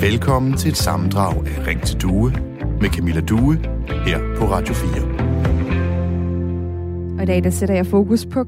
Velkommen 0.00 0.56
til 0.56 0.70
et 0.70 0.76
sammendrag 0.76 1.46
af 1.46 1.66
Ring 1.66 1.82
til 1.82 2.00
Due 2.00 2.32
med 2.80 2.90
Camilla 2.90 3.20
Due 3.20 3.58
her 4.06 4.18
på 4.38 4.44
Radio 4.44 4.74
4. 4.74 5.24
Og 7.16 7.22
i 7.22 7.26
dag 7.26 7.44
der 7.44 7.50
sætter 7.50 7.74
jeg 7.74 7.86
fokus 7.86 8.26
på 8.26 8.44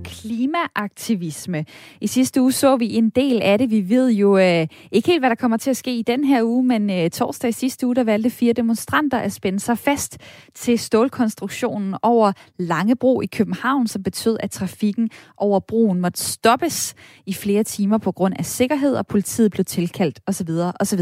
klimaaktivisme. 0.57 1.65
I 2.01 2.07
sidste 2.07 2.43
uge 2.43 2.53
så 2.53 2.77
vi 2.77 2.95
en 2.95 3.11
del 3.11 3.43
af 3.43 3.59
det. 3.59 3.71
Vi 3.71 3.89
ved 3.89 4.11
jo 4.11 4.39
øh, 4.39 4.67
ikke 4.93 5.09
helt, 5.09 5.21
hvad 5.21 5.31
der 5.31 5.37
kommer 5.37 5.57
til 5.57 5.71
at 5.71 5.77
ske 5.77 5.97
i 5.97 6.03
den 6.03 6.25
her 6.25 6.43
uge, 6.43 6.65
men 6.65 6.91
øh, 6.91 7.11
torsdag 7.11 7.49
i 7.49 7.53
sidste 7.53 7.87
uge, 7.87 7.95
der 7.95 8.05
valgte 8.05 8.31
fire 8.31 8.53
demonstranter 8.53 9.19
at 9.19 9.33
spænde 9.33 9.61
sig 9.61 9.79
fast 9.79 10.19
til 10.55 10.79
stålkonstruktionen 10.79 11.95
over 12.03 12.33
Langebro 12.59 13.21
i 13.21 13.27
København, 13.27 13.87
som 13.87 14.03
betød, 14.03 14.37
at 14.41 14.51
trafikken 14.51 15.11
over 15.37 15.61
broen 15.61 16.01
måtte 16.01 16.21
stoppes 16.21 16.95
i 17.27 17.33
flere 17.33 17.63
timer 17.63 17.99
på 17.99 18.13
grund 18.13 18.35
af 18.39 18.45
sikkerhed, 18.45 18.95
og 18.95 19.07
politiet 19.07 19.51
blev 19.51 19.65
tilkaldt 19.65 20.21
osv. 20.27 20.51
osv. 20.81 21.01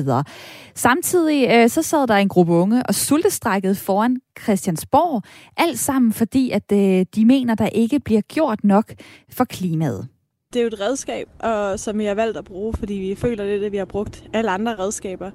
Samtidig 0.75 1.49
øh, 1.51 1.69
så 1.69 1.83
sad 1.83 2.07
der 2.07 2.15
en 2.15 2.29
gruppe 2.29 2.53
unge 2.53 2.83
og 2.83 2.95
sultestrækkede 2.95 3.75
foran 3.75 4.17
Christiansborg. 4.41 5.23
Alt 5.57 5.79
sammen 5.79 6.13
fordi, 6.13 6.51
at 6.51 6.73
øh, 6.73 7.07
de 7.15 7.25
mener, 7.25 7.55
der 7.55 7.69
ikke 7.69 8.01
bliver 8.01 8.21
gjort 8.21 8.65
nok 8.65 8.93
for 9.31 9.45
klimaet. 9.45 10.09
Det 10.53 10.61
er 10.61 10.65
jo 10.65 10.69
et 10.69 10.81
redskab, 10.81 11.29
og, 11.39 11.81
som 11.81 11.99
vi 11.99 12.05
har 12.05 12.15
valgt 12.15 12.37
at 12.37 12.45
bruge, 12.45 12.75
fordi 12.79 12.95
vi 12.95 13.15
føler 13.15 13.45
det, 13.45 13.65
at 13.65 13.73
vi 13.73 13.77
har 13.77 13.85
brugt 13.85 14.25
alle 14.33 14.51
andre 14.51 14.75
redskaber 14.79 15.31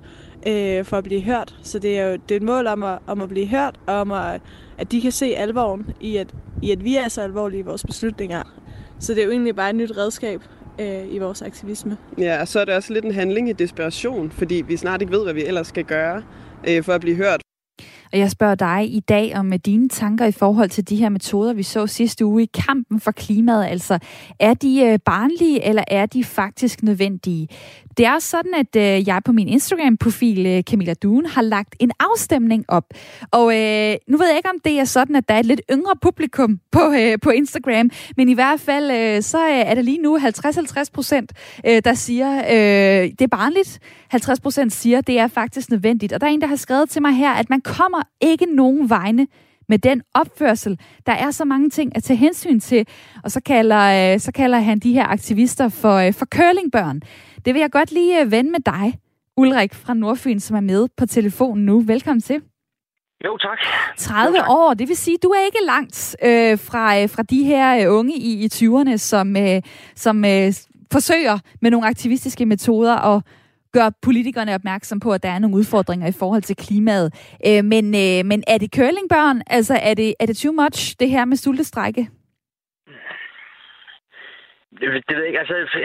øh, 0.47 0.85
for 0.85 0.97
at 0.97 1.03
blive 1.03 1.21
hørt. 1.21 1.55
Så 1.63 1.79
det 1.79 1.99
er 1.99 2.05
jo 2.05 2.17
det 2.29 2.31
er 2.31 2.35
et 2.35 2.43
mål 2.43 2.67
om 2.67 2.83
at, 2.83 2.99
om 3.07 3.21
at 3.21 3.29
blive 3.29 3.47
hørt, 3.47 3.79
og 3.87 3.95
om 3.95 4.11
at, 4.11 4.41
at 4.77 4.91
de 4.91 5.01
kan 5.01 5.11
se 5.11 5.25
alvoren 5.25 5.85
i 6.01 6.17
at, 6.17 6.35
i, 6.61 6.71
at 6.71 6.83
vi 6.83 6.95
er 6.95 7.07
så 7.07 7.21
alvorlige 7.21 7.59
i 7.59 7.61
vores 7.61 7.83
beslutninger. 7.83 8.43
Så 8.99 9.13
det 9.13 9.21
er 9.21 9.25
jo 9.25 9.31
egentlig 9.31 9.55
bare 9.55 9.69
et 9.69 9.75
nyt 9.75 9.97
redskab 9.97 10.41
øh, 10.79 11.13
i 11.13 11.17
vores 11.17 11.41
aktivisme. 11.41 11.97
Ja, 12.17 12.41
og 12.41 12.47
så 12.47 12.59
er 12.59 12.65
det 12.65 12.75
også 12.75 12.93
lidt 12.93 13.05
en 13.05 13.13
handling 13.13 13.49
i 13.49 13.53
desperation, 13.53 14.31
fordi 14.31 14.63
vi 14.67 14.77
snart 14.77 15.01
ikke 15.01 15.13
ved, 15.13 15.23
hvad 15.23 15.33
vi 15.33 15.45
ellers 15.45 15.67
skal 15.67 15.85
gøre 15.85 16.23
øh, 16.67 16.83
for 16.83 16.93
at 16.93 17.01
blive 17.01 17.15
hørt. 17.15 17.41
Og 18.13 18.19
jeg 18.19 18.31
spørger 18.31 18.55
dig 18.55 18.93
i 18.95 18.99
dag 18.99 19.35
om 19.35 19.53
øh, 19.53 19.59
dine 19.65 19.89
tanker 19.89 20.25
i 20.25 20.31
forhold 20.31 20.69
til 20.69 20.89
de 20.89 20.95
her 20.95 21.09
metoder, 21.09 21.53
vi 21.53 21.63
så 21.63 21.87
sidste 21.87 22.25
uge 22.25 22.43
i 22.43 22.49
kampen 22.53 22.99
for 22.99 23.11
klimaet. 23.11 23.65
Altså, 23.65 23.99
er 24.39 24.53
de 24.53 24.81
øh, 24.81 24.99
barnlige, 25.05 25.65
eller 25.65 25.83
er 25.87 26.05
de 26.05 26.23
faktisk 26.23 26.83
nødvendige? 26.83 27.47
Det 27.97 28.05
er 28.05 28.19
sådan, 28.19 28.53
at 28.53 28.75
øh, 28.75 29.07
jeg 29.07 29.21
på 29.25 29.31
min 29.31 29.47
Instagram-profil, 29.47 30.63
Camilla 30.69 30.93
Duen, 30.93 31.25
har 31.25 31.41
lagt 31.41 31.75
en 31.79 31.91
afstemning 31.99 32.65
op. 32.67 32.85
Og 33.31 33.45
øh, 33.57 33.95
nu 34.07 34.17
ved 34.17 34.27
jeg 34.27 34.37
ikke, 34.37 34.49
om 34.49 34.59
det 34.65 34.79
er 34.79 34.83
sådan, 34.83 35.15
at 35.15 35.29
der 35.29 35.35
er 35.35 35.39
et 35.39 35.45
lidt 35.45 35.61
yngre 35.71 35.95
publikum 36.01 36.59
på, 36.71 36.79
øh, 36.99 37.19
på 37.21 37.29
Instagram, 37.29 37.89
men 38.17 38.29
i 38.29 38.33
hvert 38.33 38.59
fald, 38.59 38.91
øh, 38.91 39.21
så 39.21 39.37
er 39.37 39.75
det 39.75 39.85
lige 39.85 40.01
nu 40.01 40.17
50-50 40.17 40.83
procent, 40.93 41.33
øh, 41.65 41.81
der 41.85 41.93
siger, 41.93 42.37
øh, 42.37 43.09
det 43.09 43.21
er 43.21 43.27
barnligt. 43.27 43.79
50 44.09 44.39
procent 44.39 44.73
siger, 44.73 45.01
det 45.01 45.19
er 45.19 45.27
faktisk 45.27 45.71
nødvendigt. 45.71 46.13
Og 46.13 46.21
der 46.21 46.27
er 46.27 46.31
en, 46.31 46.41
der 46.41 46.47
har 46.47 46.55
skrevet 46.55 46.89
til 46.89 47.01
mig 47.01 47.13
her, 47.15 47.31
at 47.31 47.49
man 47.49 47.61
kommer 47.61 47.98
ikke 48.21 48.45
nogen 48.55 48.89
vegne 48.89 49.27
med 49.69 49.79
den 49.79 50.01
opførsel. 50.13 50.79
Der 51.05 51.11
er 51.11 51.31
så 51.31 51.45
mange 51.45 51.69
ting 51.69 51.95
at 51.95 52.03
tage 52.03 52.17
hensyn 52.17 52.59
til. 52.59 52.87
Og 53.23 53.31
så 53.31 53.41
kalder, 53.41 54.13
øh, 54.13 54.19
så 54.19 54.31
kalder 54.31 54.59
han 54.59 54.79
de 54.79 54.93
her 54.93 55.07
aktivister 55.07 55.69
for, 55.69 55.95
øh, 55.95 56.13
for 56.13 56.25
curlingbørn. 56.25 57.01
Det 57.45 57.53
vil 57.53 57.59
jeg 57.59 57.71
godt 57.71 57.91
lige 57.91 58.21
øh, 58.21 58.31
vende 58.31 58.51
med 58.51 58.59
dig, 58.59 58.99
Ulrik 59.37 59.73
fra 59.73 59.93
Nordfyn, 59.93 60.39
som 60.39 60.55
er 60.55 60.61
med 60.61 60.87
på 60.97 61.05
telefonen 61.05 61.65
nu. 61.65 61.79
Velkommen 61.79 62.21
til. 62.21 62.41
Jo, 63.25 63.37
tak. 63.37 63.57
30 63.97 64.37
jo, 64.37 64.41
tak. 64.41 64.49
år, 64.49 64.73
det 64.73 64.87
vil 64.87 64.97
sige, 64.97 65.17
du 65.23 65.29
er 65.29 65.45
ikke 65.45 65.59
langt 65.65 66.15
øh, 66.23 66.59
fra, 66.59 67.01
øh, 67.01 67.09
fra 67.09 67.23
de 67.23 67.43
her 67.43 67.89
øh, 67.89 67.97
unge 67.97 68.13
i, 68.15 68.45
i 68.45 68.47
20'erne, 68.53 68.97
som, 68.97 69.35
øh, 69.37 69.61
som 69.95 70.25
øh, 70.25 70.53
forsøger 70.91 71.39
med 71.61 71.71
nogle 71.71 71.87
aktivistiske 71.87 72.45
metoder 72.45 72.95
at 72.95 73.23
gør 73.73 73.89
politikerne 74.01 74.55
opmærksom 74.55 74.99
på, 74.99 75.13
at 75.13 75.23
der 75.23 75.29
er 75.29 75.39
nogle 75.39 75.55
udfordringer 75.55 76.07
i 76.07 76.17
forhold 76.19 76.41
til 76.41 76.55
klimaet. 76.55 77.37
Øh, 77.47 77.63
men, 77.63 77.85
øh, 78.03 78.25
men 78.25 78.43
er 78.47 78.57
det 78.57 78.73
curlingbørn? 78.75 79.41
Altså, 79.47 79.79
er 79.81 79.93
det, 79.93 80.15
er 80.19 80.25
det 80.25 80.37
too 80.37 80.53
much, 80.61 80.95
det 80.99 81.09
her 81.09 81.25
med 81.25 81.37
sultestrække? 81.37 82.09
Det, 84.79 84.87
det 85.07 85.15
ved 85.15 85.23
jeg 85.23 85.27
ikke. 85.27 85.39
Altså, 85.39 85.79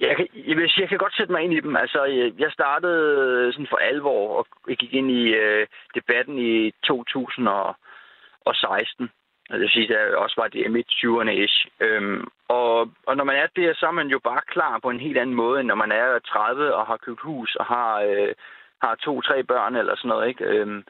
jeg 0.00 0.16
kan, 0.16 0.26
jeg, 0.34 0.56
vil 0.56 0.70
sige, 0.70 0.82
jeg 0.82 0.88
kan 0.88 0.98
godt 0.98 1.16
sætte 1.16 1.32
mig 1.32 1.42
ind 1.42 1.54
i 1.54 1.60
dem. 1.60 1.76
Altså, 1.76 2.04
jeg 2.38 2.52
startede 2.52 3.52
sådan 3.52 3.66
for 3.70 3.76
alvor 3.76 4.38
og 4.38 4.46
jeg 4.68 4.76
gik 4.76 4.94
ind 4.94 5.10
i 5.10 5.24
øh, 5.42 5.66
debatten 5.94 6.38
i 6.38 6.70
2016. 6.84 9.10
Altså, 9.50 9.54
det 9.54 9.60
vil 9.60 9.70
sige, 9.70 9.88
der 9.88 10.16
også 10.16 10.40
var 10.40 10.48
det 10.48 10.70
midt 10.70 10.90
20'erne 10.90 11.30
ish. 11.30 11.66
Øhm, 11.80 12.26
og, 12.48 12.90
og 13.06 13.16
når 13.16 13.24
man 13.24 13.36
er 13.36 13.46
der, 13.56 13.74
så 13.74 13.86
er 13.86 13.90
man 13.90 14.08
jo 14.08 14.18
bare 14.18 14.40
klar 14.46 14.78
på 14.78 14.90
en 14.90 15.00
helt 15.00 15.18
anden 15.18 15.36
måde, 15.36 15.60
end 15.60 15.68
når 15.68 15.74
man 15.74 15.92
er 15.92 16.18
30 16.18 16.74
og 16.74 16.86
har 16.86 16.96
købt 16.96 17.20
hus 17.20 17.54
og 17.54 17.66
har, 17.66 18.00
øh, 18.00 18.34
har 18.82 18.94
to-tre 18.94 19.44
børn 19.44 19.76
eller 19.76 19.96
sådan 19.96 20.08
noget. 20.08 20.28
Ikke? 20.28 20.44
Øhm, 20.44 20.84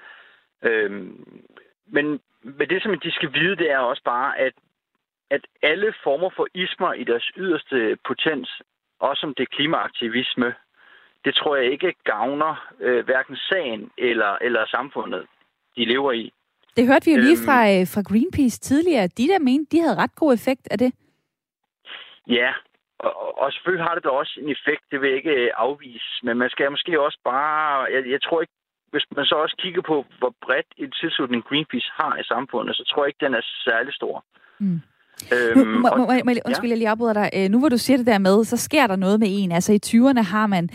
øhm, 0.63 1.43
men, 1.87 2.21
men 2.43 2.69
det, 2.69 2.83
som 2.83 3.01
de 3.01 3.13
skal 3.13 3.35
vide, 3.35 3.57
det 3.57 3.71
er 3.71 3.79
også 3.79 4.03
bare, 4.05 4.39
at, 4.39 4.53
at 5.31 5.47
alle 5.63 5.95
former 6.03 6.31
for 6.37 6.47
ismer 6.55 6.93
i 6.93 7.05
deres 7.05 7.31
yderste 7.37 7.99
potens, 8.05 8.63
også 9.01 9.21
som 9.21 9.35
det 9.35 9.43
er 9.43 9.57
klimaaktivisme, 9.57 10.55
det 11.25 11.35
tror 11.35 11.57
jeg 11.57 11.73
ikke 11.73 11.95
gavner 12.05 12.73
øh, 12.81 13.05
hverken 13.05 13.37
sagen 13.37 13.91
eller, 13.99 14.39
eller 14.41 14.67
samfundet, 14.67 15.27
de 15.77 15.85
lever 15.85 16.13
i. 16.13 16.33
Det 16.77 16.87
hørte 16.87 17.05
vi 17.07 17.13
jo 17.13 17.21
lige 17.29 17.41
øhm, 17.41 17.47
fra, 17.47 17.59
øh, 17.73 17.87
fra 17.95 18.03
Greenpeace 18.09 18.61
tidligere. 18.61 19.07
De 19.07 19.29
der 19.33 19.39
mente, 19.39 19.67
de 19.73 19.81
havde 19.83 19.97
ret 20.03 20.15
god 20.15 20.35
effekt 20.35 20.65
af 20.71 20.79
det. 20.79 20.91
Ja, 22.39 22.51
og, 22.99 23.39
og 23.43 23.53
selvfølgelig 23.53 23.87
har 23.89 23.95
det 23.95 24.05
da 24.05 24.09
også 24.09 24.35
en 24.43 24.51
effekt, 24.57 24.83
det 24.91 25.01
vil 25.01 25.09
jeg 25.09 25.17
ikke 25.17 25.37
øh, 25.43 25.51
afvise. 25.57 26.11
Men 26.23 26.35
man 26.43 26.51
skal 26.51 26.71
måske 26.71 27.01
også 27.07 27.19
bare... 27.25 27.87
Jeg, 27.95 28.01
jeg 28.15 28.23
tror 28.23 28.41
ikke, 28.41 28.57
hvis 28.93 29.07
man 29.17 29.25
så 29.27 29.35
også 29.35 29.57
kigger 29.59 29.83
på, 29.83 29.97
hvor 30.19 30.33
bredt 30.45 30.71
en 30.77 30.93
tilslutning 31.01 31.43
Greenpeace 31.49 31.91
har 32.01 32.13
i 32.23 32.25
samfundet, 32.33 32.77
så 32.77 32.85
tror 32.85 33.03
jeg 33.03 33.09
ikke, 33.09 33.25
den 33.27 33.35
er 33.35 33.45
særlig 33.69 33.93
stor. 33.95 34.25
Mm. 34.59 34.81
Øhm, 35.35 35.59
nu, 35.59 35.79
må, 35.85 35.89
må, 35.97 36.05
må, 36.29 36.33
undskyld, 36.49 36.71
ja. 36.71 36.75
jeg 36.75 36.79
lige 36.79 36.89
afbryder 36.89 37.13
dig. 37.13 37.29
Øh, 37.37 37.49
nu 37.53 37.59
hvor 37.59 37.69
du 37.69 37.79
siger 37.79 37.97
det 37.97 38.07
der 38.07 38.19
med, 38.19 38.45
så 38.45 38.57
sker 38.57 38.87
der 38.87 38.97
noget 38.97 39.21
med 39.21 39.29
en. 39.31 39.53
Altså 39.53 39.73
i 39.73 39.81
20'erne 39.87 40.23
har 40.23 40.47
man 40.47 40.69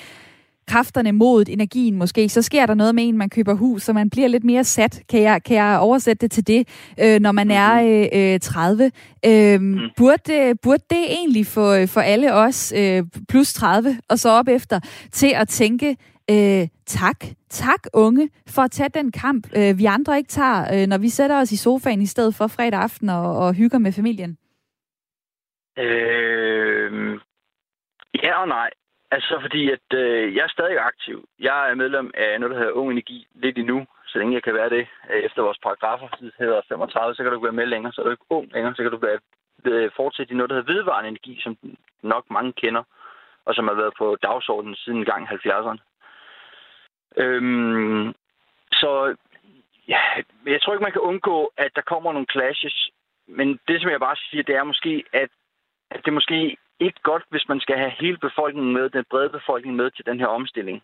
kræfterne, 0.72 1.12
modet, 1.12 1.50
energien 1.50 1.96
måske, 1.96 2.30
så 2.30 2.42
sker 2.42 2.66
der 2.66 2.74
noget 2.74 2.96
med 2.96 3.08
en, 3.08 3.18
man 3.18 3.30
køber 3.30 3.54
hus, 3.54 3.84
så 3.84 3.94
man 3.94 4.09
bliver 4.09 4.28
lidt 4.28 4.44
mere 4.44 4.64
sat. 4.64 5.02
Kan 5.09 5.22
jeg, 5.22 5.44
kan 5.44 5.56
jeg 5.56 5.80
oversætte 5.80 6.22
det 6.22 6.32
til 6.32 6.48
det, 6.48 6.68
øh, 7.04 7.20
når 7.20 7.32
man 7.32 7.52
er 7.52 7.82
mhm. 7.82 8.34
øh, 8.34 8.40
30? 8.40 8.92
Øh, 9.26 9.62
mm. 9.62 9.80
burde, 9.98 10.34
øh, 10.34 10.56
burde 10.64 10.84
det 10.90 11.04
egentlig 11.20 11.46
for, 11.46 11.86
for 11.86 12.02
alle 12.02 12.34
os 12.34 12.74
øh, 12.78 13.04
plus 13.30 13.54
30 13.54 13.98
og 14.10 14.20
så 14.20 14.30
op 14.30 14.48
efter 14.48 14.80
til 15.12 15.31
at 15.36 15.48
tænke, 15.48 15.98
øh, 16.31 16.68
tak, 16.86 17.20
tak 17.50 17.84
unge, 17.94 18.30
for 18.48 18.62
at 18.62 18.72
tage 18.72 18.90
den 18.90 19.12
kamp, 19.12 19.48
øh, 19.58 19.78
vi 19.78 19.86
andre 19.86 20.18
ikke 20.18 20.30
tager, 20.30 20.60
øh, 20.74 20.88
når 20.88 20.98
vi 20.98 21.10
sætter 21.10 21.40
os 21.42 21.52
i 21.52 21.58
sofaen 21.58 22.02
i 22.02 22.06
stedet 22.06 22.36
for 22.36 22.48
fredag 22.48 22.80
aften 22.80 23.10
og, 23.10 23.38
og 23.38 23.54
hygger 23.54 23.78
med 23.78 23.92
familien? 23.92 24.38
Øh, 25.78 27.20
ja 28.24 28.42
og 28.42 28.48
nej. 28.48 28.70
Altså 29.12 29.40
fordi, 29.42 29.72
at 29.72 29.88
øh, 29.94 30.36
jeg 30.36 30.44
er 30.44 30.56
stadig 30.58 30.78
aktiv. 30.80 31.28
Jeg 31.40 31.70
er 31.70 31.76
medlem 31.76 32.12
af 32.14 32.40
noget, 32.40 32.54
der 32.54 32.60
hedder 32.60 32.80
Ung 32.80 32.92
Energi 32.92 33.28
lidt 33.34 33.58
endnu, 33.58 33.88
så 34.08 34.18
længe 34.18 34.34
jeg 34.34 34.44
kan 34.44 34.54
være 34.54 34.70
det. 34.70 34.88
Øh, 35.12 35.24
efter 35.24 35.42
vores 35.42 35.58
paragrafer 35.58 36.08
det 36.08 36.32
hedder 36.40 36.62
35, 36.68 37.16
så 37.16 37.24
kan 37.24 37.32
du 37.32 37.40
være 37.40 37.60
med 37.60 37.66
længere. 37.66 37.94
Så 37.94 38.02
er 38.02 38.06
du 38.06 38.12
ikke 38.12 38.26
ung 38.30 38.54
længere, 38.54 38.76
så 38.76 38.82
kan 38.82 38.92
du 38.92 38.98
være, 38.98 39.20
øh, 39.66 39.92
fortsætte 39.96 40.34
i 40.34 40.36
noget, 40.36 40.50
der 40.50 40.56
hedder 40.56 40.74
vedvarende 40.74 41.08
energi, 41.10 41.40
som 41.44 41.58
nok 42.02 42.26
mange 42.32 42.54
kender, 42.54 42.84
og 43.46 43.56
som 43.56 43.68
har 43.68 43.76
været 43.76 43.94
på 43.98 44.18
dagsordenen 44.24 44.76
siden 44.76 45.06
gang 45.06 45.28
70'erne. 45.30 45.82
Øhm, 47.18 48.14
så 48.72 49.16
ja, 49.88 50.00
jeg 50.46 50.62
tror 50.62 50.74
ikke, 50.74 50.84
man 50.84 50.92
kan 50.98 51.08
undgå, 51.12 51.52
at 51.58 51.72
der 51.76 51.82
kommer 51.82 52.14
nogle 52.14 52.32
clashes. 52.32 52.90
Men 53.28 53.60
det, 53.68 53.82
som 53.82 53.92
jeg 53.92 54.00
bare 54.00 54.16
siger, 54.16 54.44
det 54.44 54.56
er 54.56 54.64
måske, 54.64 55.04
at, 55.14 55.30
at 55.92 56.06
det 56.06 56.14
måske 56.14 56.58
ikke 56.86 57.02
godt, 57.03 57.24
hvis 57.30 57.47
man 57.47 57.59
skal 57.59 57.78
have 57.78 57.94
hele 58.00 58.18
befolkningen 58.18 58.74
med, 58.74 58.90
den 58.90 59.06
brede 59.09 59.30
befolkning 59.30 59.75
med 59.75 59.92
til 59.92 60.06
den 60.06 60.19
her 60.19 60.28
omstilling. 60.28 60.83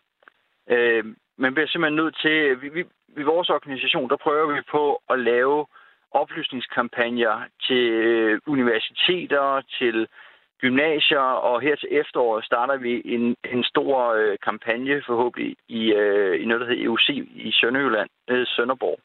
Øh, 0.70 1.04
man 1.38 1.54
bliver 1.54 1.68
simpelthen 1.68 1.96
nødt 1.96 2.18
til, 2.22 2.62
vi, 2.62 2.70
vi, 2.70 2.84
i 3.18 3.24
vores 3.24 3.50
organisation, 3.50 4.10
der 4.10 4.16
prøver 4.16 4.56
vi 4.56 4.62
på 4.72 5.02
at 5.10 5.20
lave 5.20 5.66
oplysningskampagner 6.12 7.44
til 7.68 7.84
øh, 7.92 8.42
universiteter, 8.48 9.62
til 9.80 10.08
gymnasier, 10.62 11.20
og 11.20 11.62
her 11.62 11.76
til 11.76 11.90
efteråret 11.92 12.46
starter 12.46 12.78
vi 12.78 13.02
en, 13.06 13.36
en 13.54 13.64
stor 13.64 14.14
øh, 14.14 14.38
kampagne 14.44 15.04
forhåbentlig 15.08 15.56
i, 15.68 15.94
øh, 15.94 16.42
i 16.42 16.46
noget, 16.46 16.62
der 16.62 16.68
hedder 16.68 16.86
EUC 16.86 17.10
i 17.48 17.52
Sønderjylland, 17.52 18.10
øh, 18.30 18.48
Sønderborg. 18.48 19.00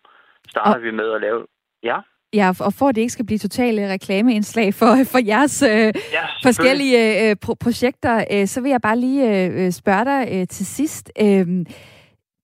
Starter 0.50 0.78
og... 0.78 0.82
vi 0.82 0.90
med 0.90 1.12
at 1.12 1.20
lave... 1.20 1.46
Ja? 1.82 1.98
Ja, 2.34 2.52
og 2.60 2.72
for 2.72 2.88
at 2.88 2.94
det 2.94 3.00
ikke 3.00 3.12
skal 3.12 3.26
blive 3.26 3.38
totale 3.38 3.92
reklameindslag 3.92 4.74
for, 4.74 4.96
for 5.12 5.18
jeres 5.26 5.62
øh, 5.62 5.70
ja, 5.70 5.92
forskellige 6.42 7.30
øh, 7.30 7.36
pro- 7.46 7.54
projekter, 7.60 8.24
øh, 8.30 8.46
så 8.46 8.60
vil 8.60 8.70
jeg 8.70 8.80
bare 8.80 8.98
lige 8.98 9.46
øh, 9.46 9.72
spørge 9.72 10.04
dig 10.04 10.28
øh, 10.32 10.46
til 10.46 10.66
sidst. 10.66 11.12
Øh, 11.20 11.46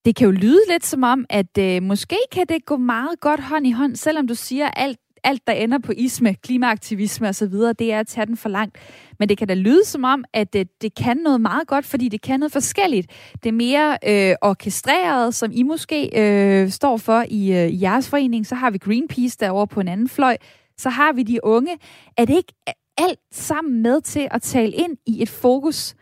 det 0.05 0.15
kan 0.15 0.25
jo 0.25 0.31
lyde 0.31 0.61
lidt 0.69 0.85
som 0.85 1.03
om, 1.03 1.25
at 1.29 1.57
øh, 1.59 1.83
måske 1.83 2.17
kan 2.31 2.45
det 2.49 2.65
gå 2.65 2.77
meget 2.77 3.19
godt 3.19 3.39
hånd 3.39 3.67
i 3.67 3.71
hånd, 3.71 3.95
selvom 3.95 4.27
du 4.27 4.35
siger, 4.35 4.65
at 4.65 4.73
alt 4.75 4.99
alt, 5.23 5.47
der 5.47 5.53
ender 5.53 5.79
på 5.79 5.91
isme, 5.97 6.33
klimaaktivisme 6.33 7.27
osv., 7.27 7.53
det 7.53 7.93
er 7.93 7.99
at 7.99 8.07
tage 8.07 8.25
den 8.25 8.37
for 8.37 8.49
langt. 8.49 8.77
Men 9.19 9.29
det 9.29 9.37
kan 9.37 9.47
da 9.47 9.53
lyde 9.53 9.85
som 9.85 10.03
om, 10.03 10.23
at 10.33 10.53
det, 10.53 10.81
det 10.81 10.95
kan 10.95 11.17
noget 11.17 11.41
meget 11.41 11.67
godt, 11.67 11.85
fordi 11.85 12.09
det 12.09 12.21
kan 12.21 12.39
noget 12.39 12.51
forskelligt. 12.51 13.33
Det 13.43 13.49
er 13.49 13.53
mere 13.53 13.97
øh, 14.07 14.35
orkestreret, 14.41 15.35
som 15.35 15.51
I 15.53 15.63
måske 15.63 16.09
øh, 16.21 16.69
står 16.69 16.97
for 16.97 17.25
i, 17.29 17.51
øh, 17.51 17.67
i 17.69 17.81
jeres 17.81 18.09
forening. 18.09 18.47
Så 18.47 18.55
har 18.55 18.71
vi 18.71 18.77
Greenpeace 18.77 19.37
derovre 19.39 19.67
på 19.67 19.79
en 19.79 19.87
anden 19.87 20.09
fløj. 20.09 20.37
Så 20.77 20.89
har 20.89 21.13
vi 21.13 21.23
de 21.23 21.43
unge. 21.43 21.77
Er 22.17 22.25
det 22.25 22.35
ikke 22.35 22.53
alt 22.97 23.19
sammen 23.31 23.81
med 23.81 24.01
til 24.01 24.27
at 24.31 24.41
tale 24.41 24.71
ind 24.71 24.97
i 25.07 25.21
et 25.21 25.29
fokus 25.29 25.95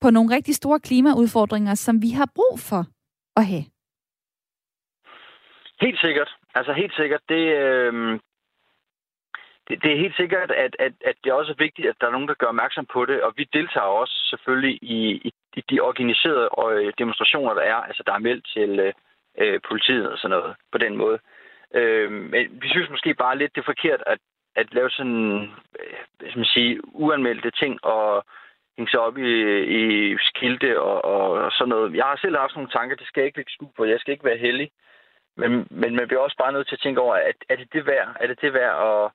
på 0.00 0.10
nogle 0.10 0.34
rigtig 0.36 0.54
store 0.54 0.80
klimaudfordringer, 0.80 1.74
som 1.74 2.02
vi 2.02 2.10
har 2.10 2.28
brug 2.34 2.60
for 2.60 2.84
at 3.36 3.46
have? 3.46 3.64
Helt 5.80 6.00
sikkert. 6.00 6.30
Altså 6.54 6.72
helt 6.72 6.94
sikkert. 6.96 7.20
Det, 7.28 7.44
øh, 7.62 8.20
det, 9.68 9.82
det 9.82 9.92
er 9.92 10.02
helt 10.04 10.16
sikkert, 10.16 10.50
at, 10.50 10.76
at, 10.78 10.92
at 11.04 11.16
det 11.24 11.32
også 11.32 11.52
er 11.52 11.64
vigtigt, 11.64 11.88
at 11.88 11.96
der 12.00 12.06
er 12.06 12.10
nogen, 12.10 12.28
der 12.28 12.34
gør 12.34 12.46
opmærksom 12.46 12.86
på 12.86 13.04
det. 13.04 13.22
Og 13.22 13.32
vi 13.36 13.44
deltager 13.52 13.86
også 14.02 14.14
selvfølgelig 14.30 14.78
i, 14.82 15.00
i, 15.28 15.32
de 15.70 15.80
organiserede 15.80 16.48
øh, 16.70 16.92
demonstrationer, 16.98 17.54
der 17.54 17.62
er. 17.62 17.74
Altså 17.74 18.02
der 18.06 18.12
er 18.12 18.26
meldt 18.28 18.46
til 18.54 18.80
øh, 18.80 18.92
øh, 19.38 19.60
politiet 19.68 20.10
og 20.12 20.18
sådan 20.18 20.36
noget 20.36 20.56
på 20.72 20.78
den 20.78 20.96
måde. 20.96 21.18
Øh, 21.74 22.12
men 22.12 22.62
vi 22.62 22.68
synes 22.68 22.90
måske 22.90 23.14
bare 23.14 23.38
lidt, 23.38 23.54
det 23.54 23.60
er 23.60 23.72
forkert 23.74 24.02
at, 24.06 24.18
at 24.56 24.74
lave 24.74 24.90
sådan, 24.90 25.50
øh, 25.80 26.36
man 26.36 26.44
sige, 26.44 26.80
uanmeldte 26.84 27.50
ting 27.50 27.84
og 27.84 28.24
hænge 28.78 28.90
sig 28.90 29.00
op 29.00 29.18
i, 29.18 29.32
i 29.80 30.16
skilte 30.20 30.80
og, 30.80 31.04
og, 31.04 31.30
og 31.30 31.52
sådan 31.52 31.68
noget. 31.68 31.96
Jeg 31.96 32.04
har 32.04 32.16
selv 32.16 32.36
haft 32.36 32.54
nogle 32.54 32.70
tanker, 32.70 32.96
det 32.96 33.06
skal 33.06 33.20
jeg 33.20 33.26
ikke 33.26 33.38
lægge 33.38 33.52
skue 33.52 33.72
på. 33.76 33.84
Jeg 33.84 34.00
skal 34.00 34.12
ikke 34.12 34.24
være 34.24 34.44
heldig. 34.46 34.70
Men, 35.36 35.66
men 35.70 35.96
man 35.96 36.06
bliver 36.06 36.20
også 36.20 36.36
bare 36.36 36.52
nødt 36.52 36.68
til 36.68 36.74
at 36.74 36.80
tænke 36.80 37.00
over, 37.00 37.14
at 37.14 37.36
er 37.48 37.56
det 37.56 37.72
det 37.72 37.86
værd? 37.86 38.16
Er 38.20 38.26
det 38.26 38.40
det 38.40 38.52
værd 38.52 38.74
at, 38.88 39.10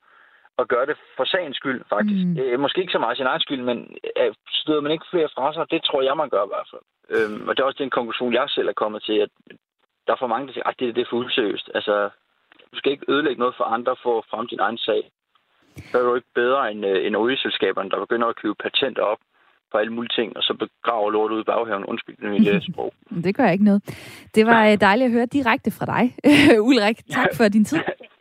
at 0.60 0.68
gøre 0.68 0.86
det 0.86 0.98
for 1.18 1.26
sagens 1.26 1.58
skyld, 1.58 1.82
faktisk? 1.90 2.26
Mm. 2.26 2.38
Øh, 2.40 2.60
måske 2.60 2.82
ikke 2.82 2.92
så 2.98 3.04
meget 3.04 3.18
sin 3.18 3.26
egen 3.32 3.42
skyld, 3.42 3.62
men 3.62 3.78
øh, 4.20 4.34
støder 4.62 4.82
man 4.82 4.92
ikke 4.92 5.12
flere 5.12 5.30
fra 5.36 5.54
sig? 5.54 5.72
Det 5.72 5.82
tror 5.84 6.02
jeg, 6.02 6.18
man 6.18 6.30
gør 6.30 6.44
i 6.46 6.54
hvert 6.54 6.70
fald. 6.72 6.86
Øhm, 7.16 7.48
og 7.48 7.52
det 7.54 7.62
er 7.62 7.68
også 7.68 7.84
den 7.84 7.96
konklusion, 7.98 8.34
jeg 8.34 8.50
selv 8.50 8.68
er 8.68 8.82
kommet 8.84 9.04
til, 9.04 9.18
at 9.26 9.30
der 10.06 10.14
er 10.14 10.22
for 10.22 10.28
mange, 10.34 10.48
der 10.48 10.54
siger, 10.54 10.68
at 10.70 10.80
det, 10.80 10.96
det 10.96 11.02
er 11.02 11.10
for 11.10 11.18
useriøst. 11.18 11.70
Altså, 11.76 12.10
du 12.72 12.78
skal 12.78 12.92
ikke 12.92 13.12
ødelægge 13.14 13.40
noget 13.40 13.56
for 13.58 13.64
andre 13.64 13.96
for 14.04 14.18
at 14.18 14.26
frem 14.30 14.48
din 14.48 14.60
egen 14.60 14.78
sag. 14.78 15.02
Så 15.92 15.98
er 16.00 16.04
du 16.04 16.16
ikke 16.16 16.34
bedre 16.36 16.72
end, 16.72 16.86
øh, 16.86 17.06
end 17.06 17.16
olieselskaberne, 17.16 17.90
der 17.90 18.00
begynder 18.06 18.28
at 18.28 18.36
købe 18.36 18.56
patenter 18.64 19.04
op 19.04 19.22
på 19.72 19.78
alle 19.78 19.94
mulige 19.94 20.16
ting, 20.16 20.38
og 20.38 20.44
så 20.44 20.54
begraver 20.54 21.12
lort 21.12 21.32
ud 21.32 21.42
i 21.42 21.44
baghaven. 21.44 21.86
Undskyld 21.86 22.18
mit 22.18 22.64
sprog. 22.72 22.94
det 23.24 23.36
gør 23.36 23.44
jeg 23.44 23.54
ikke 23.54 23.66
noget. 23.66 23.82
Det 24.36 24.46
var 24.46 24.62
øh, 24.70 24.82
dejligt 24.82 25.06
at 25.06 25.12
høre 25.12 25.26
direkte 25.26 25.72
fra 25.72 25.86
dig, 25.86 26.04
Ulrik. 26.70 26.98
Tak 27.10 27.28
for 27.38 27.44
din 27.48 27.66
tid. 27.66 27.80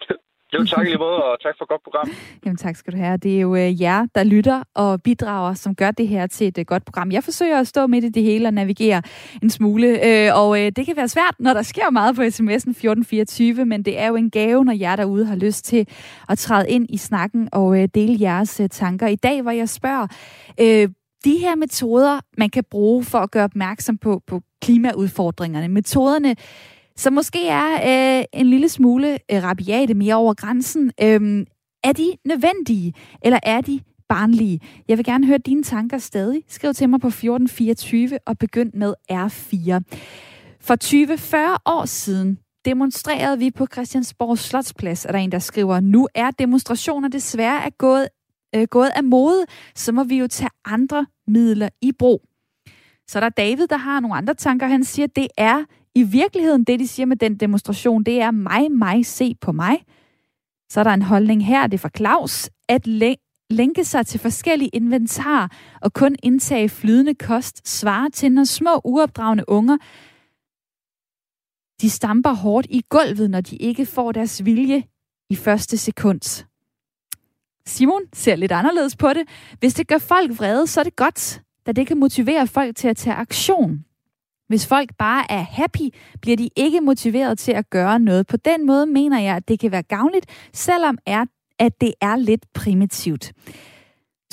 Jo, 0.54 0.64
tak 0.64 0.84
lige 0.84 0.98
måde, 0.98 1.24
og 1.24 1.42
tak 1.42 1.54
for 1.58 1.64
et 1.64 1.68
godt 1.68 1.82
program. 1.82 2.08
Jamen 2.44 2.56
tak 2.56 2.76
skal 2.76 2.92
du 2.92 2.98
have. 2.98 3.16
Det 3.16 3.36
er 3.36 3.40
jo 3.40 3.54
øh, 3.56 3.82
jer, 3.82 4.06
der 4.14 4.24
lytter 4.24 4.62
og 4.74 5.02
bidrager, 5.02 5.54
som 5.54 5.74
gør 5.74 5.90
det 5.90 6.08
her 6.08 6.26
til 6.26 6.46
et 6.46 6.58
øh, 6.58 6.64
godt 6.64 6.84
program. 6.84 7.10
Jeg 7.10 7.24
forsøger 7.24 7.60
at 7.60 7.66
stå 7.66 7.86
midt 7.86 8.04
i 8.04 8.08
det 8.08 8.22
hele 8.22 8.48
og 8.48 8.54
navigere 8.54 9.02
en 9.42 9.50
smule, 9.50 10.06
øh, 10.06 10.30
og 10.36 10.60
øh, 10.60 10.72
det 10.76 10.86
kan 10.86 10.96
være 10.96 11.08
svært, 11.08 11.34
når 11.38 11.54
der 11.54 11.62
sker 11.62 11.90
meget 11.90 12.16
på 12.16 12.22
sms'en 12.22 12.70
1424, 12.70 13.64
men 13.64 13.82
det 13.82 13.98
er 13.98 14.06
jo 14.08 14.16
en 14.16 14.30
gave, 14.30 14.64
når 14.64 14.72
jer 14.72 14.96
derude 14.96 15.26
har 15.26 15.36
lyst 15.36 15.64
til 15.64 15.88
at 16.28 16.38
træde 16.38 16.70
ind 16.70 16.86
i 16.90 16.96
snakken 16.96 17.48
og 17.52 17.82
øh, 17.82 17.88
dele 17.94 18.16
jeres 18.20 18.60
øh, 18.60 18.68
tanker. 18.68 19.06
I 19.06 19.16
dag, 19.16 19.42
hvor 19.42 19.50
jeg 19.50 19.68
spørger, 19.68 20.06
øh, 20.60 20.88
de 21.24 21.38
her 21.38 21.56
metoder, 21.56 22.20
man 22.38 22.50
kan 22.50 22.64
bruge 22.70 23.04
for 23.04 23.18
at 23.18 23.30
gøre 23.30 23.44
opmærksom 23.44 23.98
på, 23.98 24.22
på 24.26 24.40
klimaudfordringerne, 24.62 25.68
metoderne, 25.68 26.36
så 26.96 27.10
måske 27.10 27.48
er 27.48 28.18
øh, 28.18 28.24
en 28.32 28.46
lille 28.46 28.68
smule 28.68 29.18
øh, 29.32 29.42
rabiate 29.42 29.94
mere 29.94 30.14
over 30.14 30.34
grænsen, 30.34 30.92
øh, 31.02 31.46
er 31.84 31.92
de 31.92 32.12
nødvendige, 32.24 32.94
eller 33.22 33.38
er 33.42 33.60
de 33.60 33.80
barnlige? 34.08 34.60
Jeg 34.88 34.98
vil 34.98 35.04
gerne 35.04 35.26
høre 35.26 35.38
dine 35.38 35.62
tanker 35.62 35.98
stadig. 35.98 36.42
Skriv 36.48 36.74
til 36.74 36.88
mig 36.88 37.00
på 37.00 37.06
1424 37.06 38.18
og 38.26 38.38
begynd 38.38 38.72
med 38.74 38.94
R4. 39.12 39.80
For 40.60 40.76
20-40 41.54 41.56
år 41.66 41.84
siden 41.84 42.38
demonstrerede 42.64 43.38
vi 43.38 43.50
på 43.50 43.66
Christiansborg 43.72 44.38
Slotsplads, 44.38 45.04
er 45.04 45.12
der 45.12 45.18
en, 45.18 45.32
der 45.32 45.38
skriver, 45.38 45.80
nu 45.80 46.08
er 46.14 46.30
demonstrationer 46.30 47.08
desværre 47.08 47.64
er 47.64 47.70
gået 47.70 48.08
øh, 48.54 48.66
gået 48.70 48.90
af 48.96 49.04
mode, 49.04 49.44
så 49.74 49.92
må 49.92 50.04
vi 50.04 50.18
jo 50.18 50.28
tage 50.28 50.50
andre 50.64 51.06
midler 51.26 51.68
i 51.82 51.92
brug. 51.92 52.22
Så 53.08 53.20
der 53.20 53.26
er 53.26 53.30
David, 53.30 53.66
der 53.66 53.76
har 53.76 54.00
nogle 54.00 54.16
andre 54.16 54.34
tanker. 54.34 54.66
Han 54.66 54.84
siger, 54.84 55.06
det 55.06 55.28
er 55.38 55.64
i 55.94 56.02
virkeligheden 56.02 56.64
det, 56.64 56.80
de 56.80 56.88
siger 56.88 57.06
med 57.06 57.16
den 57.16 57.36
demonstration, 57.36 58.04
det 58.04 58.20
er 58.20 58.30
mig, 58.30 58.72
mig, 58.72 59.06
se 59.06 59.34
på 59.40 59.52
mig. 59.52 59.84
Så 60.70 60.80
er 60.80 60.84
der 60.84 60.90
en 60.90 61.02
holdning 61.02 61.46
her, 61.46 61.66
det 61.66 61.74
er 61.74 61.78
fra 61.78 61.90
Claus, 61.96 62.50
at 62.68 62.86
lænke 63.50 63.84
sig 63.84 64.06
til 64.06 64.20
forskellige 64.20 64.70
inventar 64.72 65.56
og 65.82 65.92
kun 65.92 66.16
indtage 66.22 66.68
flydende 66.68 67.14
kost 67.14 67.68
svarer 67.68 68.08
til, 68.08 68.32
når 68.32 68.44
små 68.44 68.80
uopdragende 68.84 69.44
unger 69.48 69.76
de 71.80 71.90
stamper 71.90 72.32
hårdt 72.32 72.66
i 72.70 72.82
gulvet, 72.88 73.30
når 73.30 73.40
de 73.40 73.56
ikke 73.56 73.86
får 73.86 74.12
deres 74.12 74.44
vilje 74.44 74.84
i 75.30 75.36
første 75.36 75.78
sekund. 75.78 76.44
Simon 77.66 78.02
ser 78.12 78.36
lidt 78.36 78.52
anderledes 78.52 78.96
på 78.96 79.08
det. 79.08 79.28
Hvis 79.58 79.74
det 79.74 79.88
gør 79.88 79.98
folk 79.98 80.38
vrede, 80.38 80.66
så 80.66 80.80
er 80.80 80.84
det 80.84 80.96
godt, 80.96 81.42
da 81.66 81.72
det 81.72 81.86
kan 81.86 81.98
motivere 81.98 82.46
folk 82.46 82.76
til 82.76 82.88
at 82.88 82.96
tage 82.96 83.16
aktion. 83.16 83.84
Hvis 84.52 84.66
folk 84.66 84.90
bare 84.98 85.32
er 85.32 85.40
happy, 85.40 85.94
bliver 86.20 86.36
de 86.36 86.48
ikke 86.56 86.80
motiveret 86.80 87.38
til 87.38 87.52
at 87.52 87.70
gøre 87.70 87.98
noget. 87.98 88.26
På 88.26 88.36
den 88.36 88.66
måde 88.66 88.86
mener 88.86 89.20
jeg, 89.20 89.36
at 89.36 89.48
det 89.48 89.60
kan 89.60 89.72
være 89.72 89.82
gavnligt, 89.82 90.26
selvom 90.52 90.98
er, 91.06 91.24
at 91.58 91.80
det 91.80 91.94
er 92.00 92.16
lidt 92.16 92.46
primitivt. 92.54 93.32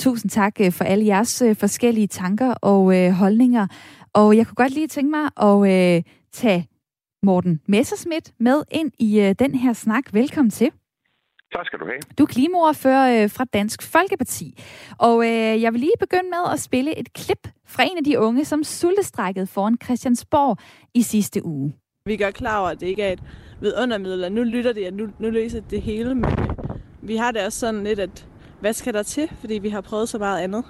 Tusind 0.00 0.30
tak 0.30 0.60
øh, 0.60 0.72
for 0.72 0.84
alle 0.84 1.06
jeres 1.06 1.42
øh, 1.42 1.56
forskellige 1.56 2.06
tanker 2.06 2.52
og 2.52 2.96
øh, 2.96 3.10
holdninger. 3.12 3.66
Og 4.12 4.36
jeg 4.36 4.46
kunne 4.46 4.54
godt 4.54 4.74
lige 4.74 4.88
tænke 4.88 5.10
mig 5.10 5.30
at 5.36 5.96
øh, 5.96 6.02
tage 6.32 6.68
Morten 7.22 7.60
Messerschmidt 7.68 8.32
med 8.40 8.62
ind 8.70 8.92
i 8.98 9.20
øh, 9.20 9.34
den 9.38 9.54
her 9.54 9.72
snak. 9.72 10.14
Velkommen 10.14 10.50
til. 10.50 10.70
Tak 11.52 11.66
skal 11.66 11.78
du 11.78 11.84
have. 11.84 12.00
Du 12.18 12.22
er 12.22 12.26
klimaordfører 12.26 13.22
øh, 13.22 13.30
fra 13.30 13.44
Dansk 13.44 13.82
Folkeparti. 13.82 14.58
Og 14.98 15.24
øh, 15.24 15.62
jeg 15.62 15.72
vil 15.72 15.80
lige 15.80 15.92
begynde 16.00 16.30
med 16.30 16.52
at 16.52 16.60
spille 16.60 16.98
et 16.98 17.12
klip 17.12 17.48
fra 17.66 17.82
en 17.82 17.96
af 17.98 18.04
de 18.04 18.18
unge, 18.18 18.44
som 18.44 18.64
sultestrækkede 18.64 19.46
foran 19.46 19.76
Christiansborg 19.84 20.56
i 20.94 21.02
sidste 21.02 21.44
uge. 21.44 21.74
Vi 22.04 22.16
gør 22.16 22.30
klar 22.30 22.60
over, 22.60 22.68
at 22.68 22.80
det 22.80 22.86
ikke 22.86 23.02
er 23.02 23.12
et 23.12 23.22
vidundermiddel, 23.60 24.24
og 24.24 24.32
nu 24.32 24.42
lytter 24.42 24.72
det, 24.72 24.86
og 24.86 24.92
nu, 24.92 25.08
nu 25.18 25.30
løser 25.30 25.60
det 25.60 25.82
hele, 25.82 26.14
men 26.14 26.24
øh, 26.24 26.48
vi 27.02 27.16
har 27.16 27.30
det 27.30 27.46
også 27.46 27.58
sådan 27.58 27.84
lidt, 27.84 27.98
at 27.98 28.26
hvad 28.60 28.72
skal 28.72 28.94
der 28.94 29.02
til, 29.02 29.30
fordi 29.40 29.54
vi 29.54 29.68
har 29.68 29.80
prøvet 29.80 30.08
så 30.08 30.18
meget 30.18 30.40
andet. 30.40 30.64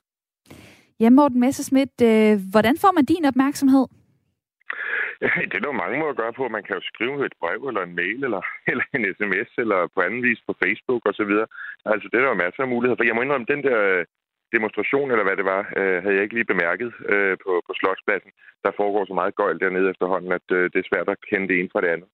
Ja, 1.01 1.11
Morten 1.11 1.41
Messerschmidt, 1.41 2.01
øh, 2.03 2.41
hvordan 2.51 2.79
får 2.79 2.93
man 2.93 3.05
din 3.05 3.25
opmærksomhed? 3.25 3.87
Det 5.51 5.57
er 5.57 5.65
der 5.65 5.83
mange 5.83 5.99
måder 5.99 6.15
at 6.15 6.21
gøre 6.23 6.39
på. 6.39 6.45
Man 6.49 6.65
kan 6.67 6.77
jo 6.79 6.83
skrive 6.93 7.27
et 7.27 7.35
brev 7.43 7.61
eller 7.71 7.83
en 7.85 7.95
mail 8.01 8.21
eller, 8.27 8.43
eller 8.71 8.87
en 8.97 9.05
sms 9.17 9.51
eller 9.63 9.79
på 9.95 9.99
anden 10.07 10.23
vis 10.29 10.41
på 10.49 10.53
Facebook 10.63 11.03
osv. 11.11 11.33
Altså, 11.93 12.07
det 12.11 12.17
er 12.17 12.25
der 12.25 12.35
jo 12.35 12.45
masser 12.45 12.63
af 12.63 12.73
muligheder 12.75 12.99
for. 12.99 13.09
Jeg 13.09 13.17
må 13.17 13.23
indrømme, 13.23 13.53
den 13.55 13.63
der 13.69 13.79
øh, 13.93 14.05
demonstration, 14.57 15.11
eller 15.11 15.27
hvad 15.27 15.37
det 15.41 15.47
var, 15.55 15.63
øh, 15.81 15.97
havde 16.03 16.17
jeg 16.17 16.25
ikke 16.25 16.37
lige 16.39 16.53
bemærket 16.53 16.91
øh, 17.13 17.35
på, 17.45 17.53
på 17.67 17.73
Slotspladsen. 17.79 18.31
Der 18.65 18.73
foregår 18.81 19.05
så 19.07 19.15
meget 19.21 19.39
gøjl 19.41 19.61
dernede 19.61 19.91
efterhånden, 19.93 20.33
at 20.39 20.47
øh, 20.57 20.65
det 20.73 20.79
er 20.81 20.91
svært 20.91 21.09
at 21.09 21.23
kende 21.31 21.49
det 21.49 21.57
ene 21.59 21.73
fra 21.73 21.81
det 21.85 21.91
andet. 21.95 22.09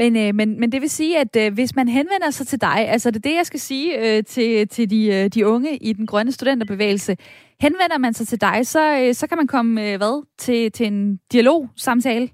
Men, 0.00 0.10
øh, 0.16 0.34
men, 0.34 0.60
men 0.60 0.72
det 0.72 0.80
vil 0.80 0.90
sige, 0.90 1.14
at 1.24 1.36
øh, 1.42 1.54
hvis 1.54 1.76
man 1.76 1.88
henvender 1.88 2.30
sig 2.30 2.46
til 2.46 2.60
dig, 2.60 2.78
altså 2.94 3.10
det 3.10 3.16
er 3.16 3.28
det, 3.30 3.36
jeg 3.36 3.46
skal 3.46 3.60
sige 3.60 3.88
øh, 4.02 4.24
til, 4.24 4.68
til 4.68 4.90
de, 4.90 5.00
øh, 5.16 5.24
de 5.34 5.46
unge 5.46 5.76
i 5.76 5.92
den 5.92 6.06
grønne 6.06 6.32
studenterbevægelse, 6.32 7.16
henvender 7.60 7.98
man 7.98 8.12
sig 8.14 8.26
til 8.28 8.40
dig, 8.40 8.66
så, 8.74 8.82
øh, 9.00 9.14
så 9.14 9.24
kan 9.28 9.38
man 9.38 9.46
komme 9.46 9.72
øh, 9.86 9.94
hvad, 10.00 10.16
til, 10.44 10.72
til 10.72 10.86
en 10.86 11.20
dialog-samtale? 11.32 12.28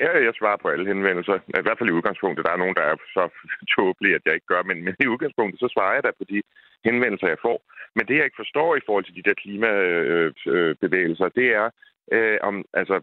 Ja, 0.00 0.10
jeg 0.26 0.34
svarer 0.38 0.58
på 0.62 0.68
alle 0.68 0.86
henvendelser. 0.92 1.36
I 1.60 1.64
hvert 1.64 1.78
fald 1.78 1.90
i 1.90 1.98
udgangspunktet. 1.98 2.46
Der 2.46 2.52
er 2.52 2.62
nogen, 2.62 2.76
der 2.80 2.84
er 2.90 2.96
så 3.16 3.24
tåbelige, 3.74 4.14
at 4.14 4.24
jeg 4.26 4.34
ikke 4.34 4.50
gør, 4.52 4.62
men, 4.62 4.78
men 4.84 4.94
i 5.04 5.06
udgangspunktet, 5.14 5.58
så 5.60 5.68
svarer 5.74 5.94
jeg 5.94 6.04
da 6.04 6.10
på 6.18 6.24
de 6.32 6.38
henvendelser, 6.88 7.28
jeg 7.28 7.44
får. 7.46 7.58
Men 7.96 8.04
det, 8.06 8.16
jeg 8.16 8.24
ikke 8.26 8.42
forstår 8.42 8.70
i 8.76 8.84
forhold 8.86 9.04
til 9.04 9.16
de 9.18 9.26
der 9.28 9.34
klimabevægelser, 9.42 11.26
øh, 11.28 11.36
det 11.38 11.48
er, 11.60 11.66
øh, 12.12 12.38
om, 12.48 12.64
altså, 12.80 12.96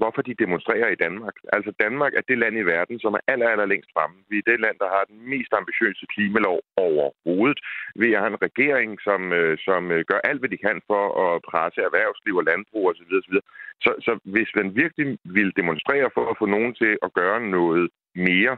hvorfor 0.00 0.22
de 0.22 0.34
demonstrerer 0.44 0.88
i 0.92 1.00
Danmark. 1.04 1.36
Altså 1.52 1.70
Danmark 1.84 2.12
er 2.14 2.24
det 2.28 2.38
land 2.38 2.56
i 2.58 2.68
verden, 2.74 3.00
som 3.00 3.14
er 3.14 3.22
aller, 3.32 3.48
aller 3.48 3.66
længst 3.66 3.90
fremme. 3.94 4.16
Vi 4.30 4.36
er 4.38 4.48
det 4.50 4.60
land, 4.60 4.76
der 4.78 4.88
har 4.96 5.04
den 5.10 5.20
mest 5.32 5.52
ambitiøse 5.60 6.06
klimalov 6.14 6.60
overhovedet. 6.76 7.60
Vi 8.02 8.12
har 8.12 8.26
en 8.26 8.42
regering, 8.46 8.90
som, 9.06 9.32
øh, 9.32 9.58
som 9.66 9.82
øh, 9.94 10.04
gør 10.10 10.20
alt, 10.28 10.40
hvad 10.40 10.50
de 10.54 10.64
kan 10.66 10.78
for 10.90 11.04
at 11.24 11.42
presse 11.50 11.80
erhvervsliv 11.88 12.34
og 12.36 12.44
landbrug 12.50 12.84
osv. 12.90 13.12
osv. 13.20 13.34
Så, 13.84 13.90
så 14.06 14.12
hvis 14.34 14.50
man 14.58 14.76
virkelig 14.82 15.18
vil 15.24 15.50
demonstrere 15.60 16.08
for 16.14 16.24
at 16.30 16.38
få 16.40 16.46
nogen 16.46 16.74
til 16.74 16.92
at 17.06 17.10
gøre 17.20 17.40
noget 17.56 17.84
mere 18.14 18.56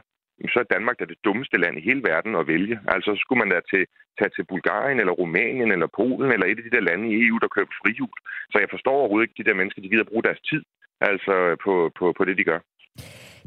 så 0.53 0.59
er 0.59 0.73
Danmark 0.75 0.99
da 0.99 1.05
det 1.05 1.19
dummeste 1.25 1.57
land 1.63 1.75
i 1.77 1.87
hele 1.89 2.01
verden 2.11 2.35
at 2.35 2.47
vælge. 2.53 2.79
Altså 2.93 3.09
så 3.15 3.19
skulle 3.21 3.41
man 3.43 3.51
da 3.53 3.59
til, 3.71 3.83
tage 4.19 4.31
til 4.35 4.45
Bulgarien 4.51 4.99
eller 4.99 5.13
Rumænien 5.21 5.71
eller 5.71 5.87
Polen 5.99 6.31
eller 6.31 6.45
et 6.47 6.59
af 6.59 6.65
de 6.65 6.75
der 6.75 6.87
lande 6.89 7.05
i 7.09 7.17
EU, 7.25 7.37
der 7.43 7.55
køber 7.55 7.73
frihjul. 7.81 8.17
Så 8.51 8.55
jeg 8.63 8.69
forstår 8.71 8.95
overhovedet 8.99 9.25
ikke 9.25 9.39
de 9.41 9.47
der 9.49 9.59
mennesker, 9.59 9.81
de 9.81 9.89
gider 9.89 10.11
bruge 10.11 10.27
deres 10.27 10.41
tid 10.49 10.61
altså 11.01 11.35
på, 11.63 11.73
på, 11.97 12.13
på 12.17 12.25
det, 12.25 12.37
de 12.37 12.43
gør. 12.51 12.59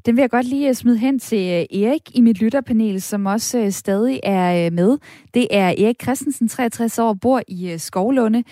Den 0.06 0.16
vil 0.16 0.22
jeg 0.22 0.30
godt 0.30 0.46
lige 0.46 0.68
øh, 0.68 0.74
smide 0.74 0.98
hen 0.98 1.18
til 1.18 1.38
øh, 1.38 1.80
Erik 1.82 2.02
i 2.14 2.20
mit 2.20 2.42
lytterpanel, 2.42 3.02
som 3.02 3.26
også 3.26 3.58
øh, 3.58 3.70
stadig 3.70 4.20
er 4.22 4.70
med. 4.70 4.98
Det 5.34 5.46
er 5.50 5.68
Erik 5.68 6.02
Christensen, 6.02 6.48
63 6.48 6.98
år, 6.98 7.16
bor 7.22 7.42
i 7.48 7.78
Skovlunde. 7.78 8.44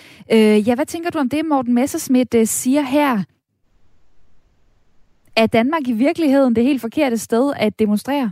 Ja, 0.66 0.74
hvad 0.74 0.86
tænker 0.86 1.10
du 1.10 1.18
om 1.18 1.28
det, 1.28 1.44
Morten 1.44 1.74
Messerschmidt 1.74 2.48
siger 2.48 2.82
her? 2.82 3.24
Er 5.36 5.46
Danmark 5.46 5.82
i 5.88 5.92
virkeligheden 5.92 6.56
det 6.56 6.64
helt 6.64 6.80
forkerte 6.80 7.18
sted 7.18 7.52
at 7.56 7.78
demonstrere? 7.78 8.30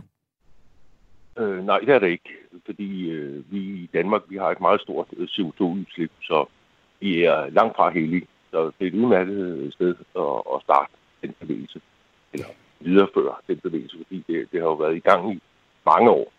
Øh, 1.39 1.65
nej, 1.65 1.79
det 1.79 1.89
er 1.89 1.99
det 1.99 2.09
ikke. 2.09 2.29
Fordi 2.65 3.09
øh, 3.09 3.51
vi 3.51 3.59
i 3.59 3.89
Danmark 3.93 4.21
vi 4.29 4.37
har 4.37 4.51
et 4.51 4.61
meget 4.61 4.81
stort 4.81 5.07
øh, 5.17 5.27
CO2-udslip, 5.31 6.11
så 6.21 6.45
vi 6.99 7.23
er 7.23 7.49
langt 7.49 7.75
fra 7.75 7.89
heldige. 7.89 8.27
Så 8.51 8.65
det 8.65 8.73
er 8.79 8.87
et 8.87 8.93
udmærket 8.93 9.35
øh, 9.35 9.71
sted 9.71 9.95
at, 10.15 10.55
at 10.55 10.61
starte 10.63 10.91
den 11.21 11.35
bevægelse, 11.39 11.81
eller 12.33 12.47
videreføre 12.79 13.35
den 13.47 13.57
bevægelse, 13.57 13.97
fordi 13.97 14.23
det, 14.27 14.47
det 14.51 14.59
har 14.61 14.67
jo 14.67 14.73
været 14.73 14.95
i 14.95 14.99
gang 15.09 15.33
i 15.33 15.41
mange 15.85 16.09
år. 16.09 16.31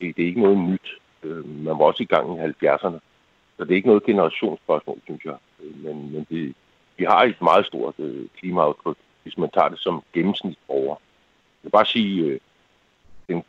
Det, 0.00 0.16
det 0.16 0.22
er 0.22 0.28
ikke 0.28 0.42
noget 0.42 0.58
nyt. 0.58 0.88
Øh, 1.22 1.48
man 1.48 1.78
var 1.78 1.84
også 1.84 2.02
i 2.02 2.06
gang 2.06 2.38
i 2.38 2.40
70'erne. 2.40 2.98
Så 3.56 3.64
det 3.64 3.70
er 3.70 3.76
ikke 3.76 3.88
noget 3.88 4.04
generationsspørgsmål, 4.04 5.00
synes 5.04 5.24
jeg. 5.24 5.36
Øh, 5.62 5.84
men, 5.84 6.12
men 6.12 6.26
det, 6.30 6.54
vi 6.96 7.04
har 7.04 7.22
et 7.22 7.42
meget 7.42 7.66
stort 7.66 7.94
øh, 7.98 8.26
klimaaftryk 8.38 8.96
hvis 9.26 9.38
man 9.38 9.50
tager 9.54 9.68
det 9.68 9.78
som 9.78 10.02
gennemsnitsborger. 10.12 10.96
Jeg 11.58 11.62
vil 11.62 11.70
bare 11.70 11.86
sige, 11.86 12.24
øh, 12.24 12.40
den 13.28 13.42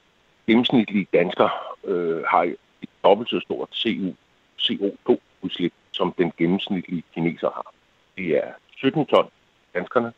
gennemsnitlige 0.47 1.07
dansker 1.13 1.49
øh, 1.83 2.23
har 2.23 2.43
et 2.43 2.89
dobbelt 3.03 3.29
så 3.29 3.39
stort 3.39 3.69
CO, 3.73 4.15
CO2-udslip, 4.61 5.73
som 5.91 6.13
den 6.17 6.31
gennemsnitlige 6.37 7.03
kineser 7.13 7.49
har. 7.49 7.73
Det 8.17 8.27
er 8.37 8.51
17 8.77 9.05
ton 9.05 9.27
danskerne, 9.73 10.13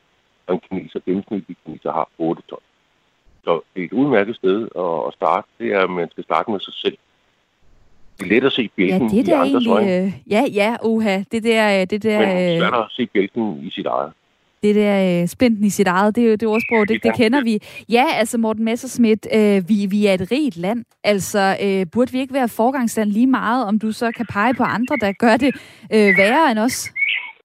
og 0.48 0.54
en 0.54 0.62
kineser, 0.70 1.00
gennemsnitlig 1.06 1.58
kineser 1.66 1.92
har 1.92 2.10
8 2.18 2.42
ton. 2.50 2.60
Så 3.44 3.62
det 3.76 3.82
er 3.82 3.86
et 3.86 3.94
udmærket 3.94 4.36
sted 4.36 4.68
at 5.08 5.14
starte. 5.14 5.48
Det 5.60 5.74
er, 5.74 5.80
at 5.80 5.90
man 5.90 6.12
skal 6.12 6.24
starte 6.24 6.52
med 6.52 6.60
sig 6.60 6.74
selv. 6.74 6.98
Det 8.20 8.26
er 8.26 8.30
let 8.30 8.44
at 8.44 8.54
se 8.54 8.70
bjælken 8.76 9.10
ja, 9.10 9.18
det 9.18 9.26
der 9.26 9.44
i 9.44 9.48
andres 9.48 9.66
egentlig, 9.66 9.72
øjne. 9.72 10.06
Øh, 10.06 10.14
ja, 10.30 10.44
ja, 10.54 10.76
uha. 10.84 11.24
Det 11.32 11.44
der, 11.44 11.86
det 11.86 12.04
der, 12.04 12.20
Men 12.20 12.38
det 12.38 12.56
er 12.56 12.60
svært 12.60 12.74
at 12.74 12.92
se 12.92 13.06
bjælken 13.06 13.64
i 13.64 13.70
sit 13.70 13.86
eget 13.86 14.14
det 14.64 14.76
der 14.76 15.22
øh, 15.22 15.28
spændt 15.28 15.66
i 15.66 15.70
sit 15.70 15.88
eget, 15.88 16.16
det 16.16 16.24
er 16.24 16.30
jo 16.30 16.36
det 16.36 16.48
ordsprog, 16.48 16.88
det, 16.88 17.04
det 17.04 17.16
kender 17.16 17.44
vi. 17.44 17.60
Ja, 17.90 18.06
altså 18.14 18.38
Morten 18.38 18.66
Messerschmidt, 18.66 19.28
øh, 19.38 19.58
vi, 19.70 19.78
vi 19.90 20.00
er 20.08 20.14
et 20.14 20.32
rigt 20.32 20.58
land. 20.58 20.86
Altså, 21.04 21.44
øh, 21.66 21.86
burde 21.94 22.12
vi 22.12 22.20
ikke 22.20 22.34
være 22.34 22.50
forgangsland 22.50 23.10
lige 23.10 23.28
meget, 23.28 23.68
om 23.68 23.80
du 23.80 23.92
så 23.92 24.12
kan 24.12 24.26
pege 24.26 24.54
på 24.54 24.64
andre, 24.64 24.96
der 25.02 25.12
gør 25.12 25.36
det 25.38 25.52
øh, 25.96 26.12
værre 26.18 26.52
end 26.52 26.60
os? 26.60 26.78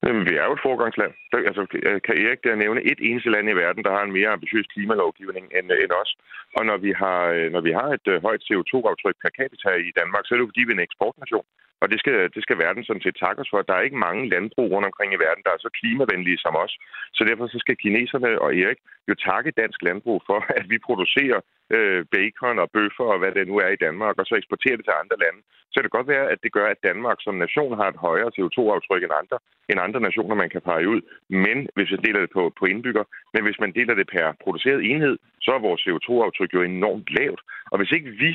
Jamen, 0.04 0.24
vi 0.28 0.34
er 0.40 0.44
jo 0.48 0.52
et 0.58 0.66
forgangsland. 0.68 1.12
Altså, 1.50 1.62
kan 2.06 2.14
Erik 2.24 2.40
der 2.44 2.62
nævne 2.64 2.80
et 2.92 3.00
eneste 3.08 3.30
land 3.34 3.46
i 3.50 3.58
verden, 3.62 3.84
der 3.86 3.92
har 3.96 4.02
en 4.04 4.16
mere 4.18 4.30
ambitiøs 4.36 4.66
klimalovgivning 4.74 5.44
end, 5.56 5.66
end 5.82 5.92
os? 6.02 6.10
Og 6.56 6.62
når 6.68 6.76
vi 6.86 6.92
har, 7.02 7.20
øh, 7.36 7.46
når 7.54 7.62
vi 7.68 7.72
har 7.78 7.88
et 7.98 8.06
øh, 8.12 8.22
højt 8.26 8.46
CO2-aftryk 8.48 9.16
per 9.22 9.32
capita 9.38 9.70
i 9.88 9.90
Danmark, 10.00 10.22
så 10.24 10.30
er 10.30 10.36
det 10.36 10.44
jo 10.44 10.50
fordi, 10.52 10.64
vi 10.66 10.72
er 10.72 10.78
en 10.78 10.88
eksportnation. 10.88 11.46
Og 11.82 11.86
det 11.92 11.98
skal, 12.02 12.16
det 12.34 12.42
skal 12.42 12.58
verden 12.64 12.84
sådan 12.84 13.04
set 13.04 13.16
takke 13.24 13.40
os 13.42 13.50
for. 13.50 13.58
Der 13.62 13.74
er 13.76 13.86
ikke 13.86 14.04
mange 14.08 14.22
landbrug 14.32 14.68
rundt 14.72 14.88
omkring 14.90 15.10
i 15.12 15.22
verden, 15.26 15.42
der 15.46 15.52
er 15.54 15.60
så 15.64 15.70
klimavenlige 15.78 16.42
som 16.44 16.54
os. 16.64 16.72
Så 17.16 17.20
derfor 17.28 17.46
så 17.46 17.58
skal 17.64 17.76
kineserne 17.76 18.30
og 18.44 18.50
Erik 18.62 18.80
jo 19.08 19.14
takke 19.28 19.50
dansk 19.60 19.78
landbrug 19.88 20.18
for, 20.28 20.38
at 20.60 20.66
vi 20.72 20.78
producerer 20.88 21.40
øh, 21.76 22.04
bacon 22.12 22.58
og 22.58 22.70
bøffer 22.70 23.06
og 23.12 23.18
hvad 23.18 23.32
det 23.32 23.48
nu 23.48 23.56
er 23.64 23.70
i 23.72 23.82
Danmark, 23.86 24.14
og 24.18 24.26
så 24.26 24.34
eksporterer 24.34 24.76
det 24.76 24.84
til 24.84 25.00
andre 25.02 25.16
lande. 25.24 25.40
Så 25.74 25.76
det 25.82 25.90
kan 25.90 25.98
godt 25.98 26.14
være, 26.14 26.30
at 26.32 26.38
det 26.42 26.52
gør, 26.52 26.66
at 26.70 26.84
Danmark 26.88 27.18
som 27.20 27.34
nation 27.34 27.76
har 27.80 27.88
et 27.88 28.02
højere 28.06 28.30
CO2-aftryk 28.36 29.02
end 29.04 29.14
andre, 29.22 29.38
end 29.70 29.78
andre 29.86 30.00
nationer, 30.00 30.34
man 30.34 30.50
kan 30.50 30.62
pege 30.70 30.88
ud. 30.88 31.00
Men 31.28 31.56
hvis 31.76 31.90
man 31.90 32.02
deler 32.06 32.20
det 32.20 32.30
på, 32.36 32.42
på 32.58 32.64
indbygger, 32.72 33.04
men 33.34 33.42
hvis 33.42 33.58
man 33.60 33.72
deler 33.78 33.94
det 33.94 34.06
per 34.14 34.32
produceret 34.44 34.80
enhed, 34.90 35.16
så 35.44 35.50
er 35.54 35.66
vores 35.68 35.86
CO2-aftryk 35.86 36.54
jo 36.54 36.62
enormt 36.62 37.08
lavt. 37.18 37.40
Og 37.70 37.78
hvis 37.78 37.92
ikke 37.92 38.10
vi 38.10 38.30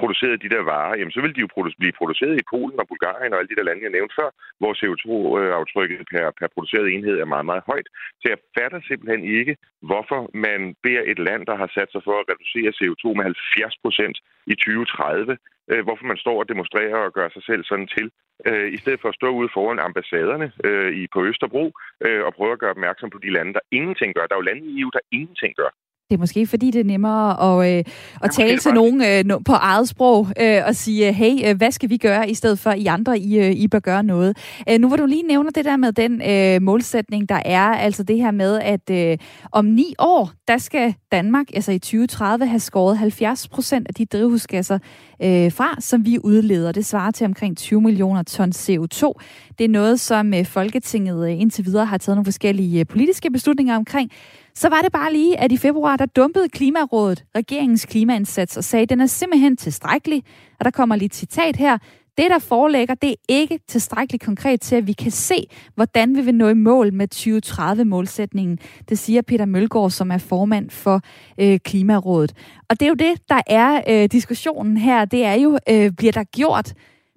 producerede 0.00 0.42
de 0.44 0.52
der 0.54 0.62
varer, 0.72 0.94
jamen 0.98 1.14
så 1.14 1.20
ville 1.20 1.36
de 1.36 1.44
jo 1.44 1.48
blive 1.80 1.98
produceret 2.00 2.34
i 2.40 2.48
Polen 2.52 2.80
og 2.82 2.88
Bulgarien 2.88 3.32
og 3.32 3.38
alle 3.38 3.50
de 3.52 3.58
der 3.58 3.68
lande, 3.68 3.86
jeg 3.86 3.96
nævnte 3.96 4.14
før, 4.20 4.30
hvor 4.60 4.72
CO2-aftrykket 4.80 6.00
per, 6.12 6.24
per 6.38 6.48
produceret 6.54 6.86
enhed 6.94 7.16
er 7.18 7.32
meget, 7.34 7.46
meget 7.50 7.64
højt. 7.70 7.88
Så 8.20 8.26
jeg 8.32 8.38
fatter 8.56 8.80
simpelthen 8.88 9.22
ikke, 9.38 9.54
hvorfor 9.90 10.20
man 10.46 10.60
beder 10.82 11.02
et 11.12 11.18
land, 11.28 11.42
der 11.50 11.56
har 11.62 11.70
sat 11.76 11.88
sig 11.92 12.02
for 12.04 12.16
at 12.18 12.28
reducere 12.30 12.76
CO2 12.78 13.04
med 13.16 13.24
70 13.24 13.76
procent 13.84 14.16
i 14.52 14.54
2030, 14.54 15.38
øh, 15.70 15.82
hvorfor 15.86 16.04
man 16.10 16.22
står 16.24 16.36
og 16.42 16.48
demonstrerer 16.48 16.98
og 17.06 17.12
gør 17.18 17.28
sig 17.28 17.42
selv 17.50 17.62
sådan 17.64 17.88
til, 17.96 18.06
øh, 18.48 18.68
i 18.76 18.78
stedet 18.82 19.00
for 19.00 19.08
at 19.08 19.18
stå 19.20 19.28
ude 19.38 19.54
foran 19.56 19.78
ambassaderne 19.78 20.52
øh, 20.64 20.92
i, 21.00 21.06
på 21.14 21.24
Østerbro 21.30 21.64
øh, 22.06 22.22
og 22.26 22.34
prøve 22.34 22.52
at 22.52 22.58
gøre 22.62 22.76
opmærksom 22.76 23.10
på 23.10 23.18
de 23.24 23.30
lande, 23.36 23.52
der 23.52 23.64
ingenting 23.70 24.14
gør. 24.14 24.26
Der 24.26 24.34
er 24.34 24.42
jo 24.42 24.48
lande 24.50 24.64
i 24.66 24.80
EU, 24.80 24.90
der 24.96 25.08
ingenting 25.18 25.54
gør. 25.62 25.72
Det 26.14 26.18
er 26.18 26.22
måske 26.22 26.46
fordi, 26.46 26.70
det 26.70 26.80
er 26.80 26.84
nemmere 26.84 27.62
at, 27.62 27.78
øh, 27.78 27.84
at 28.22 28.30
tale 28.30 28.58
til 28.58 28.72
nogen 28.72 29.02
øh, 29.02 29.40
på 29.44 29.52
eget 29.52 29.88
sprog 29.88 30.28
øh, 30.40 30.62
og 30.66 30.76
sige, 30.76 31.12
hey, 31.12 31.48
øh, 31.48 31.56
hvad 31.56 31.70
skal 31.70 31.90
vi 31.90 31.96
gøre, 31.96 32.30
i 32.30 32.34
stedet 32.34 32.58
for 32.58 32.70
I 32.70 32.86
andre, 32.86 33.18
I, 33.18 33.38
øh, 33.38 33.52
I 33.52 33.68
bør 33.68 33.78
gøre 33.78 34.02
noget. 34.02 34.36
Øh, 34.70 34.80
nu 34.80 34.88
hvor 34.88 34.96
du 34.96 35.06
lige 35.06 35.22
nævner 35.22 35.50
det 35.50 35.64
der 35.64 35.76
med 35.76 35.92
den 35.92 36.22
øh, 36.22 36.62
målsætning, 36.62 37.28
der 37.28 37.42
er, 37.44 37.60
altså 37.60 38.02
det 38.02 38.16
her 38.16 38.30
med, 38.30 38.60
at 38.60 38.90
øh, 38.90 39.18
om 39.52 39.64
ni 39.64 39.94
år, 39.98 40.30
der 40.48 40.58
skal 40.58 40.94
Danmark, 41.12 41.46
altså 41.54 41.72
i 41.72 41.78
2030, 41.78 42.46
have 42.46 42.60
skåret 42.60 42.98
70 42.98 43.48
procent 43.48 43.88
af 43.88 43.94
de 43.94 44.06
drivhusgasser 44.06 44.78
øh, 45.22 45.52
fra, 45.52 45.80
som 45.80 46.06
vi 46.06 46.18
udleder. 46.24 46.72
Det 46.72 46.86
svarer 46.86 47.10
til 47.10 47.24
omkring 47.24 47.56
20 47.56 47.80
millioner 47.80 48.22
ton 48.22 48.50
CO2. 48.50 49.12
Det 49.58 49.64
er 49.64 49.68
noget, 49.68 50.00
som 50.00 50.34
øh, 50.34 50.46
Folketinget 50.46 51.30
øh, 51.30 51.40
indtil 51.40 51.66
videre 51.66 51.86
har 51.86 51.98
taget 51.98 52.16
nogle 52.16 52.24
forskellige 52.24 52.80
øh, 52.80 52.86
politiske 52.86 53.30
beslutninger 53.30 53.76
omkring. 53.76 54.10
Så 54.56 54.68
var 54.68 54.82
det 54.82 54.92
bare 54.92 55.12
lige, 55.12 55.40
at 55.40 55.52
i 55.52 55.56
februar, 55.56 55.96
der 55.96 56.06
dumpede 56.06 56.48
Klimarådet 56.48 57.24
regeringens 57.36 57.84
klimaindsats 57.84 58.56
og 58.56 58.64
sagde, 58.64 58.82
at 58.82 58.88
den 58.88 59.00
er 59.00 59.06
simpelthen 59.06 59.56
tilstrækkelig. 59.56 60.24
Og 60.58 60.64
der 60.64 60.70
kommer 60.70 60.96
lige 60.96 61.06
et 61.06 61.14
citat 61.14 61.56
her. 61.56 61.78
Det, 62.18 62.26
der 62.30 62.38
forelægger, 62.38 62.94
det 62.94 63.10
er 63.10 63.14
ikke 63.28 63.60
tilstrækkeligt 63.68 64.24
konkret 64.24 64.60
til, 64.60 64.76
at 64.76 64.86
vi 64.86 64.92
kan 64.92 65.10
se, 65.10 65.46
hvordan 65.74 66.16
vi 66.16 66.20
vil 66.20 66.34
nå 66.34 66.48
i 66.48 66.54
mål 66.54 66.92
med 66.92 67.08
2030-målsætningen. 67.14 68.58
Det 68.88 68.98
siger 68.98 69.22
Peter 69.22 69.44
Mølgaard, 69.44 69.90
som 69.90 70.10
er 70.10 70.18
formand 70.18 70.70
for 70.70 71.00
øh, 71.38 71.58
Klimarådet. 71.64 72.32
Og 72.68 72.80
det 72.80 72.86
er 72.86 72.88
jo 72.88 72.94
det, 72.94 73.28
der 73.28 73.40
er 73.46 73.80
øh, 73.88 74.08
diskussionen 74.12 74.76
her. 74.76 75.04
Det 75.04 75.24
er 75.24 75.34
jo, 75.34 75.58
øh, 75.70 75.90
bliver 75.90 76.12
der 76.12 76.24
gjort 76.24 76.74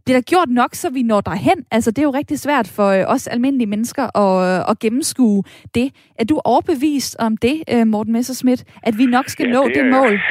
bliver 0.08 0.20
der 0.22 0.32
gjort 0.34 0.52
nok, 0.62 0.72
så 0.82 0.88
vi 0.98 1.02
når 1.12 1.22
derhen? 1.30 1.60
Altså, 1.76 1.90
det 1.92 2.02
er 2.02 2.08
jo 2.10 2.16
rigtig 2.22 2.38
svært 2.46 2.68
for 2.78 2.88
øh, 2.98 3.14
os 3.16 3.26
almindelige 3.36 3.72
mennesker 3.76 4.06
at, 4.24 4.34
øh, 4.48 4.72
at 4.72 4.76
gennemskue 4.84 5.40
det. 5.78 5.88
Er 6.22 6.26
du 6.32 6.36
overbevist 6.52 7.14
om 7.28 7.32
det, 7.46 7.56
øh, 7.74 7.84
Morten 7.94 8.14
Messerschmidt, 8.18 8.62
at 8.88 8.94
vi 9.02 9.06
nok 9.16 9.28
skal 9.34 9.46
ja, 9.48 9.54
nå 9.56 9.62
det, 9.68 9.76
det 9.76 9.86
mål? 9.98 10.14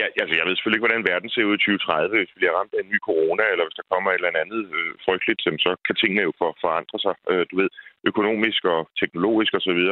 Ja, 0.00 0.06
altså, 0.22 0.34
jeg 0.38 0.44
ved 0.46 0.54
selvfølgelig 0.54 0.78
ikke, 0.78 0.86
hvordan 0.86 1.08
verden 1.12 1.28
ser 1.30 1.48
ud 1.50 1.56
i 1.58 1.62
2030, 1.62 2.18
hvis 2.20 2.32
vi 2.34 2.38
bliver 2.40 2.54
ramt 2.58 2.74
af 2.76 2.80
en 2.82 2.92
ny 2.92 2.98
corona, 3.08 3.44
eller 3.52 3.64
hvis 3.66 3.78
der 3.80 3.90
kommer 3.92 4.08
et 4.10 4.18
eller 4.20 4.44
andet 4.44 4.62
øh, 4.78 4.90
frygteligt, 5.06 5.40
så 5.66 5.70
kan 5.86 5.96
tingene 6.02 6.22
jo 6.28 6.32
for, 6.40 6.50
forandre 6.64 6.98
sig, 7.04 7.14
øh, 7.30 7.42
du 7.50 7.54
ved, 7.60 7.68
økonomisk 8.10 8.62
og 8.74 8.80
teknologisk 9.02 9.52
osv. 9.58 9.82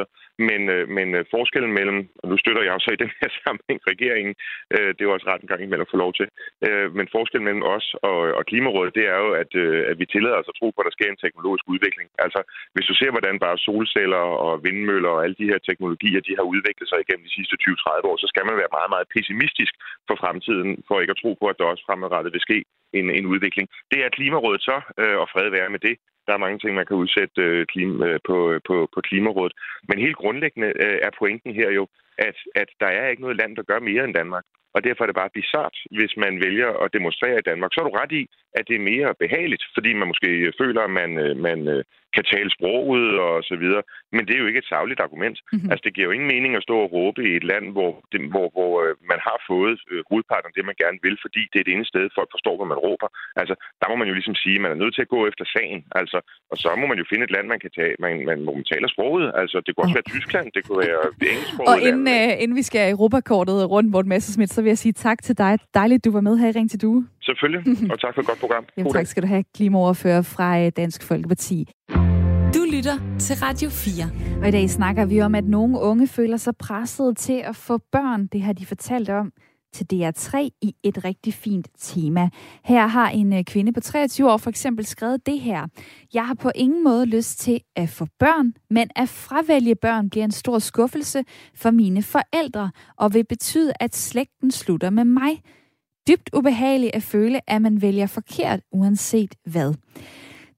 Men, 0.49 0.61
øh, 0.75 0.83
men 0.97 1.07
øh, 1.17 1.25
forskellen 1.35 1.73
mellem, 1.79 1.99
og 2.21 2.25
nu 2.31 2.35
støtter 2.37 2.63
jeg 2.63 2.73
også 2.73 2.89
i 2.93 3.01
den 3.03 3.11
her 3.19 3.29
sammenhæng 3.43 3.79
regeringen, 3.91 4.35
øh, 4.75 4.89
det 4.93 5.01
er 5.01 5.09
jo 5.09 5.15
også 5.15 5.27
ret 5.29 5.41
en 5.41 5.51
gang 5.51 5.61
imellem 5.63 5.87
at 5.87 5.93
få 5.93 5.97
lov 6.05 6.11
til, 6.19 6.27
øh, 6.67 6.87
men 6.97 7.07
forskellen 7.15 7.47
mellem 7.47 7.65
os 7.75 7.87
og, 8.09 8.19
og 8.37 8.43
Klimarådet, 8.49 8.95
det 8.97 9.05
er 9.13 9.17
jo, 9.25 9.29
at, 9.43 9.51
øh, 9.63 9.79
at 9.89 9.95
vi 10.01 10.05
tillader 10.05 10.41
os 10.41 10.51
at 10.51 10.57
tro 10.59 10.67
på, 10.71 10.79
at 10.81 10.87
der 10.87 10.97
sker 10.97 11.09
en 11.11 11.23
teknologisk 11.25 11.65
udvikling. 11.73 12.07
Altså, 12.25 12.39
hvis 12.73 12.87
du 12.89 12.93
ser, 12.97 13.09
hvordan 13.15 13.35
bare 13.45 13.57
solceller 13.67 14.23
og 14.45 14.53
vindmøller 14.65 15.11
og 15.15 15.23
alle 15.23 15.37
de 15.41 15.49
her 15.51 15.59
teknologier, 15.69 16.21
de 16.27 16.37
har 16.39 16.45
udviklet 16.53 16.87
sig 16.89 16.99
igennem 17.01 17.25
de 17.27 17.35
sidste 17.37 17.55
20-30 17.63 18.09
år, 18.11 18.17
så 18.23 18.27
skal 18.31 18.45
man 18.49 18.59
være 18.61 18.75
meget, 18.77 18.89
meget 18.95 19.07
pessimistisk 19.15 19.73
for 20.07 20.15
fremtiden, 20.23 20.71
for 20.87 20.95
ikke 20.99 21.15
at 21.15 21.21
tro 21.23 21.31
på, 21.41 21.45
at 21.49 21.57
der 21.59 21.71
også 21.71 21.83
fremadrettet 21.87 22.33
vil 22.35 22.45
ske 22.47 22.59
en, 22.99 23.09
en 23.09 23.25
udvikling. 23.25 23.67
Det 23.91 23.99
er 24.05 24.09
Klimarådet 24.09 24.61
så, 24.61 24.77
øh, 25.01 25.17
og 25.21 25.27
fred 25.33 25.49
være 25.49 25.69
med 25.69 25.79
det. 25.79 25.95
Der 26.27 26.33
er 26.33 26.43
mange 26.45 26.59
ting, 26.59 26.75
man 26.75 26.85
kan 26.85 27.01
udsætte 27.03 27.41
øh, 27.41 27.65
klima, 27.65 28.05
øh, 28.05 28.19
på, 28.27 28.51
øh, 28.51 28.59
på, 28.67 28.75
på 28.93 28.99
Klimarådet. 29.07 29.53
Men 29.87 29.99
helt 29.99 30.17
grundlæggende 30.21 30.67
øh, 30.85 30.97
er 31.07 31.09
pointen 31.19 31.53
her 31.59 31.69
jo, 31.71 31.87
at, 32.17 32.37
at 32.55 32.69
der 32.79 32.87
er 32.99 33.07
ikke 33.07 33.21
noget 33.21 33.37
land, 33.37 33.55
der 33.55 33.63
gør 33.63 33.79
mere 33.79 34.03
end 34.03 34.13
Danmark. 34.13 34.45
Og 34.75 34.83
derfor 34.83 35.01
er 35.03 35.09
det 35.09 35.21
bare 35.21 35.37
bizart, 35.39 35.75
hvis 35.97 36.13
man 36.23 36.33
vælger 36.45 36.69
at 36.83 36.93
demonstrere 36.97 37.39
i 37.39 37.47
Danmark. 37.49 37.71
Så 37.71 37.79
er 37.79 37.87
du 37.87 37.95
ret 38.01 38.13
i, 38.21 38.23
at 38.57 38.67
det 38.67 38.75
er 38.75 38.89
mere 38.91 39.09
behageligt, 39.23 39.63
fordi 39.75 39.93
man 39.93 40.07
måske 40.11 40.29
føler, 40.61 40.81
at 40.81 40.93
man, 41.01 41.11
øh, 41.25 41.37
man 41.47 41.59
øh, 41.75 41.83
kan 42.15 42.25
tale 42.33 42.49
sproget 42.57 43.07
og 43.27 43.35
så 43.49 43.55
videre. 43.63 43.83
Men 44.15 44.23
det 44.25 44.33
er 44.33 44.41
jo 44.43 44.49
ikke 44.51 44.63
et 44.63 44.71
savligt 44.73 45.01
argument. 45.05 45.37
Mm-hmm. 45.41 45.69
Altså, 45.71 45.83
det 45.85 45.93
giver 45.93 46.07
jo 46.07 46.15
ingen 46.15 46.31
mening 46.33 46.51
at 46.55 46.65
stå 46.67 46.75
og 46.85 46.91
råbe 46.97 47.21
i 47.29 47.31
et 47.39 47.45
land, 47.51 47.65
hvor, 47.75 47.91
det, 48.11 48.19
hvor, 48.33 48.47
hvor 48.55 48.71
øh, 48.83 48.93
man 49.11 49.19
har 49.27 49.37
fået 49.49 49.75
hovedparten 50.09 50.49
af 50.49 50.55
det, 50.55 50.65
man 50.69 50.81
gerne 50.83 50.99
vil, 51.05 51.17
fordi 51.25 51.41
det 51.51 51.59
er 51.59 51.65
det 51.65 51.73
ene 51.73 51.91
sted, 51.91 52.03
folk 52.19 52.29
forstår, 52.35 52.55
hvad 52.57 52.69
man 52.73 52.83
råber. 52.87 53.07
Altså, 53.41 53.55
der 53.81 53.87
må 53.89 53.95
man 54.01 54.09
jo 54.09 54.15
ligesom 54.17 54.37
sige, 54.43 54.57
at 54.57 54.63
man 54.65 54.73
er 54.73 54.81
nødt 54.81 54.95
til 54.95 55.05
at 55.05 55.13
gå 55.15 55.19
efter 55.29 55.45
sagen. 55.55 55.79
Altså, 55.99 56.17
og 56.51 56.57
så 56.63 56.69
må 56.79 56.85
man 56.91 56.99
jo 57.01 57.05
finde 57.11 57.23
et 57.25 57.33
land, 57.35 57.47
man 57.53 57.61
kan 57.63 57.71
tage, 57.77 57.93
man, 58.03 58.13
man, 58.29 58.39
hvor 58.45 58.55
man 58.59 58.67
taler 58.73 58.87
sproget. 58.95 59.25
Altså, 59.41 59.57
det 59.65 59.71
kunne 59.71 59.85
også 59.85 59.97
være 59.99 60.11
Tyskland, 60.15 60.47
det 60.55 60.61
kunne 60.65 60.81
være 60.87 61.01
engelsk 61.33 61.53
Og 61.71 61.77
inden, 61.87 62.04
øh, 62.07 62.41
inden 62.41 62.55
vi 62.57 62.61
skal 62.61 62.87
i 62.87 62.91
Europakortet 62.91 63.69
rundt, 63.69 63.91
Morten 63.91 64.09
Messersmith, 64.09 64.53
så 64.53 64.61
vil 64.61 64.69
jeg 64.69 64.77
sige 64.77 64.93
tak 64.93 65.23
til 65.23 65.37
dig. 65.37 65.59
Dejligt, 65.73 66.05
du 66.05 66.11
var 66.11 66.21
med 66.21 66.37
her 66.37 66.47
i 66.47 66.51
Ring 66.51 66.69
til 66.69 66.81
Due. 66.81 67.07
Selvfølgelig, 67.21 67.61
og 67.91 67.99
tak 67.99 68.13
for 68.13 68.21
et 68.21 68.27
godt 68.27 68.39
program. 68.39 68.65
Jamen, 68.77 68.93
tak 68.93 69.07
skal 69.07 69.23
du 69.23 69.27
have, 69.27 69.43
klimaoverfører 69.55 70.21
fra 70.21 70.59
øh, 70.59 70.71
Dansk 70.77 71.03
Folkeparti. 71.03 71.67
Du 72.55 72.61
lytter 72.73 72.97
til 73.19 73.35
Radio 73.35 73.69
4. 73.69 74.41
Og 74.41 74.47
i 74.47 74.51
dag 74.51 74.69
snakker 74.69 75.05
vi 75.05 75.21
om, 75.21 75.35
at 75.35 75.45
nogle 75.45 75.79
unge 75.79 76.07
føler 76.07 76.37
sig 76.37 76.53
presset 76.57 77.17
til 77.17 77.41
at 77.43 77.55
få 77.55 77.77
børn. 77.91 78.27
Det 78.27 78.41
har 78.41 78.53
de 78.53 78.65
fortalt 78.65 79.09
om 79.09 79.31
til 79.75 79.87
DR3 79.93 80.37
i 80.61 80.75
et 80.83 81.05
rigtig 81.05 81.33
fint 81.33 81.67
tema. 81.77 82.29
Her 82.63 82.87
har 82.87 83.09
en 83.09 83.33
øh, 83.33 83.43
kvinde 83.43 83.73
på 83.73 83.79
23 83.79 84.31
år 84.31 84.37
for 84.37 84.49
eksempel 84.49 84.85
skrevet 84.85 85.25
det 85.25 85.39
her. 85.39 85.67
Jeg 86.13 86.27
har 86.27 86.33
på 86.33 86.51
ingen 86.55 86.83
måde 86.83 87.05
lyst 87.05 87.39
til 87.39 87.61
at 87.75 87.89
få 87.89 88.07
børn, 88.19 88.53
men 88.69 88.89
at 88.95 89.09
fravælge 89.09 89.75
børn 89.75 90.09
bliver 90.09 90.25
en 90.25 90.31
stor 90.31 90.59
skuffelse 90.59 91.23
for 91.55 91.71
mine 91.71 92.03
forældre 92.03 92.71
og 92.97 93.13
vil 93.13 93.25
betyde, 93.29 93.73
at 93.79 93.95
slægten 93.95 94.51
slutter 94.51 94.89
med 94.89 95.05
mig. 95.05 95.41
Dybt 96.07 96.29
ubehageligt 96.33 96.95
at 96.95 97.03
føle, 97.03 97.49
at 97.49 97.61
man 97.61 97.81
vælger 97.81 98.07
forkert, 98.07 98.59
uanset 98.71 99.35
hvad. 99.45 99.73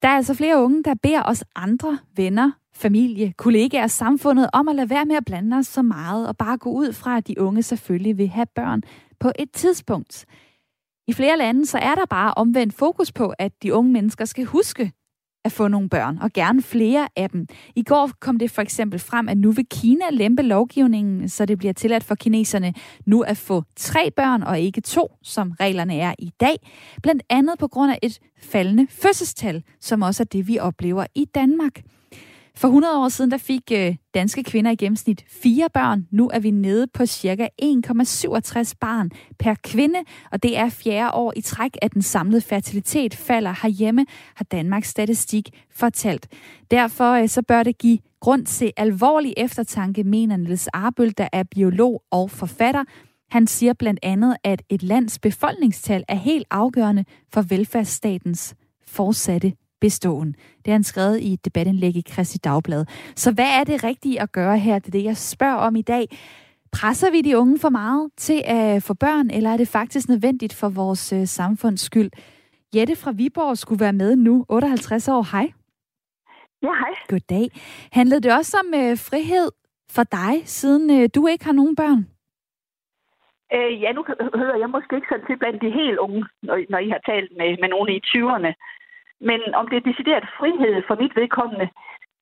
Der 0.02 0.08
er 0.08 0.16
altså 0.16 0.34
flere 0.34 0.64
unge, 0.64 0.84
der 0.84 0.94
beder 1.04 1.24
os 1.24 1.44
andre 1.56 1.98
venner, 2.16 2.52
familie, 2.74 3.34
kollegaer, 3.38 3.88
samfundet 3.88 4.50
om 4.54 4.68
at 4.68 4.76
lade 4.76 4.90
være 4.90 5.06
med 5.06 5.16
at 5.16 5.26
blande 5.26 5.58
os 5.58 5.68
så 5.68 5.82
meget 5.82 6.28
og 6.28 6.38
bare 6.38 6.58
gå 6.58 6.70
ud 6.70 6.94
fra, 6.94 7.18
at 7.18 7.28
de 7.28 7.42
unge 7.42 7.64
selvfølgelig 7.64 8.18
vil 8.18 8.28
have 8.28 8.46
børn 8.56 8.82
på 9.20 9.32
et 9.40 9.52
tidspunkt. 9.52 10.26
I 11.08 11.14
flere 11.14 11.38
lande 11.38 11.66
så 11.66 11.78
er 11.78 11.96
der 11.96 12.06
bare 12.06 12.34
omvendt 12.34 12.74
fokus 12.74 13.12
på, 13.12 13.34
at 13.40 13.52
de 13.64 13.74
unge 13.74 13.92
mennesker 13.92 14.26
skal 14.26 14.46
huske 14.46 14.92
at 15.46 15.52
få 15.52 15.68
nogle 15.68 15.90
børn, 15.90 16.18
og 16.18 16.34
gerne 16.34 16.62
flere 16.62 17.08
af 17.16 17.30
dem. 17.30 17.48
I 17.76 17.84
går 17.84 18.10
kom 18.20 18.40
det 18.40 18.52
for 18.52 18.62
eksempel 18.62 19.00
frem, 19.00 19.30
at 19.30 19.38
nu 19.38 19.52
vil 19.52 19.66
Kina 19.72 20.06
lempe 20.12 20.42
lovgivningen, 20.42 21.30
så 21.30 21.46
det 21.46 21.58
bliver 21.58 21.74
tilladt 21.74 22.04
for 22.04 22.16
kineserne 22.16 22.74
nu 23.06 23.22
at 23.22 23.38
få 23.38 23.64
tre 23.76 24.12
børn 24.12 24.44
og 24.44 24.60
ikke 24.60 24.82
to, 24.82 25.08
som 25.24 25.52
reglerne 25.60 26.00
er 26.00 26.14
i 26.20 26.32
dag. 26.40 26.56
Blandt 27.04 27.24
andet 27.30 27.60
på 27.60 27.68
grund 27.68 27.92
af 27.92 28.00
et 28.02 28.20
faldende 28.40 28.88
fødselstal, 28.90 29.64
som 29.82 30.02
også 30.02 30.24
er 30.24 30.26
det, 30.26 30.48
vi 30.48 30.60
oplever 30.60 31.06
i 31.16 31.26
Danmark. 31.26 31.82
For 32.58 32.68
100 32.68 33.00
år 33.00 33.10
siden 33.10 33.32
der 33.32 33.38
fik 33.38 33.72
øh, 33.72 33.96
danske 34.14 34.44
kvinder 34.44 34.72
i 34.72 34.76
gennemsnit 34.76 35.26
fire 35.28 35.70
børn. 35.74 36.08
Nu 36.12 36.30
er 36.34 36.40
vi 36.40 36.52
nede 36.52 36.88
på 36.88 37.06
cirka 37.06 37.48
1,67 37.62 38.74
barn 38.80 39.12
per 39.40 39.56
kvinde, 39.64 40.00
og 40.32 40.44
det 40.44 40.58
er 40.58 40.70
fjerde 40.70 41.14
år 41.14 41.34
i 41.36 41.42
træk, 41.42 41.72
at 41.82 41.94
den 41.94 42.02
samlede 42.02 42.42
fertilitet 42.42 43.16
falder 43.16 43.56
herhjemme, 43.62 44.06
har 44.36 44.46
Danmarks 44.46 44.90
Statistik 44.90 45.50
fortalt. 45.72 46.28
Derfor 46.72 47.12
øh, 47.12 47.30
så 47.30 47.42
bør 47.42 47.64
det 47.64 47.78
give 47.78 48.00
grund 48.20 48.46
til 48.46 48.72
alvorlig 48.78 49.34
eftertanke, 49.38 50.04
mener 50.04 50.38
Niels 50.38 50.68
Arbøl, 50.68 51.14
der 51.18 51.28
er 51.34 51.44
biolog 51.44 52.04
og 52.12 52.32
forfatter. 52.32 52.84
Han 53.32 53.48
siger 53.48 53.74
blandt 53.74 54.00
andet, 54.04 54.38
at 54.44 54.62
et 54.70 54.84
lands 54.84 55.20
befolkningstal 55.20 56.04
er 56.08 56.16
helt 56.16 56.48
afgørende 56.52 57.06
for 57.34 57.42
velfærdsstatens 57.42 58.56
fortsatte 58.88 59.54
beståen. 59.82 60.28
Det 60.34 60.68
har 60.68 60.72
han 60.72 60.84
skrevet 60.84 61.20
i 61.20 61.34
et 61.34 61.46
debatindlæg 61.46 61.96
i 61.96 62.02
Christi 62.02 62.38
Dagblad. 62.38 62.86
Så 63.16 63.34
hvad 63.34 63.50
er 63.60 63.64
det 63.64 63.84
rigtige 63.84 64.22
at 64.22 64.32
gøre 64.32 64.58
her? 64.58 64.80
Det 64.80 64.88
er 64.88 64.92
det, 64.92 65.04
jeg 65.04 65.18
spørger 65.18 65.56
om 65.56 65.76
i 65.76 65.82
dag. 65.82 66.08
Presser 66.72 67.12
vi 67.12 67.22
de 67.22 67.38
unge 67.38 67.60
for 67.60 67.70
meget 67.70 68.12
til 68.18 68.42
at 68.46 68.84
få 68.84 68.94
børn, 68.94 69.30
eller 69.30 69.50
er 69.50 69.58
det 69.58 69.68
faktisk 69.68 70.10
nødvendigt 70.10 70.54
for 70.54 70.70
vores 70.70 71.14
øh, 71.14 71.28
samfunds 71.28 71.82
skyld? 71.82 72.12
Jette 72.76 72.96
fra 72.96 73.12
Viborg 73.12 73.58
skulle 73.58 73.80
være 73.80 73.94
med 73.94 74.16
nu, 74.16 74.46
58 74.50 75.08
år. 75.08 75.32
Hej. 75.32 75.52
Ja, 76.62 76.74
hej. 76.82 76.94
Goddag. 77.08 77.48
Handlede 77.92 78.22
det 78.22 78.34
også 78.34 78.58
om 78.64 78.80
øh, 78.82 78.98
frihed 78.98 79.50
for 79.96 80.04
dig, 80.04 80.34
siden 80.46 81.02
øh, 81.02 81.10
du 81.16 81.28
ikke 81.28 81.46
har 81.46 81.54
nogen 81.54 81.76
børn? 81.76 82.02
Øh, 83.56 83.82
ja, 83.84 83.90
nu 83.92 84.02
hører 84.42 84.58
jeg 84.64 84.70
måske 84.70 84.96
ikke 84.96 85.08
sådan 85.12 85.26
til 85.28 85.38
blandt 85.38 85.62
de 85.62 85.78
helt 85.82 86.00
unge, 86.06 86.26
når, 86.48 86.58
når 86.70 86.80
I 86.88 86.90
har 86.90 87.02
talt 87.12 87.32
med, 87.40 87.50
med 87.62 87.70
nogen 87.74 87.90
i 87.96 88.00
20'erne. 88.12 88.52
Men 89.20 89.40
om 89.56 89.68
det 89.68 89.78
er 89.78 89.90
decideret 89.90 90.34
frihed 90.40 90.84
for 90.88 90.96
mit 90.96 91.16
vedkommende, 91.16 91.70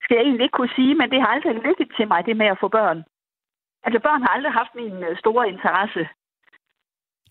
skal 0.04 0.16
jeg 0.16 0.24
egentlig 0.24 0.44
ikke 0.44 0.58
kunne 0.58 0.76
sige, 0.76 0.96
men 0.96 1.10
det 1.10 1.22
har 1.22 1.28
aldrig 1.28 1.54
ligget 1.54 1.90
til 1.98 2.08
mig, 2.08 2.26
det 2.26 2.38
med 2.38 2.46
at 2.46 2.60
få 2.60 2.68
børn. 2.68 3.04
Altså, 3.84 4.00
børn 4.00 4.22
har 4.22 4.32
aldrig 4.36 4.54
haft 4.54 4.76
min 4.76 4.96
øh, 5.04 5.18
store 5.18 5.50
interesse. 5.50 6.08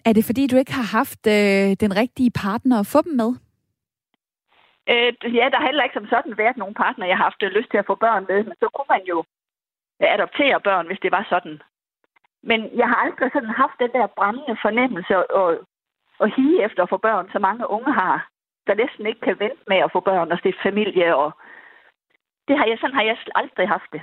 Er 0.04 0.12
det 0.12 0.24
fordi, 0.24 0.46
du 0.46 0.56
ikke 0.56 0.72
har 0.72 0.88
haft 0.98 1.22
øh, 1.26 1.68
den 1.84 1.92
rigtige 2.02 2.32
partner 2.44 2.76
at 2.80 2.86
få 2.86 3.02
dem 3.02 3.14
med? 3.22 3.30
Øh, 4.92 5.12
ja, 5.38 5.44
der 5.52 5.58
har 5.58 5.66
heller 5.66 5.84
ikke 5.84 5.98
som 5.98 6.08
sådan 6.08 6.38
været 6.38 6.56
nogen 6.56 6.74
partner, 6.74 7.06
jeg 7.06 7.16
har 7.16 7.24
haft 7.24 7.42
lyst 7.42 7.70
til 7.70 7.78
at 7.78 7.86
få 7.86 7.94
børn 7.94 8.24
med, 8.28 8.44
men 8.44 8.56
så 8.60 8.68
kunne 8.74 8.90
man 8.94 9.04
jo 9.12 9.24
adoptere 10.00 10.60
børn, 10.60 10.86
hvis 10.86 11.02
det 11.02 11.12
var 11.12 11.26
sådan. 11.28 11.56
Men 12.42 12.60
jeg 12.80 12.88
har 12.88 12.98
aldrig 13.04 13.30
sådan 13.32 13.60
haft 13.62 13.76
den 13.78 13.92
der 13.96 14.06
brændende 14.06 14.56
fornemmelse 14.62 15.30
og, 15.30 15.48
og 16.18 16.28
hige 16.36 16.64
efter 16.64 16.82
at 16.82 16.88
få 16.88 16.96
børn, 16.96 17.26
som 17.32 17.42
mange 17.42 17.70
unge 17.70 17.92
har 17.92 18.28
der 18.66 18.74
næsten 18.74 19.06
ikke 19.06 19.20
kan 19.20 19.36
vente 19.38 19.62
med 19.68 19.76
at 19.76 19.92
få 19.92 20.00
børn 20.00 20.32
og 20.32 20.38
stifte 20.38 20.62
familie. 20.62 21.16
Og 21.16 21.30
det 22.48 22.58
har 22.58 22.66
jeg, 22.66 22.78
sådan 22.78 22.96
har 22.96 23.02
jeg 23.02 23.16
aldrig 23.34 23.68
haft 23.68 23.90
det. 23.92 24.02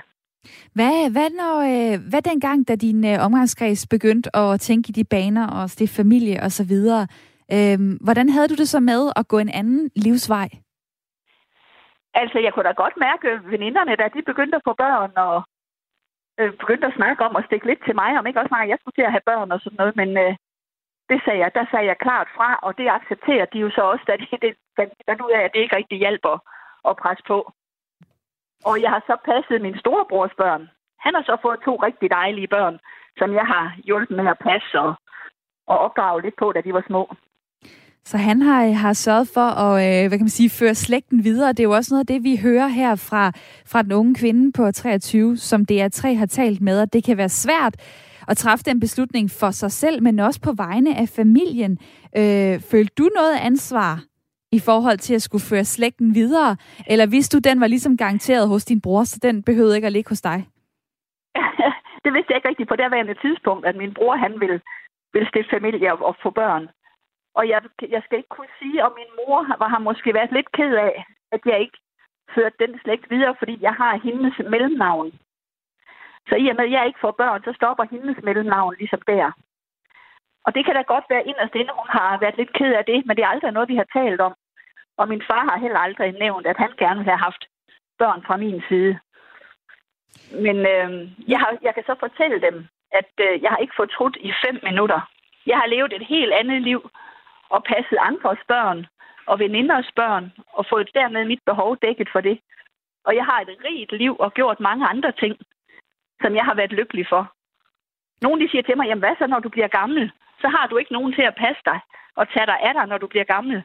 Hvad, 0.76 0.96
hvad, 1.14 1.30
når, 1.40 1.54
øh, 1.72 1.94
hvad 2.10 2.22
dengang, 2.22 2.68
da 2.68 2.74
din 2.76 3.06
øh, 3.06 3.24
omgangskreds 3.26 3.86
begyndte 3.86 4.36
at 4.36 4.60
tænke 4.60 4.88
i 4.88 4.92
de 4.92 5.04
baner 5.04 5.46
og 5.58 5.70
stifte 5.70 5.96
familie 5.96 6.36
og 6.42 6.50
så 6.52 6.64
videre, 6.72 7.06
øh, 7.54 7.78
hvordan 8.06 8.28
havde 8.28 8.48
du 8.48 8.54
det 8.54 8.68
så 8.68 8.80
med 8.80 9.12
at 9.16 9.28
gå 9.28 9.38
en 9.38 9.52
anden 9.60 9.90
livsvej? 9.96 10.48
Altså, 12.14 12.38
jeg 12.38 12.52
kunne 12.52 12.68
da 12.68 12.72
godt 12.72 12.96
mærke 13.06 13.28
veninderne, 13.52 13.96
da 13.96 14.04
de 14.14 14.22
begyndte 14.30 14.56
at 14.56 14.66
få 14.68 14.72
børn, 14.84 15.12
og 15.16 15.36
øh, 16.40 16.52
begyndte 16.62 16.86
at 16.86 16.96
snakke 16.98 17.24
om 17.24 17.36
at 17.36 17.44
stikke 17.46 17.66
lidt 17.66 17.82
til 17.84 17.94
mig, 17.94 18.10
om 18.18 18.26
ikke 18.26 18.40
også 18.40 18.54
meget, 18.54 18.68
jeg 18.68 18.78
skulle 18.80 18.96
til 18.96 19.08
at 19.08 19.14
have 19.16 19.28
børn 19.30 19.52
og 19.52 19.60
sådan 19.60 19.80
noget, 19.80 19.96
men 19.96 20.10
øh, 20.24 20.34
det 21.12 21.20
sagde 21.24 21.40
jeg, 21.42 21.50
der 21.58 21.64
sagde 21.70 21.86
jeg 21.90 21.98
klart 22.06 22.28
fra, 22.36 22.48
og 22.66 22.70
det 22.78 22.88
accepterer 22.98 23.46
de 23.52 23.58
jo 23.64 23.70
så 23.76 23.82
også, 23.92 24.04
da 24.08 24.12
det, 24.20 24.28
det 24.44 24.52
fandt 25.08 25.22
ud 25.26 25.32
af, 25.38 25.42
at 25.44 25.50
det 25.54 25.60
ikke 25.60 25.76
rigtig 25.76 25.98
hjælper 26.04 26.34
at 26.88 26.98
presse 27.02 27.24
på. 27.32 27.38
Og 28.68 28.74
jeg 28.82 28.90
har 28.94 29.02
så 29.06 29.16
passet 29.30 29.64
min 29.66 29.78
storebrors 29.82 30.34
børn. 30.42 30.62
Han 31.04 31.14
har 31.14 31.22
så 31.22 31.36
fået 31.42 31.58
to 31.66 31.74
rigtig 31.86 32.08
dejlige 32.10 32.52
børn, 32.56 32.76
som 33.20 33.28
jeg 33.38 33.46
har 33.54 33.66
hjulpet 33.88 34.16
med 34.16 34.26
at 34.34 34.42
passe 34.48 34.80
og, 34.84 34.92
og 35.70 35.76
opdrage 35.86 36.22
lidt 36.22 36.36
på, 36.42 36.52
da 36.52 36.60
de 36.60 36.72
var 36.78 36.84
små. 36.86 37.04
Så 38.04 38.16
han 38.16 38.42
har, 38.42 38.72
har 38.84 38.92
sørget 38.92 39.28
for 39.34 39.48
at 39.64 39.72
øh, 39.86 40.08
hvad 40.08 40.18
kan 40.18 40.28
man 40.28 40.38
sige, 40.38 40.50
føre 40.50 40.74
slægten 40.74 41.24
videre. 41.24 41.52
Det 41.52 41.60
er 41.60 41.70
jo 41.70 41.78
også 41.78 41.94
noget 41.94 42.04
af 42.04 42.12
det, 42.14 42.24
vi 42.24 42.36
hører 42.42 42.68
her 42.68 42.94
fra, 42.96 43.32
fra 43.66 43.82
den 43.82 43.92
unge 43.92 44.14
kvinde 44.14 44.52
på 44.52 44.70
23, 44.70 45.36
som 45.36 45.66
DR3 45.70 46.14
har 46.14 46.26
talt 46.26 46.60
med, 46.60 46.80
at 46.80 46.92
det 46.92 47.04
kan 47.04 47.16
være 47.16 47.28
svært 47.28 47.74
at 48.28 48.36
træffe 48.36 48.64
den 48.64 48.80
beslutning 48.80 49.30
for 49.30 49.50
sig 49.50 49.72
selv, 49.72 50.02
men 50.02 50.18
også 50.18 50.40
på 50.40 50.52
vegne 50.52 50.96
af 50.96 51.08
familien. 51.08 51.72
Øh, 52.16 52.60
følte 52.70 52.94
du 52.98 53.10
noget 53.14 53.36
ansvar 53.42 53.94
i 54.52 54.60
forhold 54.68 54.98
til 54.98 55.14
at 55.14 55.22
skulle 55.22 55.44
føre 55.50 55.64
slægten 55.64 56.14
videre? 56.14 56.56
Eller 56.86 57.06
vidste 57.06 57.36
du, 57.36 57.40
den 57.50 57.60
var 57.60 57.66
ligesom 57.66 57.96
garanteret 57.96 58.48
hos 58.48 58.64
din 58.64 58.80
bror, 58.80 59.04
så 59.04 59.18
den 59.22 59.42
behøvede 59.42 59.76
ikke 59.76 59.86
at 59.86 59.92
ligge 59.92 60.08
hos 60.08 60.20
dig? 60.20 60.38
det 62.04 62.12
vidste 62.12 62.30
jeg 62.30 62.36
ikke 62.36 62.48
rigtigt 62.48 62.68
på 62.68 62.76
det 62.76 63.18
tidspunkt, 63.22 63.66
at 63.66 63.76
min 63.76 63.94
bror 63.94 64.16
han 64.16 64.40
ville, 64.40 64.60
ville 65.12 65.28
stifte 65.28 65.50
familie 65.56 65.92
og, 65.92 66.04
og 66.08 66.16
få 66.22 66.30
børn. 66.30 66.68
Og 67.34 67.48
jeg, 67.48 67.60
jeg 67.94 68.02
skal 68.04 68.18
ikke 68.18 68.34
kunne 68.36 68.54
sige, 68.58 68.84
om 68.86 68.92
min 69.00 69.12
mor 69.18 69.56
var 69.58 69.68
har 69.68 69.78
måske 69.88 70.14
været 70.14 70.32
lidt 70.32 70.52
ked 70.52 70.72
af, 70.88 71.04
at 71.32 71.40
jeg 71.46 71.60
ikke 71.60 71.78
førte 72.34 72.56
den 72.58 72.72
slægt 72.82 73.10
videre, 73.10 73.34
fordi 73.38 73.54
jeg 73.60 73.74
har 73.80 74.00
hendes 74.04 74.34
mellemnavn. 74.50 75.12
Så 76.28 76.34
i 76.36 76.48
og 76.48 76.56
med, 76.56 76.64
at 76.64 76.70
jeg 76.70 76.86
ikke 76.86 77.00
får 77.00 77.10
børn, 77.10 77.42
så 77.44 77.52
stopper 77.52 77.84
hendes 77.90 78.18
mellemnavn 78.22 78.74
ligesom 78.78 79.02
der. 79.06 79.32
Og 80.46 80.54
det 80.54 80.64
kan 80.64 80.74
da 80.74 80.82
godt 80.82 81.04
være 81.08 81.26
inderst 81.26 81.54
inde, 81.54 81.72
hun 81.80 81.88
har 81.88 82.18
været 82.18 82.36
lidt 82.36 82.52
ked 82.52 82.72
af 82.74 82.84
det, 82.84 83.06
men 83.06 83.16
det 83.16 83.22
er 83.22 83.32
aldrig 83.34 83.52
noget, 83.52 83.68
vi 83.68 83.76
har 83.76 83.88
talt 83.98 84.20
om. 84.20 84.34
Og 84.96 85.08
min 85.08 85.22
far 85.30 85.44
har 85.50 85.58
heller 85.58 85.78
aldrig 85.78 86.12
nævnt, 86.12 86.46
at 86.46 86.56
han 86.56 86.72
gerne 86.78 86.98
vil 87.00 87.08
have 87.08 87.26
haft 87.28 87.42
børn 87.98 88.22
fra 88.26 88.36
min 88.36 88.62
side. 88.68 88.98
Men 90.46 90.56
øh, 90.74 90.90
jeg, 91.28 91.38
har, 91.38 91.58
jeg 91.62 91.74
kan 91.74 91.84
så 91.86 91.94
fortælle 92.00 92.40
dem, 92.40 92.66
at 92.92 93.12
øh, 93.20 93.42
jeg 93.42 93.50
har 93.50 93.56
ikke 93.56 93.76
fortrudt 93.76 94.16
i 94.20 94.32
fem 94.44 94.60
minutter. 94.62 95.00
Jeg 95.46 95.56
har 95.58 95.66
levet 95.66 95.92
et 95.92 96.06
helt 96.06 96.32
andet 96.32 96.62
liv 96.62 96.90
og 97.48 97.64
passet 97.64 97.98
andres 98.00 98.42
børn 98.48 98.86
og 99.26 99.38
veninders 99.38 99.90
børn 99.96 100.32
og 100.52 100.66
fået 100.70 100.90
dermed 100.94 101.24
mit 101.24 101.42
behov 101.46 101.76
dækket 101.82 102.08
for 102.12 102.20
det. 102.20 102.40
Og 103.04 103.16
jeg 103.16 103.24
har 103.24 103.40
et 103.40 103.56
rigt 103.64 103.92
liv 103.92 104.16
og 104.18 104.34
gjort 104.34 104.60
mange 104.60 104.86
andre 104.86 105.12
ting, 105.12 105.36
som 106.22 106.34
jeg 106.38 106.44
har 106.44 106.54
været 106.54 106.72
lykkelig 106.72 107.06
for. 107.12 107.22
Nogle 108.24 108.42
de 108.42 108.50
siger 108.50 108.62
til 108.62 108.76
mig, 108.76 108.86
jamen 108.86 109.04
hvad 109.04 109.14
så, 109.18 109.26
når 109.26 109.40
du 109.40 109.48
bliver 109.48 109.68
gammel? 109.68 110.12
Så 110.42 110.48
har 110.48 110.66
du 110.66 110.76
ikke 110.76 110.92
nogen 110.92 111.12
til 111.12 111.22
at 111.22 111.38
passe 111.44 111.62
dig 111.64 111.80
og 112.16 112.24
tage 112.34 112.46
dig 112.46 112.58
af 112.68 112.74
dig, 112.74 112.86
når 112.86 112.98
du 112.98 113.06
bliver 113.06 113.24
gammel. 113.24 113.56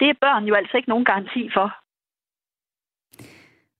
Det 0.00 0.08
er 0.10 0.20
børn 0.20 0.44
jo 0.44 0.54
altså 0.54 0.76
ikke 0.76 0.88
nogen 0.88 1.04
garanti 1.04 1.50
for. 1.56 1.68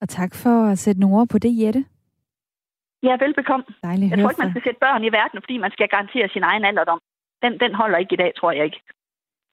Og 0.01 0.09
tak 0.09 0.33
for 0.43 0.57
at 0.73 0.79
sætte 0.79 1.01
nogle 1.01 1.17
ord 1.17 1.29
på 1.29 1.39
det, 1.39 1.53
Jette. 1.63 1.85
Ja, 3.03 3.17
velbekomme. 3.25 3.65
Dejligt 3.83 4.11
jeg 4.11 4.19
tror 4.19 4.31
ikke, 4.31 4.43
man 4.45 4.51
skal 4.51 4.67
sætte 4.67 4.81
børn 4.87 5.05
i 5.05 5.13
verden, 5.13 5.39
fordi 5.43 5.57
man 5.59 5.71
skal 5.71 5.89
garantere 5.89 6.29
sin 6.29 6.43
egen 6.43 6.65
alderdom. 6.65 7.01
Den, 7.43 7.61
den 7.61 7.75
holder 7.75 7.99
ikke 7.99 8.15
i 8.15 8.23
dag, 8.23 8.33
tror 8.37 8.53
jeg 8.53 8.65
ikke. 8.65 8.81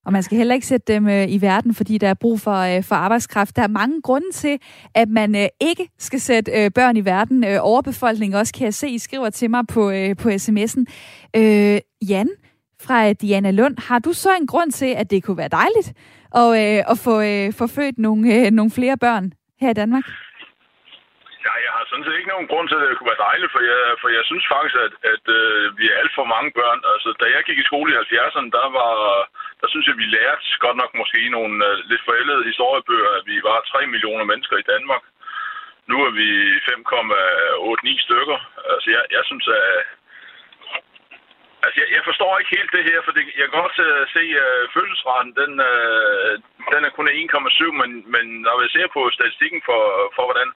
Og 0.06 0.14
man 0.14 0.24
skal 0.24 0.38
heller 0.38 0.56
ikke 0.56 0.68
sætte 0.68 0.94
dem 0.94 1.08
øh, 1.08 1.26
i 1.30 1.42
verden, 1.42 1.76
fordi 1.76 1.98
der 1.98 2.10
er 2.10 2.14
brug 2.14 2.40
for, 2.40 2.78
øh, 2.78 2.84
for 2.84 2.96
arbejdskraft. 2.96 3.56
Der 3.56 3.64
er 3.64 3.68
mange 3.68 4.02
grunde 4.02 4.32
til, 4.32 4.60
at 4.96 5.10
man 5.10 5.36
øh, 5.36 5.48
ikke 5.62 5.90
skal 6.00 6.20
sætte 6.20 6.52
øh, 6.52 6.72
børn 6.76 6.98
i 6.98 7.06
verden. 7.06 7.44
Øh, 7.44 7.58
overbefolkning 7.62 8.36
også, 8.36 8.54
kan 8.54 8.66
jeg 8.66 8.74
se, 8.74 8.88
I 8.88 8.98
skriver 8.98 9.30
til 9.30 9.50
mig 9.50 9.64
på, 9.74 9.92
øh, 9.92 10.16
på 10.24 10.30
sms'en. 10.30 10.84
Øh, 11.40 11.80
Jan 12.10 12.30
fra 12.86 13.08
øh, 13.08 13.16
Diana 13.22 13.52
Lund, 13.52 13.76
har 13.88 14.00
du 14.00 14.14
så 14.14 14.30
en 14.42 14.48
grund 14.48 14.72
til, 14.72 14.92
at 15.02 15.12
det 15.12 15.24
kunne 15.24 15.38
være 15.38 15.58
dejligt 15.62 15.90
at, 16.42 16.50
øh, 16.62 16.80
at 16.92 16.98
få, 17.06 17.16
øh, 17.32 17.48
få 17.60 17.66
født 17.78 17.98
nogle, 18.06 18.22
øh, 18.36 18.46
nogle 18.60 18.72
flere 18.78 18.98
børn 19.06 19.26
her 19.62 19.70
i 19.70 19.80
Danmark? 19.82 20.06
Ja, 21.46 21.54
jeg 21.66 21.72
har 21.78 21.84
sådan 21.86 22.06
set 22.06 22.18
ikke 22.18 22.34
nogen 22.36 22.50
grund 22.52 22.68
til, 22.68 22.78
at 22.80 22.90
det 22.90 22.98
kunne 22.98 23.14
være 23.14 23.26
dejligt, 23.30 23.52
for 23.56 23.62
jeg, 23.72 23.82
for 24.02 24.10
jeg 24.18 24.24
synes 24.30 24.46
faktisk, 24.54 24.76
at, 24.86 24.94
at 25.14 25.26
øh, 25.40 25.62
vi 25.80 25.86
er 25.88 26.00
alt 26.02 26.14
for 26.18 26.26
mange 26.36 26.50
børn. 26.60 26.80
Altså, 26.94 27.10
da 27.22 27.26
jeg 27.36 27.42
gik 27.48 27.60
i 27.60 27.70
skole 27.70 27.90
i 27.92 28.00
70'erne, 28.02 28.50
der 28.58 28.68
var, 28.80 28.94
der 29.66 29.72
synes 29.74 29.88
jeg, 29.90 29.98
vi 30.04 30.08
lærte 30.18 30.46
godt 30.66 30.78
nok 30.82 30.92
måske 31.02 31.22
nogle 31.38 31.56
uh, 31.70 31.78
lidt 31.92 32.04
forældede 32.10 32.48
historiebøger, 32.52 33.12
at 33.18 33.24
vi 33.32 33.38
var 33.50 33.58
3 33.62 33.88
millioner 33.94 34.26
mennesker 34.32 34.58
i 34.60 34.70
Danmark. 34.74 35.04
Nu 35.92 35.98
er 36.08 36.12
vi 36.22 36.30
5,89 36.70 38.06
stykker. 38.08 38.40
Altså, 38.74 38.88
jeg, 38.96 39.04
jeg 39.16 39.24
synes, 39.30 39.48
at 39.48 39.64
Altså, 41.64 41.78
jeg, 41.82 41.90
jeg 41.98 42.04
forstår 42.10 42.32
ikke 42.38 42.56
helt 42.58 42.72
det 42.78 42.84
her, 42.90 43.00
for 43.06 43.12
det, 43.16 43.24
jeg 43.40 43.46
kan 43.48 43.60
godt 43.62 43.78
uh, 43.88 44.02
se, 44.16 44.24
øh, 44.42 44.46
at 44.46 44.64
uh, 44.66 44.74
fødselsraten, 44.76 45.32
den, 45.42 45.52
uh, 45.72 46.32
den 46.74 46.82
er 46.88 46.92
kun 46.98 47.08
1,7, 47.10 47.82
men, 47.82 47.92
men 48.14 48.26
når 48.48 48.56
vi 48.62 48.68
ser 48.76 48.88
på 48.96 49.02
statistikken 49.18 49.62
for, 49.70 49.82
for 50.16 50.24
hvordan 50.28 50.50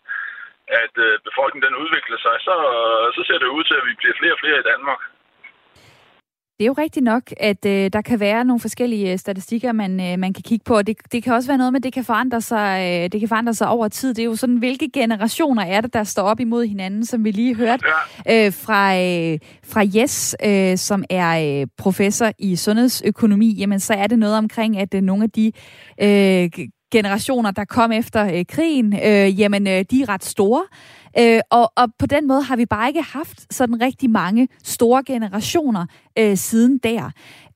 at 0.84 0.94
uh, 1.06 1.14
befolkningen 1.28 1.68
den 1.68 1.82
udvikler 1.84 2.20
sig, 2.26 2.36
så, 2.48 2.56
så 3.16 3.22
ser 3.28 3.38
det 3.40 3.56
ud 3.58 3.64
til, 3.66 3.76
at 3.80 3.88
vi 3.90 3.94
bliver 4.00 4.20
flere 4.20 4.36
og 4.36 4.42
flere 4.44 4.60
i 4.60 4.70
Danmark. 4.72 5.02
Det 6.60 6.66
er 6.66 6.68
jo 6.68 6.76
rigtigt 6.78 7.04
nok, 7.04 7.24
at 7.38 7.66
øh, 7.66 7.90
der 7.94 8.02
kan 8.02 8.20
være 8.20 8.46
nogle 8.46 8.60
forskellige 8.60 9.12
øh, 9.12 9.20
statistikker, 9.20 9.72
man, 9.72 9.92
øh, 10.02 10.20
man 10.20 10.34
kan 10.34 10.44
kigge 10.44 10.64
på, 10.64 10.78
og 10.78 10.88
det, 10.88 10.98
det 11.12 11.24
kan 11.24 11.34
også 11.34 11.48
være 11.50 11.58
noget 11.58 11.74
med, 11.74 11.80
at 11.80 11.84
det 11.84 11.94
kan 11.94 12.04
forandre 12.04 12.42
sig, 12.42 12.80
øh, 12.82 13.10
det 13.12 13.20
kan 13.20 13.30
forandre 13.30 13.54
sig 13.54 13.68
over 13.68 13.88
tid. 13.88 14.14
Det 14.14 14.22
er 14.22 14.26
jo 14.26 14.36
sådan, 14.36 14.58
hvilke 14.58 14.90
generationer 14.94 15.64
er 15.64 15.82
det, 15.82 15.94
der 15.94 16.04
står 16.04 16.24
op 16.24 16.40
imod 16.40 16.66
hinanden, 16.66 17.06
som 17.06 17.24
vi 17.24 17.32
lige 17.32 17.56
hørte 17.56 17.84
øh, 18.30 18.54
fra, 18.54 18.96
øh, 18.96 19.40
fra 19.64 19.84
Jes, 19.96 20.36
øh, 20.46 20.78
som 20.78 21.04
er 21.10 21.62
øh, 21.62 21.68
professor 21.78 22.32
i 22.40 22.56
sundhedsøkonomi. 22.56 23.56
Jamen, 23.58 23.80
så 23.80 23.94
er 23.94 24.08
det 24.08 24.20
noget 24.20 24.38
omkring, 24.38 24.78
at 24.78 24.94
øh, 24.94 25.02
nogle 25.02 25.24
af 25.24 25.30
de 25.30 25.52
øh, 26.02 26.50
generationer, 26.92 27.52
der 27.52 27.66
kom 27.66 27.92
efter 27.92 28.22
øh, 28.36 28.46
krigen, 28.56 28.88
øh, 29.08 29.40
jamen, 29.40 29.64
øh, 29.68 29.82
de 29.92 29.96
er 30.04 30.10
ret 30.14 30.26
store. 30.36 30.64
Øh, 31.22 31.42
og, 31.58 31.66
og 31.82 31.86
på 32.02 32.06
den 32.16 32.24
måde 32.32 32.44
har 32.50 32.58
vi 32.62 32.66
bare 32.76 32.88
ikke 32.92 33.06
haft 33.20 33.40
sådan 33.58 33.78
rigtig 33.88 34.10
mange 34.22 34.44
store 34.76 35.02
generationer 35.12 35.84
øh, 36.20 36.36
siden 36.50 36.74
der. 36.90 37.04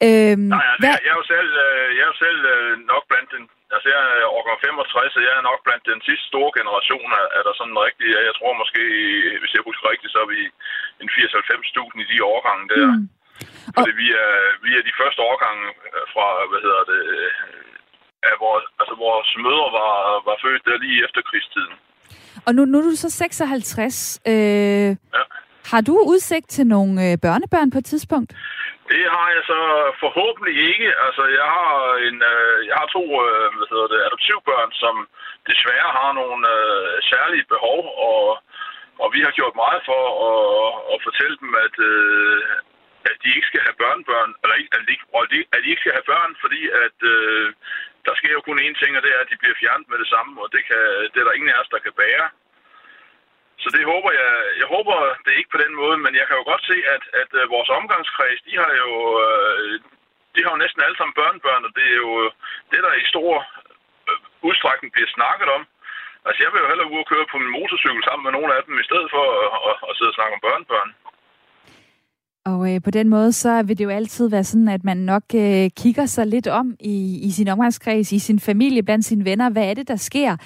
Øh, 0.05 0.35
Nej, 0.37 0.65
altså, 0.71 0.81
hvad... 0.81 0.93
jeg, 1.05 1.11
er 1.13 1.17
jo 1.21 1.25
selv, 1.35 1.51
øh, 1.65 1.87
jeg 1.97 2.03
er 2.05 2.11
jo 2.13 2.17
selv 2.25 2.39
øh, 2.53 2.71
nok 2.93 3.03
blandt 3.11 3.29
den 3.35 3.43
Altså, 3.75 3.87
jeg 3.95 4.01
er 4.21 4.33
årgang 4.37 4.59
65, 4.61 5.17
og 5.17 5.23
jeg 5.27 5.33
er 5.39 5.49
nok 5.49 5.59
blandt 5.65 5.83
den 5.93 6.01
sidste 6.07 6.25
store 6.31 6.51
generation, 6.59 7.09
er 7.37 7.43
der 7.47 7.53
sådan 7.59 7.77
rigtig, 7.87 8.07
jeg 8.29 8.35
tror 8.39 8.61
måske, 8.61 8.83
hvis 9.41 9.53
jeg 9.55 9.67
husker 9.69 9.85
rigtigt, 9.91 10.13
så 10.13 10.19
er 10.25 10.29
vi 10.35 10.41
en 11.01 11.09
80-90.000 11.15 12.03
i 12.03 12.05
de 12.11 12.17
årgange 12.33 12.65
der. 12.73 12.87
Mm. 12.91 13.05
Fordi 13.75 13.91
og... 13.93 13.99
vi, 14.01 14.07
er, 14.25 14.33
vi 14.65 14.71
er 14.77 14.83
de 14.89 14.97
første 15.01 15.19
årgange 15.29 15.65
fra, 16.13 16.27
hvad 16.49 16.61
hedder 16.65 16.83
det, 16.93 17.03
af 18.29 18.35
vores, 18.45 18.65
altså 18.79 18.95
vores 19.07 19.29
mødre 19.45 19.67
var, 19.79 19.93
var 20.27 20.37
født 20.43 20.63
der 20.67 20.77
lige 20.85 20.99
efter 21.05 21.21
krigstiden. 21.29 21.75
Og 22.45 22.51
nu, 22.55 22.61
nu 22.65 22.75
er 22.79 22.85
du 22.89 22.95
så 22.95 23.09
56. 23.09 24.21
Øh, 24.27 24.33
ja. 25.17 25.23
Har 25.71 25.81
du 25.89 25.95
udsigt 26.11 26.47
til 26.55 26.65
nogle 26.75 26.93
øh, 27.05 27.13
børnebørn 27.25 27.71
på 27.71 27.77
et 27.77 27.87
tidspunkt? 27.93 28.31
Det 28.91 29.03
har 29.15 29.27
jeg 29.35 29.43
så 29.53 29.61
forhåbentlig 30.03 30.55
ikke. 30.71 30.89
Altså, 31.05 31.23
jeg 31.39 31.47
har, 31.57 31.73
en, 32.07 32.17
øh, 32.33 32.57
jeg 32.69 32.75
har 32.81 32.87
to 32.97 33.05
øh, 33.25 33.47
hvad 33.57 33.67
hedder 33.73 33.89
det, 33.93 33.99
adoptivbørn, 34.07 34.71
som 34.83 34.95
desværre 35.49 35.89
har 35.99 36.11
nogle 36.21 36.41
øh, 36.57 36.93
særlige 37.11 37.45
behov, 37.53 37.81
og, 38.09 38.23
og 39.03 39.07
vi 39.15 39.19
har 39.25 39.33
gjort 39.39 39.55
meget 39.63 39.81
for 39.89 40.01
at, 40.29 40.39
at 40.93 40.97
fortælle 41.07 41.37
dem, 41.43 41.51
at, 41.65 41.75
øh, 41.91 42.41
at 43.09 43.15
de 43.23 43.29
ikke 43.35 43.49
skal 43.51 43.63
have 43.67 43.81
børnebørn, 43.83 44.31
eller 44.41 44.55
at 44.55 45.29
de, 45.31 45.39
at 45.55 45.59
de 45.63 45.69
ikke 45.71 45.83
skal 45.83 45.97
have 45.97 46.09
børn, 46.13 46.31
fordi 46.43 46.61
at 46.85 46.97
øh, 47.15 47.47
der 48.05 48.13
sker 48.19 48.33
jo 48.37 48.41
kun 48.47 48.59
én 48.65 48.75
ting, 48.81 48.91
og 48.97 49.03
det 49.03 49.11
er, 49.13 49.19
at 49.21 49.31
de 49.31 49.41
bliver 49.41 49.59
fjernet 49.61 49.87
med 49.89 49.97
det 50.03 50.09
samme, 50.13 50.33
og 50.43 50.47
det, 50.53 50.61
kan, 50.69 50.81
det 51.11 51.19
er 51.19 51.27
der 51.27 51.37
ingen 51.37 51.53
af 51.53 51.59
os, 51.61 51.73
der 51.73 51.85
kan 51.85 51.93
bære. 52.01 52.27
Så 53.63 53.67
det 53.75 53.83
håber 53.93 54.11
jeg, 54.21 54.33
jeg 54.61 54.67
håber 54.75 54.95
det 55.23 55.31
er 55.31 55.41
ikke 55.41 55.55
på 55.55 55.63
den 55.63 55.73
måde, 55.81 55.97
men 56.05 56.13
jeg 56.19 56.25
kan 56.27 56.37
jo 56.39 56.43
godt 56.51 56.63
se, 56.71 56.77
at, 56.95 57.03
at 57.21 57.31
øh, 57.39 57.43
vores 57.55 57.69
omgangskreds, 57.79 58.41
de 58.47 58.53
har 58.61 58.71
jo, 58.83 58.91
øh, 59.25 59.71
de 60.35 60.39
har 60.43 60.51
jo 60.53 60.63
næsten 60.63 60.81
alle 60.83 60.97
sammen 60.97 61.19
børnebørn, 61.21 61.67
og 61.67 61.71
det 61.77 61.85
er 61.93 61.99
jo 62.05 62.13
det, 62.71 62.81
der 62.85 62.93
i 62.93 63.05
stor 63.13 63.33
øh, 64.09 64.17
udstrækning 64.47 64.89
bliver 64.93 65.09
snakket 65.17 65.49
om. 65.57 65.63
Altså 66.25 66.39
jeg 66.43 66.51
vil 66.51 66.61
jo 66.63 66.69
hellere 66.71 66.91
ud 66.93 67.03
og 67.03 67.09
køre 67.11 67.31
på 67.31 67.37
min 67.41 67.55
motorcykel 67.57 68.03
sammen 68.03 68.23
med 68.25 68.33
nogle 68.37 68.51
af 68.57 68.61
dem, 68.67 68.75
i 68.79 68.87
stedet 68.89 69.09
for 69.15 69.25
at, 69.43 69.59
at, 69.69 69.75
at 69.89 69.93
sidde 69.97 70.11
og 70.13 70.17
snakke 70.17 70.35
om 70.37 70.45
børnebørn. 70.47 70.91
Og 72.45 72.73
øh, 72.73 72.81
på 72.81 72.91
den 72.91 73.09
måde, 73.09 73.31
så 73.31 73.63
vil 73.63 73.77
det 73.77 73.83
jo 73.83 73.89
altid 73.89 74.27
være 74.27 74.43
sådan, 74.43 74.67
at 74.67 74.83
man 74.83 74.97
nok 74.97 75.23
øh, 75.35 75.69
kigger 75.77 76.05
sig 76.05 76.27
lidt 76.27 76.47
om 76.47 76.75
i, 76.79 77.19
i 77.19 77.31
sin 77.31 77.47
omgangskreds, 77.47 78.11
i 78.11 78.19
sin 78.19 78.39
familie, 78.39 78.83
blandt 78.83 79.05
sine 79.05 79.25
venner. 79.25 79.49
Hvad 79.49 79.63
er 79.63 79.73
det, 79.73 79.87
der 79.87 79.95
sker 79.95 80.37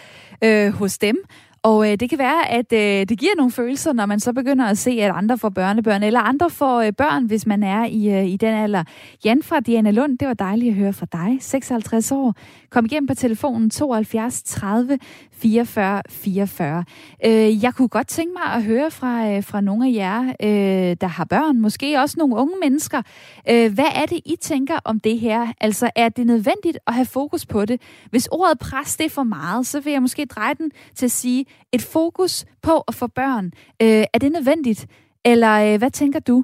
øh, 0.44 0.74
hos 0.74 0.98
dem? 0.98 1.18
Og 1.64 1.92
øh, 1.92 1.98
det 2.00 2.10
kan 2.10 2.20
være, 2.20 2.50
at 2.50 2.74
øh, 2.74 3.06
det 3.10 3.20
giver 3.20 3.32
nogle 3.38 3.52
følelser, 3.52 3.94
når 3.94 4.06
man 4.06 4.20
så 4.20 4.34
begynder 4.34 4.66
at 4.66 4.78
se, 4.78 4.92
at 4.92 5.12
andre 5.16 5.38
får 5.38 5.50
børnebørn, 5.50 6.04
eller 6.04 6.20
andre 6.20 6.50
får 6.50 6.82
øh, 6.82 6.94
børn, 6.94 7.26
hvis 7.26 7.46
man 7.46 7.64
er 7.64 7.86
i, 7.86 8.10
øh, 8.10 8.26
i 8.26 8.38
den 8.38 8.54
alder. 8.54 8.84
Jan 9.26 9.44
fra 9.44 9.60
Diana 9.60 9.92
Lund, 9.92 10.18
det 10.18 10.28
var 10.28 10.34
dejligt 10.34 10.70
at 10.70 10.76
høre 10.76 10.94
fra 10.94 11.06
dig, 11.12 11.38
56 11.42 12.12
år. 12.12 12.34
Kom 12.70 12.86
igennem 12.86 13.08
på 13.08 13.14
telefonen 13.14 13.70
72 13.70 14.44
30 14.44 15.00
44 15.32 16.02
44. 16.10 16.84
Øh, 17.26 17.64
jeg 17.64 17.74
kunne 17.74 17.88
godt 17.88 18.08
tænke 18.08 18.34
mig 18.34 18.54
at 18.54 18.64
høre 18.64 18.92
fra, 18.92 19.32
øh, 19.32 19.44
fra 19.44 19.62
nogle 19.62 19.88
af 19.88 19.94
jer, 19.94 20.24
øh, 20.24 20.98
der 21.02 21.08
har 21.08 21.26
børn, 21.26 21.62
måske 21.62 22.00
også 22.00 22.16
nogle 22.18 22.36
unge 22.36 22.54
mennesker. 22.62 23.02
Øh, 23.50 23.74
hvad 23.74 23.88
er 23.96 24.06
det, 24.06 24.20
I 24.26 24.36
tænker 24.42 24.80
om 24.86 25.00
det 25.00 25.20
her? 25.20 25.48
Altså, 25.62 25.90
er 25.96 26.10
det 26.10 26.28
nødvendigt 26.28 26.80
at 26.88 26.94
have 26.94 27.06
fokus 27.06 27.46
på 27.46 27.66
det? 27.66 27.82
Hvis 28.10 28.28
ordet 28.28 28.60
pres 28.60 28.98
det 28.98 29.06
er 29.06 29.10
for 29.10 29.24
meget, 29.24 29.68
så 29.68 29.80
vil 29.80 29.92
jeg 29.94 30.02
måske 30.02 30.26
dreje 30.26 30.54
den 30.54 30.72
til 30.96 31.06
at 31.06 31.12
sige, 31.12 31.46
et 31.72 31.82
fokus 31.82 32.46
på 32.62 32.84
at 32.88 32.96
få 32.96 33.08
børn. 33.08 33.46
Øh, 33.82 34.04
er 34.14 34.20
det 34.22 34.32
nødvendigt? 34.32 34.88
Eller 35.26 35.74
øh, 35.74 35.78
hvad 35.78 35.92
tænker 35.92 36.20
du? 36.20 36.44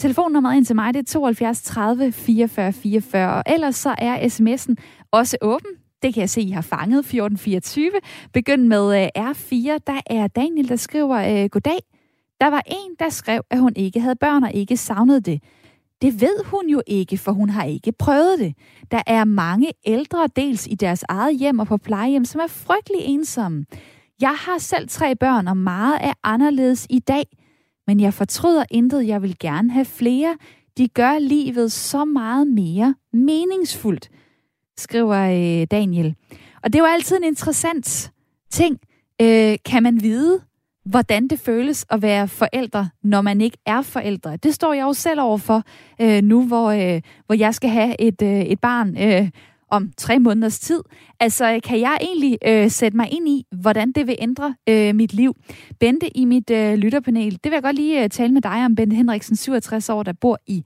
Telefonnummeret 0.00 0.56
ind 0.56 0.64
til 0.64 0.76
mig, 0.76 0.94
det 0.94 1.00
er 1.00 1.12
72 1.12 1.62
30 1.62 2.12
44 2.12 2.72
44, 2.72 3.34
og 3.34 3.42
ellers 3.46 3.76
så 3.76 3.94
er 3.98 4.18
sms'en 4.28 4.74
også 5.12 5.36
åben. 5.40 5.70
Det 6.02 6.14
kan 6.14 6.20
jeg 6.20 6.30
se, 6.30 6.40
I 6.40 6.50
har 6.50 6.62
fanget 6.62 6.98
1424. 6.98 7.90
Begynd 8.32 8.66
med 8.66 9.02
øh, 9.02 9.30
R4. 9.30 9.78
Der 9.86 10.00
er 10.06 10.26
Daniel, 10.26 10.68
der 10.68 10.76
skriver, 10.76 11.42
øh, 11.42 11.48
goddag. 11.50 11.78
Der 12.40 12.50
var 12.50 12.62
en, 12.66 12.94
der 12.98 13.08
skrev, 13.08 13.42
at 13.50 13.60
hun 13.60 13.72
ikke 13.76 14.00
havde 14.00 14.16
børn 14.16 14.44
og 14.44 14.52
ikke 14.52 14.76
savnede 14.76 15.20
det. 15.20 15.42
Det 16.02 16.20
ved 16.20 16.44
hun 16.44 16.68
jo 16.68 16.82
ikke, 16.86 17.18
for 17.18 17.32
hun 17.32 17.50
har 17.50 17.64
ikke 17.64 17.92
prøvet 17.92 18.38
det. 18.38 18.54
Der 18.90 19.02
er 19.06 19.24
mange 19.24 19.72
ældre, 19.86 20.28
dels 20.36 20.66
i 20.66 20.74
deres 20.74 21.04
eget 21.08 21.38
hjem 21.38 21.58
og 21.58 21.66
på 21.66 21.76
plejehjem, 21.76 22.24
som 22.24 22.40
er 22.40 22.46
frygtelig 22.46 23.00
ensomme. 23.04 23.64
Jeg 24.20 24.34
har 24.38 24.58
selv 24.58 24.88
tre 24.88 25.16
børn, 25.16 25.48
og 25.48 25.56
meget 25.56 25.98
er 26.00 26.12
anderledes 26.22 26.86
i 26.90 26.98
dag. 26.98 27.24
Men 27.86 28.00
jeg 28.00 28.14
fortryder 28.14 28.64
intet, 28.70 29.06
jeg 29.06 29.22
vil 29.22 29.38
gerne 29.38 29.70
have 29.70 29.84
flere. 29.84 30.36
De 30.78 30.88
gør 30.88 31.18
livet 31.18 31.72
så 31.72 32.04
meget 32.04 32.46
mere 32.46 32.94
meningsfuldt, 33.12 34.08
skriver 34.78 35.16
øh, 35.16 35.66
Daniel. 35.70 36.14
Og 36.62 36.72
det 36.72 36.78
er 36.78 36.82
jo 36.82 36.92
altid 36.92 37.16
en 37.16 37.24
interessant 37.24 38.12
ting. 38.50 38.78
Øh, 39.22 39.56
kan 39.64 39.82
man 39.82 40.02
vide, 40.02 40.40
hvordan 40.84 41.28
det 41.28 41.40
føles 41.40 41.86
at 41.90 42.02
være 42.02 42.28
forældre, 42.28 42.88
når 43.02 43.20
man 43.20 43.40
ikke 43.40 43.58
er 43.66 43.82
forældre? 43.82 44.36
Det 44.36 44.54
står 44.54 44.72
jeg 44.72 44.82
jo 44.82 44.92
selv 44.92 45.20
overfor 45.20 45.62
øh, 46.00 46.22
nu, 46.22 46.46
hvor, 46.46 46.70
øh, 46.70 47.00
hvor 47.26 47.34
jeg 47.34 47.54
skal 47.54 47.70
have 47.70 48.00
et, 48.00 48.22
øh, 48.22 48.40
et 48.40 48.60
barn 48.60 48.96
øh, 49.02 49.30
om 49.70 49.90
tre 49.96 50.18
måneders 50.18 50.58
tid. 50.58 50.80
Altså, 51.20 51.60
kan 51.64 51.80
jeg 51.80 51.98
egentlig 52.00 52.38
øh, 52.46 52.70
sætte 52.70 52.96
mig 52.96 53.12
ind 53.12 53.28
i, 53.28 53.44
hvordan 53.60 53.92
det 53.92 54.06
vil 54.06 54.16
ændre 54.18 54.54
øh, 54.68 54.94
mit 54.94 55.12
liv? 55.12 55.36
Bente 55.80 56.16
i 56.16 56.24
mit 56.24 56.50
øh, 56.50 56.74
lytterpanel, 56.74 57.32
det 57.32 57.44
vil 57.44 57.52
jeg 57.52 57.62
godt 57.62 57.76
lige 57.76 58.04
øh, 58.04 58.10
tale 58.10 58.32
med 58.32 58.42
dig 58.42 58.64
om. 58.64 58.74
Bente 58.74 58.96
Henriksen, 58.96 59.36
67 59.36 59.88
år, 59.88 60.02
der 60.02 60.12
bor 60.12 60.38
i 60.46 60.64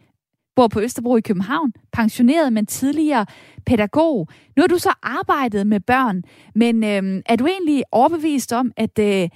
bor 0.57 0.69
på 0.69 0.81
Østerbro 0.81 1.17
i 1.17 1.21
København, 1.21 1.73
pensioneret, 1.93 2.53
men 2.53 2.67
tidligere 2.67 3.27
pædagog. 3.67 4.29
Nu 4.57 4.63
har 4.63 4.69
du 4.69 4.79
så 4.79 4.93
arbejdet 5.03 5.67
med 5.67 5.81
børn, 5.81 6.23
men 6.55 6.85
øh, 6.85 7.23
er 7.27 7.37
du 7.37 7.47
egentlig 7.47 7.83
overbevist 7.93 8.53
om, 8.53 8.73
at, 8.77 8.99
øh, 8.99 9.29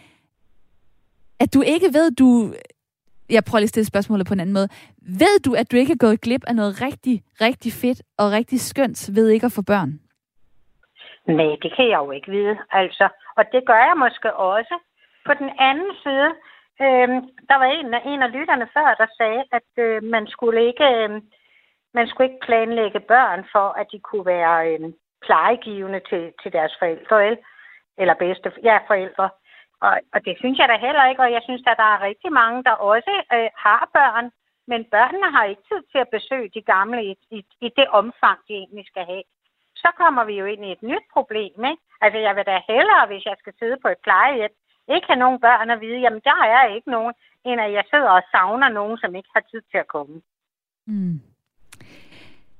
at 1.41 1.55
du 1.55 1.63
ikke 1.63 1.89
ved, 1.93 2.11
du 2.11 2.53
jeg 3.31 3.43
prøver 3.49 3.61
lige 3.61 3.71
at 3.71 3.75
stille 3.75 3.93
spørgsmålet 3.93 4.27
på 4.27 4.35
en 4.35 4.41
anden 4.41 4.59
måde. 4.59 4.69
Ved 5.23 5.35
du, 5.47 5.51
at 5.61 5.73
du 5.73 5.77
ikke 5.77 5.93
er 5.93 6.05
gået 6.07 6.21
glip 6.21 6.45
af 6.47 6.55
noget 6.57 6.83
rigtig, 6.87 7.23
rigtig 7.41 7.73
fedt 7.83 8.01
og 8.19 8.27
rigtig 8.39 8.61
skønt 8.61 9.17
ved 9.17 9.29
ikke 9.29 9.47
at 9.47 9.57
få 9.59 9.63
børn? 9.73 9.91
Nej, 11.39 11.53
det 11.63 11.71
kan 11.77 11.87
jeg 11.93 11.99
jo 12.05 12.11
ikke 12.11 12.31
vide. 12.31 12.57
Altså, 12.71 13.09
og 13.39 13.45
det 13.53 13.63
gør 13.67 13.83
jeg 13.89 13.97
måske 14.05 14.29
også. 14.35 14.75
På 15.27 15.33
den 15.41 15.51
anden 15.69 15.93
side, 16.03 16.29
øh, 16.81 17.09
der 17.49 17.57
var 17.63 17.69
en, 17.79 18.13
en 18.13 18.23
af 18.23 18.33
lytterne 18.33 18.69
før, 18.75 18.95
der 19.03 19.07
sagde, 19.17 19.45
at 19.53 19.71
øh, 19.85 20.03
man 20.03 20.27
skulle 20.27 20.67
ikke 20.67 20.85
øh, 20.85 21.23
man 21.95 22.09
skulle 22.09 22.29
ikke 22.29 22.47
planlægge 22.47 23.01
børn 23.01 23.41
for, 23.53 23.69
at 23.81 23.87
de 23.93 23.99
kunne 23.99 24.27
være 24.27 24.57
øh, 24.71 24.81
plejegivende 25.27 26.01
til, 26.11 26.33
til 26.43 26.53
deres 26.53 26.75
forældre, 26.79 27.37
eller 28.01 28.15
bedste 28.15 28.53
ja, 28.63 28.77
forældre. 28.87 29.29
Og, 29.81 29.95
og 30.15 30.19
det 30.25 30.35
synes 30.39 30.59
jeg 30.59 30.69
da 30.69 30.77
heller 30.87 31.05
ikke, 31.11 31.23
og 31.23 31.33
jeg 31.33 31.43
synes 31.45 31.63
at 31.67 31.77
der 31.83 31.91
er 31.95 32.07
rigtig 32.09 32.33
mange, 32.33 32.65
der 32.65 32.85
også 32.93 33.15
øh, 33.37 33.51
har 33.67 33.91
børn, 33.99 34.27
men 34.71 34.81
børnene 34.85 35.31
har 35.37 35.45
ikke 35.45 35.69
tid 35.71 35.83
til 35.93 35.99
at 35.99 36.13
besøge 36.17 36.51
de 36.57 36.63
gamle 36.63 37.01
i, 37.11 37.13
i, 37.31 37.39
i 37.61 37.69
det 37.79 37.89
omfang, 37.89 38.39
de 38.49 38.55
egentlig 38.55 38.87
skal 38.87 39.05
have. 39.05 39.23
Så 39.77 39.89
kommer 39.97 40.25
vi 40.25 40.35
jo 40.41 40.45
ind 40.45 40.65
i 40.65 40.73
et 40.73 40.83
nyt 40.83 41.07
problem, 41.13 41.65
ikke? 41.71 41.83
Altså, 42.01 42.19
jeg 42.19 42.37
vil 42.37 42.47
da 42.47 42.61
hellere, 42.69 43.07
hvis 43.07 43.25
jeg 43.25 43.37
skal 43.39 43.55
sidde 43.59 43.77
på 43.83 43.89
et 43.89 44.01
plejehjem 44.03 44.55
ikke 44.95 45.07
have 45.11 45.23
nogen 45.25 45.41
børn 45.41 45.71
at 45.71 45.81
vide, 45.81 46.01
jamen 46.05 46.21
der 46.25 46.41
er 46.57 46.75
ikke 46.77 46.91
nogen, 46.91 47.15
end 47.45 47.61
at 47.61 47.73
jeg 47.73 47.85
sidder 47.91 48.11
og 48.11 48.23
savner 48.33 48.69
nogen, 48.69 48.99
som 48.99 49.15
ikke 49.15 49.29
har 49.35 49.45
tid 49.51 49.63
til 49.71 49.79
at 49.79 49.89
komme. 49.89 50.17
Mm. 50.87 51.21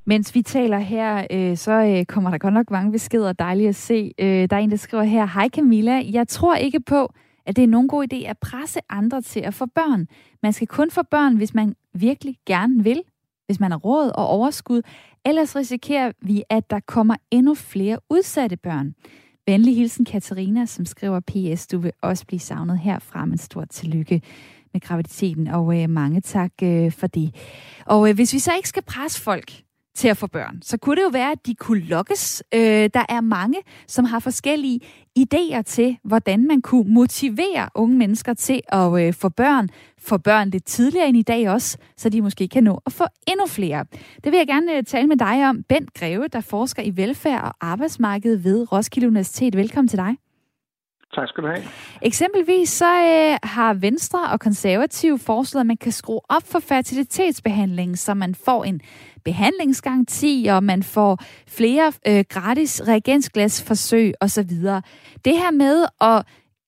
Mens 0.05 0.35
vi 0.35 0.43
taler 0.43 0.79
her, 0.79 1.27
øh, 1.31 1.57
så 1.57 1.73
øh, 1.73 2.05
kommer 2.05 2.31
der 2.31 2.39
godt 2.39 2.55
nok 2.55 2.71
mange 2.71 2.93
beskeder. 2.93 3.33
Dejligt 3.33 3.69
at 3.69 3.75
se. 3.75 4.13
Øh, 4.19 4.49
der 4.51 4.57
er 4.57 4.61
en, 4.61 4.71
der 4.71 4.77
skriver 4.77 5.03
her, 5.03 5.27
Hej 5.27 5.49
Camilla, 5.49 6.03
jeg 6.13 6.29
tror 6.29 6.55
ikke 6.55 6.81
på, 6.81 7.13
at 7.47 7.57
det 7.57 7.65
er 7.65 7.69
nogen 7.69 7.89
god 7.89 8.07
idé 8.13 8.31
at 8.31 8.39
presse 8.39 8.81
andre 8.89 9.21
til 9.21 9.41
at 9.41 9.55
få 9.55 9.67
børn. 9.67 10.07
Man 10.43 10.53
skal 10.53 10.67
kun 10.67 10.91
få 10.91 11.03
børn, 11.03 11.37
hvis 11.37 11.55
man 11.55 11.75
virkelig 11.95 12.37
gerne 12.47 12.85
vil, 12.85 13.03
hvis 13.47 13.61
man 13.61 13.71
har 13.71 13.79
råd 13.79 14.11
og 14.15 14.27
overskud. 14.27 14.83
Ellers 15.25 15.57
risikerer 15.57 16.13
vi, 16.21 16.43
at 16.51 16.71
der 16.71 16.81
kommer 16.81 17.17
endnu 17.31 17.55
flere 17.55 17.99
udsatte 18.11 18.57
børn. 18.57 18.95
Venlig 19.47 19.77
hilsen 19.77 20.05
Katarina, 20.05 20.67
som 20.67 20.87
skriver 20.87 21.21
PS, 21.21 21.67
du 21.67 21.79
vil 21.79 21.93
også 22.03 22.27
blive 22.27 22.41
savnet 22.41 22.79
herfra, 22.79 23.25
men 23.25 23.39
stort 23.39 23.69
tillykke 23.69 24.23
med 24.73 24.81
graviditeten, 24.81 25.47
og 25.47 25.83
øh, 25.83 25.91
mange 25.91 26.21
tak 26.21 26.53
øh, 26.63 26.93
for 26.93 27.07
det. 27.07 27.35
Og 27.87 28.09
øh, 28.09 28.15
hvis 28.15 28.33
vi 28.33 28.39
så 28.39 28.53
ikke 28.57 28.69
skal 28.69 28.83
presse 28.83 29.21
folk 29.21 29.53
til 29.97 30.09
at 30.09 30.17
få 30.17 30.27
børn, 30.27 30.63
så 30.63 30.79
kunne 30.79 30.97
det 30.97 31.03
jo 31.03 31.11
være, 31.13 31.33
at 31.33 31.47
de 31.47 31.55
kunne 31.55 31.81
lokkes. 31.81 32.43
Øh, 32.55 32.61
der 32.95 33.05
er 33.09 33.21
mange, 33.21 33.59
som 33.87 34.05
har 34.05 34.19
forskellige 34.19 34.81
idéer 35.19 35.63
til, 35.63 35.99
hvordan 36.05 36.47
man 36.47 36.63
kunne 36.63 36.95
motivere 36.95 37.69
unge 37.75 37.97
mennesker 37.97 38.35
til 38.35 38.61
at 38.69 39.07
øh, 39.07 39.15
få 39.15 39.29
børn. 39.29 39.69
Få 39.99 40.19
børn 40.19 40.51
lidt 40.51 40.65
tidligere 40.65 41.09
end 41.09 41.17
i 41.17 41.23
dag 41.23 41.51
også, 41.51 41.79
så 41.97 42.09
de 42.09 42.23
måske 42.23 42.49
kan 42.49 42.65
nå 42.65 42.81
at 42.87 42.93
få 42.93 43.05
endnu 43.29 43.47
flere. 43.47 43.85
Det 44.25 44.33
vil 44.33 44.39
jeg 44.39 44.47
gerne 44.47 44.77
øh, 44.77 44.83
tale 44.83 45.07
med 45.07 45.17
dig 45.17 45.49
om. 45.49 45.63
Bent 45.63 45.95
Greve, 45.95 46.29
der 46.29 46.41
forsker 46.41 46.83
i 46.83 46.97
velfærd 46.97 47.43
og 47.43 47.53
arbejdsmarked 47.61 48.37
ved 48.37 48.73
Roskilde 48.73 49.09
Universitet. 49.09 49.57
Velkommen 49.57 49.89
til 49.89 49.99
dig. 49.99 50.17
Tak 51.15 51.29
skal 51.29 51.45
du 51.45 51.49
have. 51.49 51.63
Eksempelvis 52.03 52.69
så 52.69 53.01
øh, 53.03 53.39
har 53.43 53.75
Venstre 53.75 54.29
og 54.33 54.41
Konservative 54.41 55.19
foreslået, 55.19 55.61
at 55.61 55.67
man 55.67 55.77
kan 55.77 55.93
skrue 55.93 56.21
op 56.29 56.43
for 56.45 56.59
fertilitetsbehandling, 56.59 57.99
så 57.99 58.15
man 58.15 58.35
får 58.35 58.65
en 58.65 58.81
behandlingsgaranti, 59.29 60.33
og 60.55 60.65
man 60.65 60.83
får 60.83 61.13
flere 61.59 61.87
øh, 62.09 62.25
gratis 62.35 62.73
reagensglasforsøg 62.89 64.13
osv. 64.21 64.53
Det 65.27 65.35
her 65.43 65.51
med 65.51 65.77
at 66.01 66.19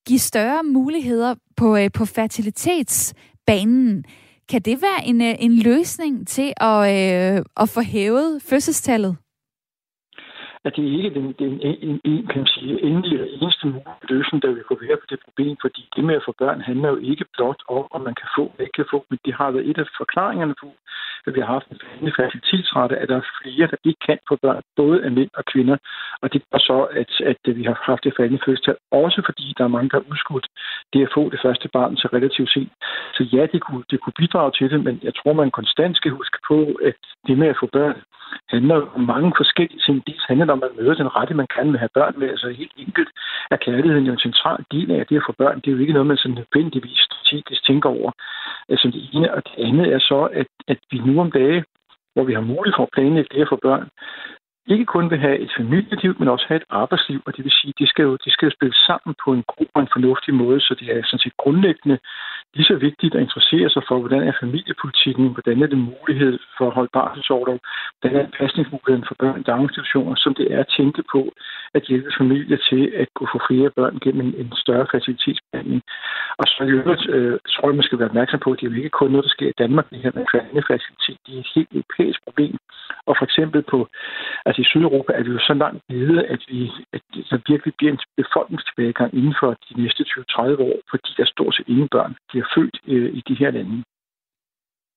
give 0.07 0.19
større 0.19 0.63
muligheder 0.63 1.35
på, 1.57 1.77
øh, 1.77 1.89
på 1.97 2.05
fertilitetsbanen, 2.05 4.03
kan 4.51 4.61
det 4.61 4.81
være 4.81 5.01
en, 5.05 5.21
øh, 5.21 5.35
en 5.39 5.55
løsning 5.69 6.27
til 6.27 6.53
at, 6.57 6.79
øh, 6.95 7.43
at 7.61 7.69
få 7.69 7.81
hævet 7.81 8.41
fødselstallet? 8.49 9.17
at 10.65 10.73
det 10.75 10.83
ikke 10.83 11.07
er 11.09 11.15
den, 11.19 11.27
den 11.41 11.53
en, 11.61 12.01
en, 12.03 12.27
kan 12.27 12.37
man 12.43 12.51
sige, 12.55 12.83
endelige 12.89 13.21
og 13.21 13.29
eneste 13.41 13.67
mulige 13.67 14.09
løsning, 14.13 14.41
der 14.43 14.51
vil 14.51 14.63
kunne 14.63 14.87
være 14.87 15.01
på 15.01 15.07
det 15.09 15.19
problem, 15.25 15.55
fordi 15.61 15.81
det 15.95 16.03
med 16.03 16.15
at 16.15 16.25
få 16.25 16.33
børn 16.43 16.61
handler 16.61 16.89
jo 16.89 16.99
ikke 17.11 17.25
blot 17.35 17.61
om, 17.67 17.85
om 17.95 18.01
man 18.07 18.15
kan 18.21 18.29
få 18.37 18.43
eller 18.51 18.65
ikke 18.65 18.79
kan 18.81 18.91
få, 18.93 18.99
men 19.09 19.19
det 19.25 19.33
har 19.39 19.51
været 19.51 19.69
et 19.69 19.77
af 19.77 19.87
forklaringerne 20.01 20.55
på, 20.61 20.67
at 21.29 21.35
vi 21.35 21.41
har 21.45 21.53
haft 21.57 21.69
en 21.69 21.79
faldende 21.83 22.13
fertilitetsrate, 22.17 22.97
at 23.01 23.09
der 23.09 23.17
er 23.17 23.31
flere, 23.41 23.67
der 23.71 23.79
ikke 23.89 24.03
kan 24.09 24.19
få 24.29 24.35
børn, 24.45 24.63
både 24.81 24.97
af 25.05 25.11
mænd 25.17 25.31
og 25.39 25.43
kvinder, 25.51 25.77
og 26.21 26.27
det 26.33 26.41
er 26.51 26.61
så, 26.69 26.77
at, 27.01 27.11
at 27.31 27.55
vi 27.59 27.63
har 27.69 27.77
haft 27.89 28.03
det 28.03 28.13
faldende 28.17 28.43
fødselstal, 28.45 28.77
også 28.91 29.19
fordi 29.27 29.45
der 29.57 29.63
er 29.63 29.75
mange, 29.75 29.89
der 29.89 29.97
har 29.99 30.11
udskudt 30.11 30.47
det 30.93 31.01
at 31.05 31.13
få 31.17 31.23
det 31.33 31.39
første 31.45 31.67
barn 31.77 31.97
så 31.97 32.07
relativt 32.13 32.51
sent. 32.53 32.71
Så 33.15 33.21
ja, 33.35 33.43
det 33.53 33.61
kunne, 33.65 33.83
det 33.91 34.01
kunne 34.01 34.19
bidrage 34.21 34.51
til 34.57 34.69
det, 34.69 34.79
men 34.87 34.99
jeg 35.03 35.13
tror, 35.15 35.33
man 35.33 35.51
konstant 35.51 35.95
skal 35.97 36.11
huske 36.11 36.37
på, 36.49 36.57
at 36.89 36.99
det 37.27 37.37
med 37.37 37.47
at 37.47 37.59
få 37.61 37.67
børn 37.73 37.97
handler 38.49 38.75
om 38.95 39.01
mange 39.01 39.33
forskellige 39.37 39.81
ting. 39.85 40.07
Dels 40.07 40.25
handler 40.27 40.45
det 40.45 40.53
om 40.53 40.63
at 40.63 40.75
møde 40.77 40.95
den 40.95 41.15
rette, 41.15 41.33
man 41.33 41.47
kan 41.55 41.71
med 41.71 41.79
have 41.79 41.95
børn 41.99 42.15
med. 42.19 42.29
Altså 42.29 42.49
helt 42.49 42.75
enkelt 42.77 43.09
er 43.51 43.57
kærligheden 43.65 44.05
jo 44.05 44.11
en 44.13 44.25
central 44.27 44.61
del 44.71 44.91
af 44.91 45.07
det 45.07 45.17
at 45.17 45.27
få 45.27 45.33
børn. 45.37 45.59
Det 45.61 45.67
er 45.67 45.75
jo 45.75 45.83
ikke 45.83 45.93
noget, 45.93 46.07
man 46.07 46.17
sådan 46.17 46.39
nødvendigvis 46.41 46.99
strategisk 47.07 47.65
tænker 47.65 47.89
over. 47.89 48.11
Altså 48.69 48.87
det 48.93 49.01
ene, 49.13 49.33
og 49.33 49.41
det 49.47 49.55
andet 49.65 49.93
er 49.93 49.99
så, 49.99 50.29
at, 50.41 50.47
at 50.67 50.79
vi 50.91 50.97
nu 50.97 51.21
om 51.21 51.31
dage, 51.31 51.63
hvor 52.13 52.23
vi 52.23 52.33
har 52.33 52.41
mulighed 52.41 52.75
for 52.77 52.83
at 52.83 52.93
planlægge 52.95 53.29
det 53.33 53.41
at 53.41 53.51
få 53.53 53.59
børn, 53.67 53.87
ikke 54.69 54.85
kun 54.85 55.09
vil 55.11 55.19
have 55.19 55.37
et 55.39 55.51
familieliv, 55.57 56.15
men 56.19 56.27
også 56.27 56.45
have 56.47 56.61
et 56.61 56.69
arbejdsliv, 56.69 57.19
og 57.25 57.31
det 57.35 57.43
vil 57.45 57.51
sige, 57.59 57.73
at 57.73 57.79
det 57.79 57.89
skal 57.89 58.03
jo, 58.03 58.13
det 58.25 58.31
skal 58.33 58.45
jo 58.45 58.57
spille 58.57 58.75
sammen 58.87 59.15
på 59.23 59.29
en 59.33 59.43
god 59.53 59.69
og 59.75 59.81
en 59.81 59.93
fornuftig 59.95 60.33
måde, 60.33 60.59
så 60.61 60.75
det 60.79 60.87
er 60.95 61.01
sådan 61.03 61.23
set 61.25 61.37
grundlæggende 61.43 61.97
lige 62.53 62.65
så 62.71 62.75
vigtigt 62.75 63.15
at 63.15 63.21
interessere 63.21 63.69
sig 63.69 63.83
for, 63.87 63.99
hvordan 63.99 64.23
er 64.27 64.39
familiepolitikken, 64.43 65.25
hvordan 65.35 65.63
er 65.63 65.67
det 65.67 65.77
mulighed 65.77 66.39
for 66.57 66.67
at 66.67 66.75
holde 66.77 66.89
barselsordov, 66.93 67.59
hvordan 67.99 68.25
er 68.25 68.37
pasningsmuligheden 68.39 69.05
for 69.07 69.15
børn 69.19 69.39
i 69.39 69.43
daginstitutioner, 69.51 70.15
som 70.15 70.33
det 70.39 70.53
er 70.53 70.59
at 70.59 70.73
tænke 70.77 71.03
på 71.13 71.21
at 71.73 71.83
hjælpe 71.89 72.11
familier 72.17 72.57
til 72.69 72.83
at 73.01 73.07
kunne 73.15 73.31
få 73.33 73.39
flere 73.49 73.69
børn 73.69 73.99
gennem 74.03 74.21
en, 74.27 74.33
en 74.41 74.53
større 74.63 74.87
fertilitetsbehandling. 74.91 75.81
Og 76.39 76.45
så 76.47 76.63
i 76.63 76.71
øvrigt, 76.79 77.03
øh, 77.15 77.39
tror 77.53 77.67
jeg, 77.69 77.75
man 77.75 77.87
skal 77.87 77.99
være 77.99 78.09
opmærksom 78.11 78.39
på, 78.39 78.51
at 78.51 78.59
det 78.59 78.65
er 78.65 78.71
jo 78.71 78.77
ikke 78.77 78.97
kun 78.99 79.11
noget, 79.11 79.27
der 79.27 79.35
sker 79.37 79.49
i 79.49 79.59
Danmark, 79.63 79.89
det 79.89 80.03
her 80.03 80.11
med 80.15 80.25
kvandefacilitet. 80.31 81.17
Det 81.25 81.35
er 81.35 81.39
et 81.39 81.51
helt 81.55 81.71
europæisk 81.71 82.19
problem. 82.27 82.55
Og 83.09 83.13
for 83.17 83.25
eksempel 83.29 83.61
på, 83.73 83.87
altså 84.45 84.58
i 84.61 84.63
Sydeuropa 84.71 85.11
er 85.13 85.23
vi 85.23 85.31
jo 85.37 85.39
så 85.39 85.53
langt 85.63 85.81
nede, 85.89 86.17
at, 86.33 86.41
vi, 86.49 86.71
at 86.93 87.01
der 87.29 87.39
virkelig 87.51 87.73
bliver 87.77 87.91
en 87.93 87.99
befolkningstilbagegang 88.21 89.13
inden 89.19 89.35
for 89.41 89.49
de 89.65 89.73
næste 89.81 90.01
20-30 90.03 90.41
år, 90.69 90.77
fordi 90.91 91.09
der 91.17 91.25
stort 91.25 91.55
set 91.55 91.67
ingen 91.67 91.89
børn 91.95 92.13
bliver 92.29 92.45
født 92.55 92.77
øh, 92.87 93.09
i 93.19 93.21
de 93.27 93.35
her 93.41 93.51
lande. 93.51 93.83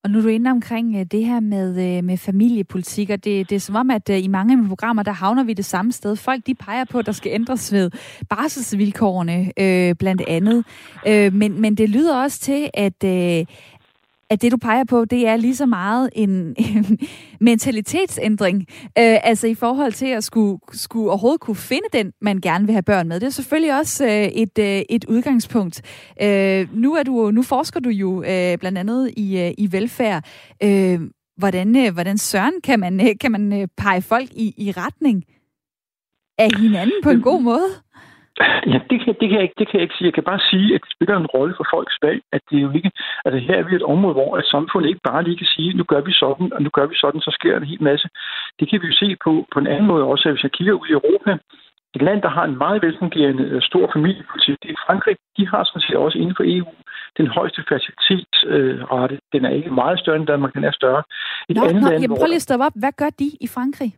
Og 0.05 0.11
nu 0.11 0.19
er 0.19 0.23
du 0.23 0.29
inde 0.29 0.51
omkring 0.51 0.97
øh, 0.97 1.07
det 1.11 1.25
her 1.25 1.41
med, 1.41 1.97
øh, 1.97 2.05
med 2.05 2.17
familiepolitik, 2.17 3.11
og 3.11 3.25
det, 3.25 3.51
det 3.51 3.57
er 3.57 3.61
som 3.61 3.77
om, 3.77 3.91
at 3.91 4.11
øh, 4.11 4.25
i 4.25 4.29
mange 4.29 4.53
af 4.53 4.57
mine 4.59 4.69
programmer, 4.69 5.03
der 5.03 5.13
havner 5.13 5.45
vi 5.45 5.53
det 5.53 5.65
samme 5.65 5.93
sted. 5.93 6.17
Folk 6.17 6.47
de 6.47 6.55
peger 6.55 6.85
på, 6.85 6.99
at 6.99 7.07
der 7.07 7.13
skal 7.13 7.33
ændres 7.33 7.73
ved 7.73 7.91
barselsvilkårene, 8.31 9.53
øh, 9.59 9.95
blandt 9.99 10.23
andet. 10.29 10.65
Øh, 11.09 11.33
men, 11.33 11.61
men 11.61 11.75
det 11.75 11.89
lyder 11.91 12.23
også 12.23 12.41
til, 12.41 12.71
at, 12.75 13.05
øh, 13.05 13.47
at 14.33 14.43
det, 14.43 14.53
du 14.53 14.57
peger 14.57 14.85
på, 14.85 15.05
det 15.05 15.27
er 15.27 15.37
lige 15.37 15.57
så 15.57 15.67
meget 15.67 16.11
en, 16.13 16.55
en 16.57 16.99
mentalitetsændring. 17.41 18.61
Øh, 18.99 19.19
altså 19.23 19.47
i 19.47 19.55
forhold 19.55 19.93
til 19.93 20.07
at 20.07 20.25
skulle, 20.25 20.59
skulle 20.73 21.11
overhovedet 21.11 21.41
kunne 21.41 21.57
finde 21.57 21.89
den, 21.93 22.13
man 22.21 22.41
gerne 22.41 22.67
vil 22.67 22.73
have 22.73 22.83
børn 22.83 23.09
med. 23.09 23.21
Det 23.21 23.27
er 23.27 23.31
selvfølgelig 23.31 23.79
også 23.79 24.07
øh, 24.07 24.25
et, 24.25 24.59
øh, 24.59 24.83
et 24.91 25.05
udgangspunkt. 25.05 25.83
Øh, 26.23 26.77
nu, 26.77 26.95
er 26.95 27.03
du, 27.03 27.31
nu 27.31 27.43
forsker 27.43 27.81
du 27.81 27.89
jo 27.89 28.23
øh, 28.23 28.59
blandt 28.59 28.79
andet 28.79 29.11
i, 29.17 29.39
øh, 29.39 29.53
i 29.59 29.73
velfærd. 29.73 30.25
Øh, 30.63 31.01
hvordan, 31.37 31.77
øh, 31.77 31.93
hvordan 31.93 32.19
søren 32.19 32.53
kan 32.65 32.81
man, 32.81 33.01
øh, 33.01 33.15
kan 33.21 33.33
man 33.33 33.53
øh, 33.61 33.69
pege 33.77 34.03
folk 34.03 34.29
i, 34.33 34.55
i 34.57 34.73
retning 34.73 35.25
af 36.39 36.49
hinanden 36.61 37.03
på 37.03 37.11
en 37.11 37.23
god 37.23 37.43
måde? 37.43 37.69
Ja, 38.41 38.79
det 38.91 38.99
kan, 39.05 39.15
det, 39.21 39.27
kan 39.29 39.39
jeg 39.39 39.43
ikke, 39.43 39.59
det 39.59 39.69
kan 39.69 39.77
jeg 39.79 39.83
ikke 39.83 39.95
sige. 39.95 40.07
Jeg 40.07 40.15
kan 40.15 40.31
bare 40.31 40.43
sige, 40.51 40.75
at 40.75 40.81
det 40.85 40.93
spiller 40.93 41.17
en 41.17 41.33
rolle 41.35 41.55
for 41.57 41.67
folks 41.75 41.97
valg, 42.03 42.21
at 42.33 42.41
det 42.51 42.57
er 42.59 42.63
jo 42.63 42.73
ikke, 42.79 42.91
altså 43.25 43.39
her 43.47 43.57
er 43.59 43.63
vi 43.63 43.75
et 43.75 43.91
område, 43.95 44.15
hvor 44.15 44.39
et 44.39 44.53
samfund 44.55 44.87
ikke 44.87 45.01
bare 45.11 45.23
lige 45.25 45.37
kan 45.37 45.47
sige, 45.55 45.73
nu 45.73 45.85
gør 45.85 46.01
vi 46.01 46.13
sådan, 46.13 46.53
og 46.53 46.63
nu 46.63 46.71
gør 46.77 46.87
vi 46.87 46.97
sådan, 46.97 47.21
så 47.21 47.31
sker 47.39 47.51
der 47.51 47.61
en 47.61 47.73
hel 47.73 47.83
masse. 47.83 48.09
Det 48.61 48.71
kan 48.71 48.83
vi 48.83 48.87
jo 48.87 48.97
se 49.03 49.17
på, 49.25 49.47
på 49.53 49.59
en 49.59 49.67
anden 49.67 49.87
måde 49.87 50.05
også, 50.05 50.29
at 50.29 50.35
hvis 50.35 50.43
jeg 50.43 50.53
kigger 50.53 50.73
ud 50.73 50.87
i 50.89 50.99
Europa, 50.99 51.33
et 51.95 52.03
land, 52.03 52.23
der 52.23 52.29
har 52.29 52.45
en 52.45 52.59
meget 52.59 52.83
velfungerende 52.83 53.45
øh, 53.45 53.63
stor 53.63 53.91
familiepolitik, 53.93 54.57
det 54.63 54.71
er 54.71 54.85
Frankrig. 54.87 55.17
De 55.37 55.49
har 55.49 55.65
sådan 55.65 55.81
set 55.81 55.97
også 55.97 56.19
inden 56.19 56.37
for 56.39 56.45
EU 56.47 56.69
den 57.19 57.27
højeste 57.27 57.61
fertilitetsrate. 57.69 59.19
Den 59.33 59.45
er 59.45 59.53
ikke 59.59 59.71
meget 59.71 59.99
større 59.99 60.17
end 60.17 60.27
Danmark, 60.27 60.53
den 60.55 60.65
er 60.65 60.73
større. 60.81 61.03
Et 61.49 61.57
nå, 61.57 61.63
andet 61.63 61.83
nå, 61.83 61.89
land, 61.89 62.03
jamen, 62.03 62.19
prøv 62.19 62.27
lige 62.27 62.43
at 62.43 62.49
stoppe 62.49 62.65
op. 62.67 62.77
Hvad 62.83 62.93
gør 63.01 63.11
de 63.21 63.29
i 63.47 63.49
Frankrig? 63.57 63.91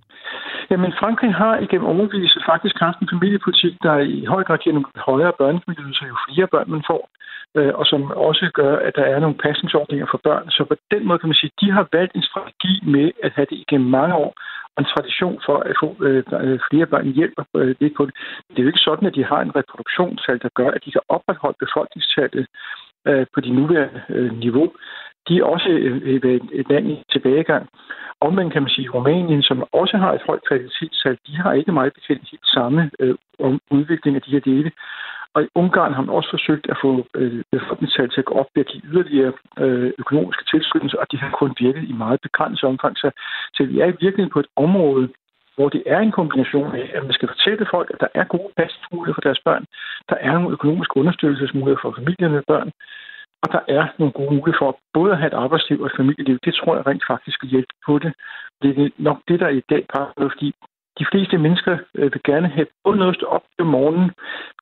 Jamen, 0.71 0.93
Frankrig 1.01 1.35
har 1.35 1.55
igennem 1.67 1.89
overvise 1.95 2.41
faktisk 2.53 2.77
haft 2.87 2.99
en 3.01 3.09
familiepolitik, 3.15 3.75
der 3.83 3.97
i 3.99 4.25
høj 4.25 4.43
grad 4.45 4.59
giver 4.59 4.75
nogle 4.75 4.89
højere 5.11 5.33
børnefamilieydelser, 5.41 6.07
jo 6.07 6.17
flere 6.27 6.47
børn 6.55 6.71
man 6.71 6.85
får, 6.91 7.03
øh, 7.59 7.73
og 7.81 7.87
som 7.87 8.01
også 8.31 8.51
gør, 8.55 8.75
at 8.77 8.93
der 8.99 9.07
er 9.15 9.19
nogle 9.19 9.37
pasningsordninger 9.45 10.07
for 10.11 10.21
børn. 10.29 10.51
Så 10.51 10.65
på 10.71 10.77
den 10.91 11.03
måde 11.07 11.19
kan 11.19 11.29
man 11.29 11.41
sige, 11.41 11.53
at 11.55 11.61
de 11.63 11.71
har 11.71 11.87
valgt 11.93 12.15
en 12.15 12.29
strategi 12.31 12.75
med 12.95 13.07
at 13.23 13.33
have 13.37 13.47
det 13.51 13.59
igennem 13.65 13.91
mange 13.91 14.15
år, 14.15 14.33
og 14.75 14.79
en 14.83 14.93
tradition 14.95 15.39
for 15.47 15.57
at 15.71 15.75
få 15.83 15.89
øh, 16.07 16.23
øh 16.45 16.59
flere 16.69 16.87
børn 16.93 17.09
hjælper 17.19 17.45
øh, 17.57 17.75
det 17.81 17.93
på 17.97 18.03
det. 18.07 18.15
Det 18.51 18.59
er 18.59 18.63
jo 18.63 18.73
ikke 18.73 18.87
sådan, 18.89 19.09
at 19.09 19.15
de 19.19 19.25
har 19.31 19.41
en 19.43 19.57
reproduktionstal, 19.59 20.39
der 20.45 20.49
gør, 20.61 20.71
at 20.77 20.85
de 20.85 20.91
kan 20.93 21.05
opretholde 21.09 21.63
befolkningstallet 21.65 22.47
øh, 23.07 23.27
på 23.35 23.41
de 23.41 23.51
nuværende 23.51 24.03
øh, 24.09 24.39
niveau 24.39 24.73
de 25.29 25.39
er 25.39 25.45
også 25.45 25.69
øh, 25.69 26.21
øh 26.25 26.41
et 26.53 26.69
land 26.69 26.91
i 26.91 27.05
tilbagegang. 27.13 27.69
Omvendt 28.21 28.53
kan 28.53 28.63
man 28.63 28.71
sige, 28.71 28.89
at 28.89 28.95
Rumænien, 28.95 29.43
som 29.43 29.65
også 29.73 29.97
har 29.97 30.13
et 30.13 30.23
højt 30.27 30.47
kvalitetstal, 30.49 31.19
de 31.27 31.37
har 31.37 31.53
ikke 31.53 31.73
meget 31.73 31.93
bekendt 31.95 32.31
helt 32.31 32.47
samme 32.47 32.91
øh, 33.01 33.15
udvikling 33.71 34.17
af 34.17 34.23
de 34.23 34.31
her 34.31 34.41
dele. 34.41 34.71
Og 35.35 35.43
i 35.43 35.49
Ungarn 35.55 35.95
har 35.95 36.03
man 36.03 36.15
også 36.15 36.31
forsøgt 36.31 36.67
at 36.71 36.77
få 36.83 37.07
øh, 37.15 37.43
befolkningstal 37.53 38.11
til 38.11 38.21
at 38.21 38.25
gå 38.25 38.35
op 38.35 38.51
ved 38.55 38.65
at 38.65 38.71
give 38.73 38.83
yderligere 38.91 39.33
øh, 39.59 39.93
økonomiske 39.99 40.45
tilskyndelser, 40.51 40.99
og 40.99 41.07
de 41.13 41.17
har 41.17 41.31
kun 41.31 41.55
virket 41.59 41.85
i 41.89 41.93
meget 41.93 42.21
begrænset 42.21 42.65
omfang. 42.65 42.97
Så, 42.97 43.11
så 43.55 43.65
vi 43.65 43.81
er 43.81 43.87
i 43.87 43.99
virkeligheden 44.05 44.35
på 44.37 44.41
et 44.41 44.51
område, 44.57 45.09
hvor 45.57 45.69
det 45.69 45.83
er 45.87 46.01
en 46.01 46.13
kombination 46.19 46.75
af, 46.81 46.91
at 46.95 47.03
man 47.03 47.13
skal 47.13 47.29
fortælle 47.29 47.67
folk, 47.75 47.91
at 47.95 48.01
der 48.01 48.11
er 48.21 48.25
gode 48.25 48.53
pasningsmuligheder 48.57 49.17
for 49.17 49.27
deres 49.29 49.43
børn, 49.49 49.65
der 50.11 50.17
er 50.27 50.33
nogle 50.33 50.53
økonomiske 50.57 50.97
understøttelsesmuligheder 50.97 51.83
for 51.83 51.95
familierne 51.99 52.35
med 52.35 52.45
børn, 52.53 52.71
og 53.43 53.49
der 53.55 53.63
er 53.79 53.85
nogle 53.99 54.13
gode 54.19 54.35
muligheder 54.37 54.65
for 54.65 54.79
både 54.97 55.13
at 55.13 55.19
have 55.19 55.33
et 55.33 55.41
arbejdsliv 55.45 55.81
og 55.81 55.87
et 55.87 55.99
familieliv. 56.01 56.39
Det 56.45 56.55
tror 56.55 56.77
jeg 56.77 56.87
rent 56.87 57.05
faktisk 57.13 57.43
vil 57.43 57.51
hjælpe 57.51 57.75
på 57.87 57.99
det. 57.99 58.13
Det 58.63 58.71
er 58.71 58.91
nok 58.99 59.19
det, 59.29 59.41
der 59.41 59.49
i 59.49 59.63
dag 59.73 59.83
bare 59.95 60.09
fordi 60.23 60.55
De 60.99 61.07
fleste 61.13 61.39
mennesker 61.39 61.79
øh, 61.95 62.13
vil 62.13 62.23
gerne 62.25 62.49
have 62.49 62.67
både 62.85 62.97
noget 62.97 63.13
at 63.13 63.19
stå 63.21 63.27
op 63.27 63.45
om 63.59 63.67
morgenen, 63.67 64.11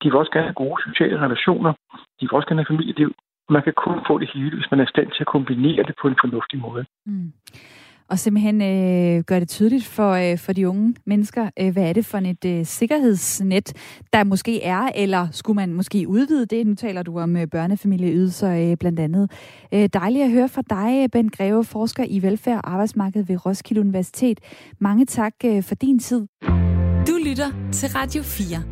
de 0.02 0.09
vil 0.09 0.20
også 0.22 0.33
gerne 0.33 0.46
have 0.46 0.62
gode 0.64 0.83
sociale 0.83 1.18
relationer, 1.24 1.72
de 2.18 2.22
vil 2.26 2.35
også 2.35 2.48
gerne 2.48 2.62
have 2.62 2.72
familieliv. 2.72 3.11
Man 3.48 3.62
kan 3.62 3.72
kun 3.72 3.98
få 4.09 4.18
det 4.18 4.31
hele, 4.35 4.57
hvis 4.57 4.70
man 4.70 4.81
er 4.81 4.85
i 4.85 4.94
stand 4.94 5.11
til 5.11 5.24
at 5.24 5.33
kombinere 5.35 5.83
det 5.88 5.94
på 6.02 6.09
en 6.09 6.16
fornuftig 6.22 6.59
måde. 6.59 6.85
Mm 7.07 7.33
og 8.12 8.18
simpelthen 8.18 8.62
øh, 8.62 9.25
gøre 9.25 9.40
det 9.40 9.48
tydeligt 9.48 9.85
for, 9.85 10.12
øh, 10.12 10.38
for 10.38 10.53
de 10.53 10.68
unge 10.68 10.94
mennesker, 11.07 11.51
øh, 11.59 11.72
hvad 11.72 11.83
er 11.83 11.92
det 11.92 12.07
for 12.07 12.18
et 12.18 12.44
øh, 12.44 12.66
sikkerhedsnet, 12.66 13.72
der 14.12 14.25
måske 14.25 14.62
er, 14.62 14.90
eller 14.94 15.29
skulle 15.31 15.57
man 15.57 15.75
måske 15.75 16.09
udvide 16.09 16.46
det? 16.46 16.66
Nu 16.66 16.75
taler 16.75 17.03
du 17.03 17.18
om 17.18 17.37
øh, 17.37 17.46
børnefamilieydelser 17.46 18.70
øh, 18.70 18.77
blandt 18.77 19.01
andet. 19.01 19.31
Øh, 19.75 19.88
dejligt 19.92 20.25
at 20.25 20.31
høre 20.31 20.48
fra 20.48 20.62
dig, 20.70 21.11
Ben 21.11 21.29
Greve, 21.29 21.64
forsker 21.64 22.05
i 22.09 22.22
velfærd 22.22 22.57
og 22.57 22.72
arbejdsmarked 22.72 23.25
ved 23.25 23.46
Roskilde 23.46 23.81
Universitet. 23.81 24.40
Mange 24.79 25.07
tak 25.07 25.35
øh, 25.44 25.62
for 25.62 25.75
din 25.75 25.98
tid. 25.98 26.27
Du 27.07 27.18
lytter 27.25 27.51
til 27.72 27.88
Radio 27.88 28.22
4. 28.22 28.62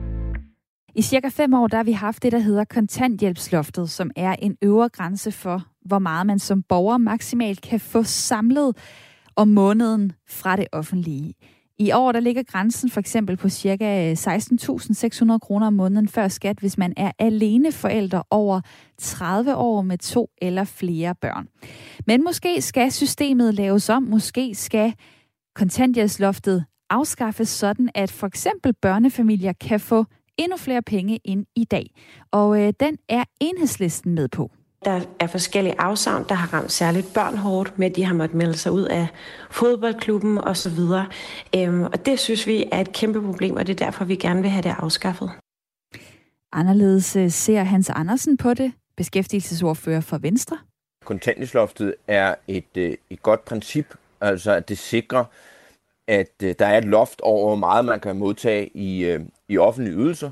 I 0.95 1.03
cirka 1.03 1.29
fem 1.29 1.55
år 1.55 1.67
der 1.67 1.77
har 1.77 1.85
vi 1.85 1.93
haft 1.93 2.23
det, 2.23 2.33
der 2.33 2.39
hedder 2.39 2.65
kontanthjælpsloftet, 2.65 3.91
som 3.91 4.11
er 4.17 4.37
en 4.39 4.57
øvre 4.63 4.89
grænse 4.89 5.33
for, 5.33 5.63
hvor 5.85 5.99
meget 5.99 6.27
man 6.27 6.39
som 6.39 6.63
borger 6.63 6.99
maksimalt 6.99 7.61
kan 7.61 7.81
få 7.81 8.03
samlet 8.03 8.77
om 9.37 9.49
måneden 9.49 10.13
fra 10.29 10.57
det 10.57 10.67
offentlige. 10.73 11.35
I 11.79 11.93
år 11.93 12.13
der 12.13 12.21
ligger 12.21 12.43
grænsen 12.43 12.91
for 12.91 13.01
eksempel 13.01 13.37
på 13.37 13.49
ca. 13.49 14.13
16.600 14.13 15.33
øh, 15.33 15.41
kroner 15.41 15.67
om 15.67 15.73
måneden 15.73 16.09
før 16.09 16.29
skat, 16.29 16.59
hvis 16.59 16.79
man 16.79 16.93
er 16.97 17.13
alene 17.19 17.73
forældre 17.73 18.23
over 18.31 18.61
30 18.99 19.57
år 19.57 19.83
med 19.83 19.99
to 19.99 20.31
eller 20.43 20.65
flere 20.65 21.15
børn. 21.15 21.49
Men 22.07 22.25
måske 22.25 22.63
skal 22.63 22.93
systemet 22.93 23.55
laves 23.55 23.89
om, 23.89 24.03
måske 24.03 24.55
skal 24.55 24.95
kontanthjælpsloftet 25.55 26.65
afskaffes 26.91 27.49
sådan, 27.49 27.91
at 27.95 28.11
for 28.11 28.27
eksempel 28.27 28.75
børnefamilier 28.83 29.53
kan 29.53 29.81
få 29.81 30.05
endnu 30.39 30.57
flere 30.57 30.83
penge 30.83 31.21
end 31.25 31.47
i 31.57 31.65
dag. 31.65 31.87
Og 32.31 32.61
øh, 32.63 32.73
den 32.81 32.99
er 33.09 33.25
enhedslisten 33.41 34.15
med 34.15 34.29
på. 34.29 34.51
Der 34.85 35.01
er 35.21 35.27
forskellige 35.27 35.81
afsavn, 35.81 36.25
der 36.29 36.35
har 36.35 36.59
ramt 36.59 36.73
særligt 36.73 37.15
børn 37.15 37.37
hårdt 37.37 37.79
med, 37.79 37.91
at 37.91 37.97
de 37.97 38.05
har 38.05 38.15
måttet 38.15 38.37
melde 38.37 38.57
sig 38.57 38.73
ud 38.73 38.85
af 38.85 39.07
fodboldklubben 39.51 40.39
osv. 40.39 40.79
Øhm, 41.57 41.83
og 41.83 42.07
det 42.07 42.19
synes 42.19 42.47
vi 42.47 42.69
er 42.73 42.81
et 42.81 42.93
kæmpe 42.93 43.23
problem, 43.23 43.57
og 43.57 43.67
det 43.67 43.81
er 43.81 43.85
derfor, 43.85 44.05
vi 44.05 44.17
gerne 44.17 44.43
vil 44.43 44.51
have 44.51 44.63
det 44.63 44.75
afskaffet. 44.79 45.31
Anderledes 46.53 47.17
øh, 47.17 47.31
ser 47.31 47.63
Hans 47.63 47.91
Andersen 47.91 48.37
på 48.37 48.55
det, 48.55 48.73
beskæftigelsesordfører 48.97 50.01
for 50.01 50.19
Venstre. 50.19 50.59
Kontanthjælpsloftet 51.05 51.95
er 52.09 52.35
et, 52.49 52.77
øh, 52.77 52.95
et 53.11 53.23
godt 53.23 53.45
princip, 53.45 53.95
altså 54.21 54.53
at 54.53 54.69
det 54.69 54.79
sikrer, 54.79 55.25
at 56.09 56.33
øh, 56.43 56.55
der 56.59 56.67
er 56.67 56.79
et 56.79 56.85
loft 56.85 57.21
over, 57.21 57.47
hvor 57.47 57.57
meget 57.57 57.85
man 57.85 58.01
kan 58.01 58.17
modtage 58.17 58.71
i, 58.77 59.19
i 59.49 59.59
offentlige 59.59 59.97
ydelser, 59.97 60.31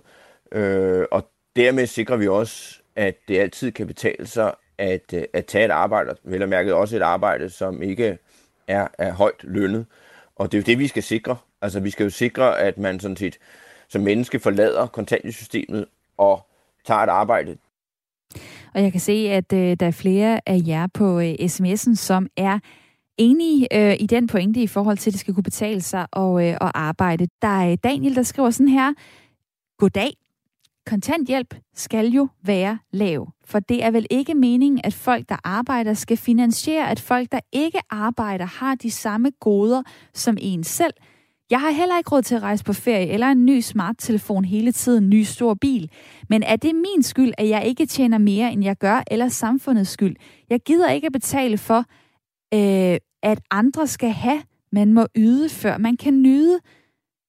og 1.10 1.30
dermed 1.56 1.86
sikrer 1.86 2.16
vi 2.16 2.28
også, 2.28 2.80
at 2.98 3.28
det 3.28 3.38
altid 3.38 3.72
kan 3.72 3.86
betale 3.86 4.26
sig 4.26 4.54
at, 4.78 5.12
øh, 5.14 5.24
at 5.32 5.46
tage 5.46 5.64
et 5.64 5.70
arbejde, 5.70 6.14
vel 6.24 6.42
og 6.42 6.48
mærket 6.48 6.72
også 6.72 6.96
et 6.96 7.02
arbejde, 7.02 7.50
som 7.50 7.82
ikke 7.82 8.18
er, 8.68 8.88
er 8.98 9.12
højt 9.12 9.42
lønnet. 9.44 9.86
Og 10.36 10.52
det 10.52 10.58
er 10.58 10.62
jo 10.62 10.64
det, 10.64 10.78
vi 10.78 10.86
skal 10.86 11.02
sikre. 11.02 11.36
Altså, 11.62 11.80
vi 11.80 11.90
skal 11.90 12.04
jo 12.04 12.10
sikre, 12.10 12.58
at 12.58 12.78
man 12.78 13.00
sådan 13.00 13.16
set 13.16 13.38
som 13.88 14.02
menneske 14.02 14.38
forlader 14.38 14.86
kontanthjælpssystemet 14.86 15.86
og 16.16 16.46
tager 16.86 17.00
et 17.00 17.08
arbejde. 17.08 17.56
Og 18.74 18.82
jeg 18.82 18.92
kan 18.92 19.00
se, 19.00 19.12
at 19.12 19.52
øh, 19.52 19.76
der 19.80 19.86
er 19.86 19.90
flere 19.90 20.40
af 20.46 20.60
jer 20.66 20.86
på 20.94 21.20
øh, 21.20 21.34
sms'en, 21.40 21.94
som 21.94 22.28
er 22.36 22.58
enige 23.16 23.68
øh, 23.72 23.96
i 24.00 24.06
den 24.06 24.26
pointe 24.26 24.60
i 24.60 24.66
forhold 24.66 24.98
til, 24.98 25.10
at 25.10 25.12
det 25.12 25.20
skal 25.20 25.34
kunne 25.34 25.44
betale 25.44 25.80
sig 25.80 26.06
og, 26.12 26.46
øh, 26.46 26.52
at 26.52 26.72
arbejde. 26.74 27.28
Der 27.42 27.62
er 27.62 27.76
Daniel, 27.76 28.14
der 28.14 28.22
skriver 28.22 28.50
sådan 28.50 28.68
her. 28.68 28.92
Goddag 29.78 30.12
kontanthjælp 30.88 31.54
skal 31.74 32.06
jo 32.06 32.28
være 32.42 32.78
lav, 32.92 33.32
for 33.44 33.58
det 33.58 33.84
er 33.84 33.90
vel 33.90 34.06
ikke 34.10 34.34
meningen, 34.34 34.80
at 34.84 34.94
folk, 34.94 35.28
der 35.28 35.36
arbejder, 35.44 35.94
skal 35.94 36.16
finansiere, 36.16 36.90
at 36.90 37.00
folk, 37.00 37.32
der 37.32 37.40
ikke 37.52 37.78
arbejder, 37.90 38.44
har 38.44 38.74
de 38.74 38.90
samme 38.90 39.30
goder 39.40 39.82
som 40.14 40.36
en 40.40 40.64
selv. 40.64 40.94
Jeg 41.50 41.60
har 41.60 41.70
heller 41.70 41.98
ikke 41.98 42.10
råd 42.10 42.22
til 42.22 42.34
at 42.34 42.42
rejse 42.42 42.64
på 42.64 42.72
ferie 42.72 43.06
eller 43.06 43.26
en 43.26 43.46
ny 43.46 43.60
smarttelefon 43.60 44.44
hele 44.44 44.72
tiden, 44.72 45.04
en 45.04 45.10
ny 45.10 45.22
stor 45.22 45.54
bil. 45.54 45.90
Men 46.28 46.42
er 46.42 46.56
det 46.56 46.74
min 46.74 47.02
skyld, 47.02 47.32
at 47.38 47.48
jeg 47.48 47.66
ikke 47.66 47.86
tjener 47.86 48.18
mere, 48.18 48.52
end 48.52 48.64
jeg 48.64 48.76
gør, 48.76 49.02
eller 49.10 49.28
samfundets 49.28 49.90
skyld? 49.90 50.16
Jeg 50.50 50.60
gider 50.60 50.90
ikke 50.90 51.06
at 51.06 51.12
betale 51.12 51.58
for, 51.58 51.84
øh, 52.54 52.98
at 53.22 53.40
andre 53.50 53.86
skal 53.86 54.10
have. 54.10 54.42
Man 54.72 54.92
må 54.92 55.06
yde, 55.16 55.48
før 55.48 55.78
man 55.78 55.96
kan 55.96 56.22
nyde, 56.22 56.58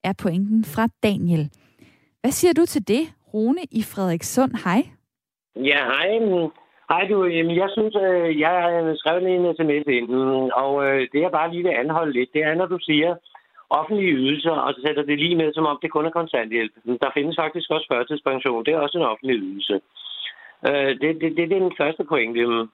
er 0.04 0.13
pointen 0.13 0.65
fra 0.65 0.88
Daniel. 1.04 1.50
Hvad 2.22 2.32
siger 2.32 2.54
du 2.54 2.65
til 2.65 2.88
det, 2.88 3.08
Rune 3.34 3.63
i 3.72 3.82
Frederikssund. 3.92 4.54
Hej. 4.65 4.82
Ja, 5.56 5.82
hej. 5.94 6.08
Hej 6.89 7.08
du. 7.10 7.26
Jamen, 7.26 7.56
jeg 7.56 7.70
synes, 7.76 7.96
øh, 8.06 8.39
jeg 8.39 8.50
har 8.50 8.96
skrevet 8.96 9.24
en 9.36 9.56
sms 9.58 9.86
ind, 9.98 10.08
mm, 10.08 10.50
og 10.63 10.72
øh, 10.86 11.08
det 11.12 11.22
jeg 11.22 11.32
bare 11.32 11.52
lige 11.52 11.63
vil 11.63 11.80
anholde 11.84 12.13
lidt, 12.13 12.34
det 12.34 12.42
er, 12.44 12.56
når 12.56 12.65
du 12.65 12.80
siger 12.82 13.15
offentlige 13.70 14.13
ydelser, 14.13 14.52
og 14.52 14.74
så 14.74 14.82
sætter 14.86 15.04
det 15.04 15.20
lige 15.20 15.36
med, 15.36 15.54
som 15.54 15.65
om 15.65 15.80
det 15.82 15.92
kun 15.92 16.06
er 16.06 16.18
kontanthjælp. 16.20 16.72
Mm, 16.86 16.98
der 17.02 17.10
findes 17.13 17.36
faktisk 17.39 17.70
også 17.72 17.88
førtidspension. 17.92 18.65
Det 18.65 18.74
er 18.74 18.80
også 18.80 18.98
en 18.98 19.10
offentlig 19.12 19.36
ydelse. 19.38 19.76
Øh, 20.68 20.92
det, 21.02 21.10
det, 21.22 21.30
det, 21.38 21.50
det 21.50 21.58
er 21.58 21.65
den 21.68 21.80
første 21.82 22.04
pointe. 22.04 22.46
Mm. 22.46 22.68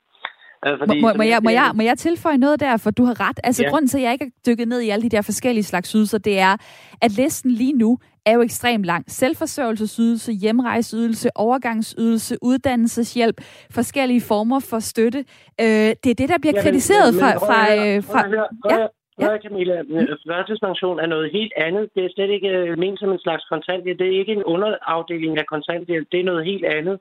Fordi, 0.80 1.02
må, 1.02 1.14
må, 1.14 1.24
jeg, 1.24 1.40
må, 1.44 1.50
jeg, 1.50 1.72
må 1.76 1.84
jeg 1.84 1.98
tilføje 1.98 2.38
noget 2.38 2.60
der, 2.60 2.78
for 2.78 2.92
du 2.92 3.04
har 3.06 3.30
ret. 3.30 3.40
Altså, 3.44 3.64
ja. 3.64 3.70
grunden 3.70 3.88
til, 3.88 3.98
at 3.98 4.04
jeg 4.04 4.14
ikke 4.14 4.26
er 4.26 4.50
dykket 4.52 4.68
ned 4.68 4.82
i 4.82 4.90
alle 4.90 5.04
de 5.04 5.10
der 5.10 5.22
forskellige 5.22 5.64
slags 5.64 5.92
ydelser, 5.92 6.18
det 6.18 6.40
er, 6.40 6.58
at 7.02 7.12
listen 7.12 7.52
lige 7.52 7.74
nu 7.74 8.00
er 8.26 8.34
jo 8.34 8.42
ekstremt 8.42 8.86
lang. 8.86 9.06
Selvforsørgelsesydelse, 9.08 10.32
hjemrejseydelse, 10.32 11.30
overgangsydelse, 11.36 12.38
uddannelseshjælp, 12.42 13.42
forskellige 13.72 14.22
former 14.22 14.60
for 14.60 14.80
støtte. 14.80 15.20
Øh, 15.62 15.66
det 16.04 16.10
er 16.10 16.20
det, 16.22 16.30
der 16.30 16.38
bliver 16.42 16.62
kritiseret 16.62 17.14
men, 17.14 17.20
fra... 17.22 17.32
fra, 17.48 17.62
øh, 17.76 18.04
fra, 18.04 18.22
fra 18.22 18.80
ja. 18.80 18.88
Ja. 19.20 19.38
Camilla, 19.44 19.76
førtidspension 20.30 21.00
er 21.00 21.06
noget 21.06 21.32
helt 21.32 21.54
andet. 21.58 21.90
Det 21.96 22.06
er 22.06 22.10
slet 22.16 22.30
ikke 22.30 22.48
øh, 22.48 22.78
ment 22.78 23.00
som 23.00 23.12
en 23.12 23.20
slags 23.20 23.44
kontanthjælp. 23.52 24.00
Det 24.00 24.08
er 24.08 24.20
ikke 24.20 24.32
en 24.32 24.44
underafdeling 24.44 25.38
af 25.38 25.46
kontanthjælp. 25.46 26.08
Det 26.12 26.20
er 26.20 26.24
noget 26.24 26.46
helt 26.46 26.66
andet. 26.66 27.00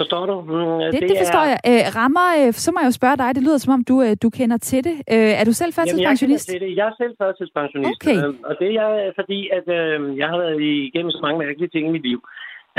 Forstår 0.00 0.22
du? 0.30 0.34
Mm, 0.40 0.78
det, 0.92 0.92
det, 0.92 1.10
det 1.10 1.18
forstår 1.22 1.44
er... 1.46 1.50
jeg. 1.52 1.58
Æ, 1.72 1.74
rammer, 1.98 2.26
øh, 2.38 2.52
så 2.64 2.68
må 2.72 2.78
jeg 2.82 2.88
jo 2.90 2.96
spørge 3.00 3.16
dig, 3.22 3.28
det 3.36 3.42
lyder 3.46 3.58
som 3.58 3.72
om, 3.76 3.82
du, 3.90 3.96
øh, 4.06 4.12
du 4.24 4.28
kender 4.38 4.58
til 4.70 4.80
det. 4.88 4.96
Æ, 5.14 5.16
er 5.40 5.44
du 5.50 5.54
selv 5.60 5.72
førtidspensionist? 5.78 6.46
Jamen, 6.48 6.62
jeg, 6.62 6.68
det. 6.68 6.76
jeg 6.80 6.86
er 6.92 6.96
selv 7.02 7.14
førtidspensionist. 7.22 8.00
Okay. 8.02 8.16
Øh, 8.16 8.34
og 8.48 8.54
det 8.60 8.68
er 8.70 8.76
jeg, 8.82 9.12
fordi, 9.20 9.38
at 9.58 9.66
øh, 9.78 10.18
jeg 10.20 10.28
har 10.32 10.38
været 10.44 10.60
igennem 10.88 11.10
så 11.16 11.20
mange 11.26 11.38
mærkelige 11.44 11.72
ting 11.72 11.84
i 11.86 11.94
mit 11.96 12.06
liv, 12.10 12.20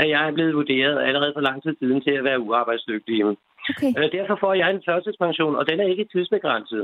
at 0.00 0.06
jeg 0.14 0.20
er 0.28 0.32
blevet 0.36 0.54
vurderet 0.60 0.96
allerede 1.08 1.32
for 1.36 1.44
lang 1.48 1.58
tid 1.62 1.74
siden 1.80 2.00
til 2.06 2.14
at 2.18 2.24
være 2.28 2.40
uarbejdsdygtig. 2.46 3.16
Okay. 3.72 3.90
Æ, 3.98 4.00
derfor 4.18 4.36
får 4.44 4.54
jeg 4.60 4.68
en 4.70 4.82
førtidspension, 4.88 5.54
og 5.56 5.64
den 5.70 5.80
er 5.80 5.88
ikke 5.92 6.10
tidsbegrænset. 6.12 6.82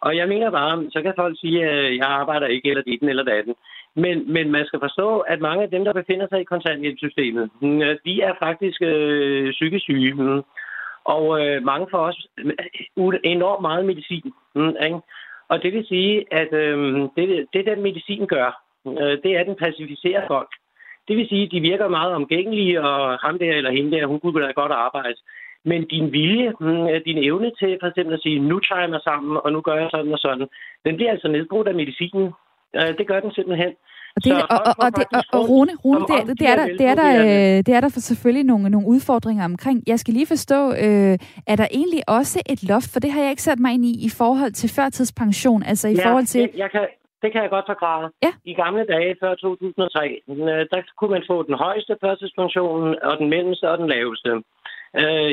Og 0.00 0.16
jeg 0.16 0.26
mener 0.28 0.50
bare, 0.50 0.72
så 0.94 0.98
kan 1.02 1.12
folk 1.22 1.34
sige, 1.42 1.58
at 1.64 1.96
jeg 2.00 2.08
arbejder 2.20 2.46
ikke, 2.46 2.68
eller 2.70 2.82
dit 2.82 3.02
eller 3.02 3.24
datten. 3.24 3.54
Men, 3.96 4.32
men 4.32 4.50
man 4.50 4.66
skal 4.66 4.80
forstå, 4.80 5.18
at 5.18 5.40
mange 5.40 5.62
af 5.62 5.70
dem, 5.70 5.84
der 5.84 5.92
befinder 5.92 6.26
sig 6.28 6.40
i 6.40 6.50
kontanthjælpssystemet, 6.52 7.50
mm, 7.62 7.82
øh, 7.82 7.96
de 8.04 8.22
er 8.22 8.32
faktisk 8.42 8.82
øh, 8.82 9.50
psykisk 9.52 9.84
syge. 9.84 10.14
Mm. 10.14 10.42
Og 11.04 11.24
øh, 11.40 11.62
mange 11.64 11.86
får 11.90 11.98
også 11.98 12.28
øh, 12.38 13.20
enormt 13.24 13.62
meget 13.62 13.86
medicin. 13.86 14.32
Mm, 14.54 14.74
ikke? 14.84 15.00
Og 15.48 15.62
det 15.62 15.72
vil 15.72 15.86
sige, 15.86 16.24
at 16.30 16.52
øh, 16.52 17.08
det, 17.16 17.46
det, 17.52 17.66
den 17.66 17.82
medicin 17.82 18.26
gør, 18.26 18.62
mm, 18.84 18.98
øh, 18.98 19.22
det 19.22 19.30
er, 19.36 19.40
at 19.40 19.46
den 19.46 19.56
pacificerer 19.56 20.26
folk. 20.26 20.50
Det 21.08 21.16
vil 21.16 21.28
sige, 21.28 21.44
at 21.44 21.52
de 21.52 21.60
virker 21.60 21.88
meget 21.88 22.12
omgængelige, 22.14 22.82
og 22.82 23.18
ham 23.18 23.38
der 23.38 23.52
eller 23.52 23.70
hende 23.70 23.96
der, 23.96 24.06
hun 24.06 24.20
kunne 24.20 24.46
da 24.46 24.50
godt 24.50 24.72
arbejde. 24.72 25.18
Men 25.64 25.84
din 25.84 26.12
vilje, 26.12 26.52
mm, 26.60 26.88
øh, 26.88 27.00
din 27.04 27.18
evne 27.24 27.50
til 27.58 27.78
for 27.80 27.88
eksempel 27.88 28.14
at 28.14 28.22
sige, 28.22 28.38
nu 28.38 28.58
tager 28.58 28.80
jeg 28.80 28.90
mig 28.90 29.00
sammen, 29.04 29.40
og 29.44 29.52
nu 29.52 29.60
gør 29.60 29.74
jeg 29.74 29.88
sådan 29.90 30.12
og 30.12 30.18
sådan, 30.18 30.48
den 30.84 30.96
bliver 30.96 31.10
altså 31.10 31.28
nedbrudt 31.28 31.68
af 31.68 31.74
medicinen. 31.74 32.32
Øh, 32.76 32.98
det 32.98 33.06
gør 33.10 33.20
den 33.20 33.32
simpelthen. 33.32 33.72
Og, 34.16 34.24
det, 34.24 34.32
og, 34.32 34.60
og, 34.68 34.74
og, 34.84 34.90
det, 34.96 35.04
og, 35.18 35.22
og 35.38 35.42
Rune, 35.50 35.72
Rune 35.84 36.00
det, 36.00 36.38
det, 36.40 36.48
er 36.52 36.56
der, 36.60 36.66
det, 36.80 36.86
er 36.92 36.96
der, 37.02 37.10
øh, 37.26 37.58
det 37.66 37.72
er 37.76 37.80
der 37.80 37.90
for 37.96 38.00
selvfølgelig 38.00 38.44
nogle, 38.44 38.70
nogle 38.70 38.88
udfordringer 38.94 39.44
omkring. 39.44 39.78
Jeg 39.86 39.98
skal 39.98 40.14
lige 40.14 40.26
forstå, 40.34 40.60
øh, 40.84 41.14
er 41.52 41.56
der 41.62 41.68
egentlig 41.80 42.02
også 42.18 42.38
et 42.52 42.60
loft, 42.70 42.88
for 42.92 43.00
det 43.00 43.10
har 43.12 43.20
jeg 43.22 43.30
ikke 43.30 43.48
sat 43.50 43.60
mig 43.64 43.72
ind 43.74 43.84
i, 43.84 43.94
i 44.08 44.10
forhold 44.20 44.52
til 44.52 44.68
førtidspension, 44.76 45.62
altså 45.62 45.88
i 45.88 45.94
ja, 45.94 46.04
forhold 46.06 46.26
til... 46.26 46.42
Det, 46.42 46.50
jeg 46.62 46.70
kan, 46.70 46.86
det 47.22 47.32
kan 47.32 47.42
jeg 47.42 47.50
godt 47.50 47.68
forklare. 47.72 48.10
Ja. 48.22 48.32
I 48.44 48.54
gamle 48.54 48.84
dage, 48.94 49.16
før 49.20 49.34
2003, 49.34 50.20
øh, 50.28 50.36
der 50.72 50.80
kunne 50.98 51.14
man 51.16 51.24
få 51.30 51.36
den 51.42 51.54
højeste 51.54 51.96
førtidspension, 52.00 52.96
og 53.02 53.18
den 53.18 53.28
mellemste 53.28 53.70
og 53.70 53.78
den 53.78 53.88
laveste. 53.88 54.30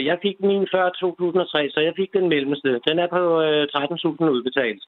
Jeg 0.09 0.17
fik 0.21 0.37
min 0.39 0.67
før 0.73 0.89
2003, 0.89 1.69
så 1.73 1.79
jeg 1.79 1.93
fik 1.95 2.13
den 2.13 2.29
mellemste. 2.29 2.69
Den 2.87 2.99
er 2.99 3.07
på 3.07 3.21
13.000 3.41 4.29
udbetalt. 4.35 4.83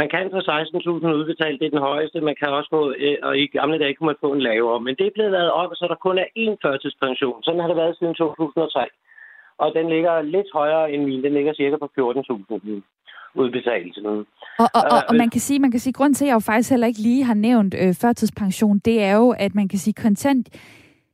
Man 0.00 0.08
kan 0.12 0.24
få 0.34 0.40
16.000 0.40 1.18
udbetalt, 1.20 1.58
det 1.60 1.66
er 1.66 1.74
den 1.76 1.88
højeste. 1.90 2.26
Man 2.30 2.36
kan 2.40 2.48
også 2.58 2.70
få, 2.76 2.82
øh, 3.04 3.16
og 3.26 3.32
i 3.42 3.46
gamle 3.46 3.78
dage 3.78 3.94
kunne 3.94 4.10
man 4.12 4.22
få 4.24 4.32
en 4.32 4.46
lavere. 4.48 4.80
Men 4.86 4.94
det 4.98 5.06
er 5.06 5.16
blevet 5.16 5.32
lavet 5.36 5.52
op, 5.60 5.70
så 5.74 5.84
der 5.90 6.04
kun 6.06 6.18
er 6.24 6.28
én 6.42 6.54
førtidspension. 6.64 7.42
Sådan 7.42 7.60
har 7.60 7.68
det 7.68 7.76
været 7.82 7.98
siden 7.98 8.14
2003. 8.14 8.80
Og 9.62 9.68
den 9.76 9.88
ligger 9.94 10.22
lidt 10.22 10.50
højere 10.52 10.92
end 10.92 11.02
min. 11.04 11.24
Den 11.24 11.32
ligger 11.34 11.54
cirka 11.54 11.76
på 11.76 11.88
14.000. 11.98 12.82
udbetalt. 13.42 13.98
Og, 14.06 14.16
og, 14.58 14.82
og, 14.94 15.00
og 15.08 15.14
man 15.14 15.30
kan 15.30 15.40
sige, 15.40 15.58
man 15.58 15.70
kan 15.70 15.80
sige, 15.80 15.92
grund 15.92 16.14
til, 16.14 16.24
at 16.24 16.28
jeg 16.28 16.34
jo 16.34 16.48
faktisk 16.50 16.70
heller 16.70 16.86
ikke 16.86 17.00
lige 17.00 17.24
har 17.24 17.34
nævnt 17.34 17.74
øh, 17.82 17.94
førtidspension, 17.94 18.78
det 18.78 19.02
er 19.02 19.16
jo, 19.16 19.34
at 19.38 19.54
man 19.54 19.68
kan 19.68 19.78
sige, 19.78 19.94
kontant 19.94 20.46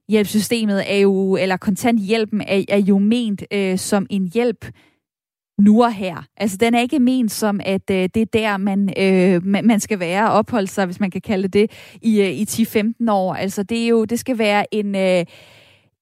hjælpsystemet 0.08 0.80
er 0.94 1.00
jo, 1.00 1.36
eller 1.36 1.56
kontanthjælpen 1.56 2.40
er, 2.40 2.64
er 2.68 2.82
jo 2.88 2.98
ment 2.98 3.42
øh, 3.52 3.78
som 3.78 4.06
en 4.10 4.30
hjælp 4.34 4.64
nu 5.60 5.84
og 5.84 5.92
her. 5.92 6.26
Altså, 6.36 6.56
den 6.56 6.74
er 6.74 6.80
ikke 6.80 6.98
ment 6.98 7.32
som, 7.32 7.60
at 7.64 7.90
øh, 7.90 8.08
det 8.14 8.16
er 8.16 8.26
der, 8.32 8.56
man, 8.56 8.92
øh, 8.98 9.46
man 9.46 9.80
skal 9.80 10.00
være 10.00 10.30
og 10.30 10.34
opholde 10.34 10.66
sig, 10.66 10.86
hvis 10.86 11.00
man 11.00 11.10
kan 11.10 11.20
kalde 11.20 11.48
det, 11.48 11.70
i, 12.02 12.20
øh, 12.20 12.30
i 12.30 12.44
10-15 12.44 13.10
år. 13.10 13.34
Altså, 13.34 13.62
det 13.62 13.84
er 13.84 13.88
jo, 13.88 14.04
det 14.04 14.18
skal 14.18 14.38
være 14.38 14.74
en... 14.74 14.94
Øh, 14.94 15.24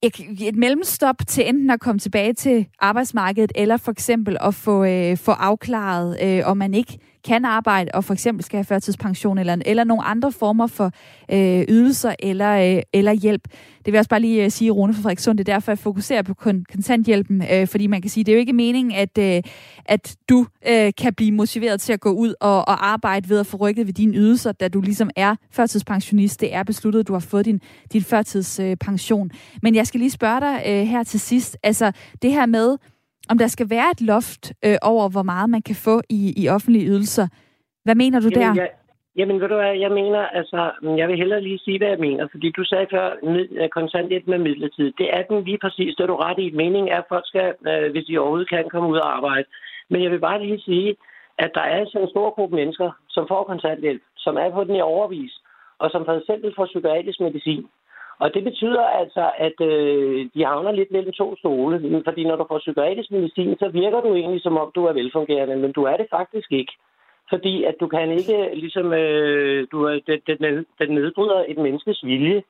et, 0.03 0.15
et 0.41 0.57
mellemstop 0.57 1.17
til 1.27 1.49
enten 1.49 1.71
at 1.71 1.81
komme 1.81 1.99
tilbage 1.99 2.33
til 2.33 2.67
arbejdsmarkedet, 2.79 3.53
eller 3.55 3.77
for 3.77 3.93
eksempel 3.93 4.37
at 4.41 4.55
få, 4.55 4.85
øh, 4.85 5.17
få 5.17 5.31
afklaret, 5.31 6.19
øh, 6.23 6.43
om 6.45 6.57
man 6.57 6.75
ikke 6.75 6.99
kan 7.25 7.45
arbejde 7.45 7.91
og 7.95 8.05
for 8.05 8.13
eksempel 8.13 8.45
skal 8.45 8.57
have 8.57 8.65
førtidspension 8.65 9.39
eller, 9.39 9.57
eller 9.67 9.85
nogle 9.85 10.05
andre 10.05 10.33
former 10.33 10.67
for 10.67 10.93
øh, 11.33 11.65
ydelser 11.69 12.15
eller, 12.19 12.77
øh, 12.77 12.83
eller 12.93 13.13
hjælp. 13.13 13.43
Det 13.79 13.87
vil 13.87 13.93
jeg 13.93 13.99
også 13.99 14.09
bare 14.09 14.21
lige 14.21 14.45
øh, 14.45 14.51
sige, 14.51 14.71
Rune 14.71 14.95
fra 14.95 15.03
Frederikssund, 15.03 15.39
det 15.39 15.49
er 15.49 15.53
derfor, 15.55 15.73
jeg 15.73 15.79
fokuserer 15.79 16.23
på 16.23 16.35
kontanthjælpen, 16.35 17.43
øh, 17.53 17.67
fordi 17.67 17.87
man 17.87 18.03
kan 18.03 18.11
sige, 18.11 18.25
det 18.25 18.33
er 18.33 18.37
jo 18.37 18.41
ikke 18.41 18.53
meningen, 18.53 18.93
at, 18.93 19.19
øh, 19.19 19.43
at 19.85 20.17
du 20.29 20.47
øh, 20.69 20.93
kan 20.99 21.15
blive 21.15 21.33
motiveret 21.33 21.81
til 21.81 21.93
at 21.93 22.01
gå 22.01 22.11
ud 22.11 22.35
og, 22.41 22.69
og 22.69 22.89
arbejde 22.89 23.29
ved 23.29 23.39
at 23.39 23.47
få 23.47 23.57
rykket 23.57 23.87
ved 23.87 23.95
dine 23.95 24.17
ydelser, 24.17 24.53
da 24.53 24.69
du 24.69 24.81
ligesom 24.81 25.11
er 25.17 25.37
førtidspensionist. 25.51 26.41
Det 26.41 26.55
er 26.55 26.63
besluttet, 26.63 27.01
at 27.01 27.09
du 27.09 27.13
har 27.13 27.21
fået 27.21 27.45
din, 27.45 27.61
din 27.93 28.03
førtidspension. 28.03 29.31
Men 29.63 29.75
jeg 29.75 29.87
skal 29.87 30.01
lige 30.01 30.11
spørge 30.11 30.41
dig 30.41 30.63
øh, 30.67 30.87
her 30.87 31.03
til 31.03 31.21
sidst, 31.21 31.57
altså 31.63 31.93
det 32.23 32.33
her 32.33 32.47
med, 32.47 32.77
om 33.31 33.39
der 33.39 33.47
skal 33.47 33.71
være 33.71 33.91
et 33.91 34.01
loft 34.01 34.53
øh, 34.67 34.79
over, 34.83 35.09
hvor 35.09 35.23
meget 35.23 35.51
man 35.51 35.63
kan 35.63 35.75
få 35.75 36.01
i, 36.09 36.21
i 36.43 36.49
offentlige 36.49 36.87
ydelser. 36.87 37.27
Hvad 37.85 37.95
mener 37.95 38.21
du 38.21 38.29
jamen, 38.33 38.57
der? 38.57 38.63
Jeg, 38.63 38.71
jamen, 39.17 39.41
ved 39.41 39.49
du 39.49 39.55
hvad, 39.55 39.75
jeg 39.85 39.93
mener, 40.01 40.23
altså, 40.41 40.71
jeg 41.01 41.09
vil 41.09 41.17
hellere 41.17 41.43
lige 41.43 41.59
sige, 41.59 41.79
hvad 41.79 41.89
jeg 41.89 41.99
mener, 41.99 42.29
fordi 42.31 42.51
du 42.51 42.65
sagde 42.65 42.87
før, 42.91 43.07
at 43.65 43.71
kontanthjælp 43.71 44.27
med 44.27 44.39
midlertid. 44.39 44.93
Det 44.99 45.09
er 45.17 45.23
den 45.23 45.45
lige 45.45 45.59
præcis, 45.59 45.95
det 45.97 46.03
er 46.03 46.07
du 46.07 46.17
ret 46.17 46.39
i. 46.39 46.51
Meningen 46.51 46.93
er, 46.93 46.99
at 46.99 47.09
folk 47.09 47.27
skal, 47.27 47.55
øh, 47.69 47.91
hvis 47.93 48.05
de 48.07 48.19
overhovedet 48.19 48.49
kan, 48.49 48.69
komme 48.71 48.89
ud 48.89 48.97
og 48.97 49.17
arbejde. 49.17 49.47
Men 49.91 50.03
jeg 50.03 50.11
vil 50.11 50.21
bare 50.29 50.43
lige 50.47 50.61
sige, 50.61 50.97
at 51.39 51.51
der 51.55 51.61
er 51.61 51.85
sådan 51.87 52.03
en 52.07 52.11
stor 52.15 52.31
gruppe 52.35 52.57
mennesker, 52.57 52.91
som 53.09 53.25
får 53.29 53.45
kontanthjælp, 53.45 54.03
som 54.17 54.37
er 54.37 54.51
på 54.51 54.65
den 54.65 54.75
i 54.75 54.81
overvis, 54.81 55.33
og 55.79 55.91
som 55.91 56.05
for 56.05 56.15
eksempel 56.21 56.53
får 56.57 56.67
psykiatrisk 56.67 57.21
medicin. 57.21 57.67
Og 58.23 58.35
det 58.35 58.45
betyder 58.45 58.83
altså, 58.83 59.31
at 59.39 59.61
øh, 59.61 60.29
de 60.35 60.45
havner 60.45 60.73
lidt 60.73 60.91
mellem 60.91 61.13
to 61.13 61.37
stole. 61.37 62.03
Fordi 62.05 62.25
når 62.25 62.37
du 62.37 62.45
får 62.49 62.59
psykiatrisk 62.59 63.11
medicin, 63.11 63.57
så 63.59 63.69
virker 63.69 64.01
du 64.01 64.15
egentlig 64.15 64.43
som 64.43 64.57
om, 64.57 64.73
du 64.75 64.85
er 64.85 64.93
velfungerende, 64.93 65.57
men 65.57 65.73
du 65.73 65.83
er 65.85 65.97
det 65.97 66.07
faktisk 66.11 66.53
ikke. 66.53 66.73
Fordi 67.33 67.65
at 67.65 67.75
du 67.81 67.87
kan 67.87 68.11
ikke, 68.11 68.51
ligesom, 68.55 68.93
øh, 68.93 69.67
du 69.73 70.01
den, 70.07 70.21
den, 70.27 70.67
den 70.81 70.91
nedbryder 70.95 71.45
et 71.49 71.59
menneskes 71.59 72.05
vilje. 72.05 72.43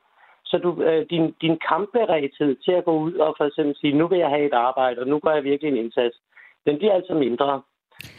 Så 0.45 0.59
du, 0.59 0.83
øh, 0.83 1.07
din, 1.11 1.35
din 1.41 1.59
kampberedthed 1.69 2.57
til 2.65 2.73
at 2.73 2.85
gå 2.85 2.93
ud 2.99 3.15
og 3.15 3.35
for 3.39 3.45
eksempel 3.45 3.77
sige, 3.77 3.99
nu 3.99 4.07
vil 4.09 4.19
jeg 4.19 4.29
have 4.29 4.47
et 4.47 4.53
arbejde, 4.53 5.01
og 5.01 5.07
nu 5.07 5.19
gør 5.19 5.35
jeg 5.35 5.45
virkelig 5.45 5.71
en 5.73 5.85
indsats, 5.85 6.17
den 6.67 6.79
bliver 6.79 6.95
altså 6.95 7.15
mindre. 7.15 7.63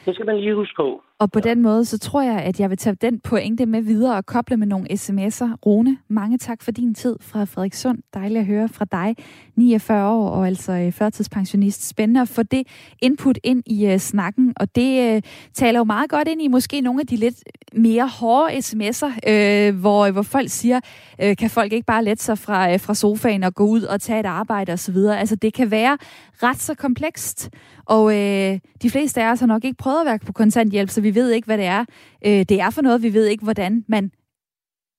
Det 0.05 0.13
skal 0.15 0.25
man 0.25 0.37
lige 0.39 0.55
huske 0.55 0.75
på. 0.77 1.01
Og 1.21 1.31
på 1.31 1.39
ja. 1.45 1.49
den 1.49 1.61
måde, 1.61 1.85
så 1.85 1.99
tror 1.99 2.21
jeg, 2.21 2.37
at 2.37 2.59
jeg 2.59 2.69
vil 2.69 2.77
tage 2.77 2.95
den 3.01 3.19
pointe 3.19 3.65
med 3.65 3.81
videre 3.81 4.15
og 4.15 4.25
koble 4.25 4.57
med 4.57 4.67
nogle 4.67 4.91
sms'er. 4.91 5.55
Rune, 5.65 5.97
mange 6.07 6.37
tak 6.37 6.61
for 6.61 6.71
din 6.71 6.93
tid 6.95 7.15
fra 7.21 7.43
Frederikssund. 7.43 7.99
Dejligt 8.13 8.39
at 8.39 8.45
høre 8.45 8.69
fra 8.69 8.85
dig. 8.91 9.15
49 9.55 10.09
år 10.09 10.29
og 10.29 10.47
altså 10.47 10.71
øh, 10.71 10.91
førtidspensionist. 10.91 11.87
Spændende 11.89 12.21
at 12.21 12.27
få 12.29 12.43
det 12.43 12.67
input 13.01 13.39
ind 13.43 13.63
i 13.65 13.93
uh, 13.93 13.97
snakken, 13.97 14.53
og 14.55 14.75
det 14.75 15.15
uh, 15.15 15.21
taler 15.53 15.79
jo 15.79 15.83
meget 15.83 16.09
godt 16.09 16.27
ind 16.27 16.41
i 16.41 16.47
måske 16.47 16.81
nogle 16.81 17.01
af 17.01 17.07
de 17.07 17.15
lidt 17.15 17.35
mere 17.73 18.07
hårde 18.07 18.53
sms'er, 18.53 19.05
uh, 19.07 19.79
hvor, 19.79 20.11
hvor 20.11 20.21
folk 20.21 20.49
siger, 20.49 20.79
uh, 21.23 21.35
kan 21.39 21.49
folk 21.49 21.73
ikke 21.73 21.85
bare 21.85 22.03
lette 22.03 22.23
sig 22.23 22.37
fra, 22.37 22.73
uh, 22.73 22.79
fra 22.79 22.93
sofaen 22.93 23.43
og 23.43 23.55
gå 23.55 23.65
ud 23.65 23.81
og 23.81 24.01
tage 24.01 24.19
et 24.19 24.25
arbejde 24.25 24.73
osv. 24.73 24.97
Altså 24.97 25.35
det 25.35 25.53
kan 25.53 25.71
være 25.71 25.97
ret 26.43 26.61
så 26.61 26.73
komplekst, 26.75 27.49
og 27.85 28.17
øh, 28.17 28.59
de 28.81 28.89
fleste 28.89 29.23
af 29.23 29.31
os 29.31 29.39
har 29.39 29.47
nok 29.47 29.65
ikke 29.65 29.77
prøvet 29.77 29.99
at 29.99 30.05
være 30.05 30.19
på 30.19 30.33
kontanthjælp, 30.33 30.89
så 30.89 31.01
vi 31.01 31.11
vi 31.11 31.15
ved 31.15 31.31
ikke, 31.31 31.45
hvad 31.45 31.57
det 31.57 31.65
er. 31.65 31.85
Øh, 32.25 32.45
det 32.49 32.61
er 32.61 32.69
for 32.69 32.81
noget, 32.81 33.03
vi 33.03 33.13
ved 33.13 33.25
ikke, 33.25 33.43
hvordan 33.43 33.85
man 33.87 34.11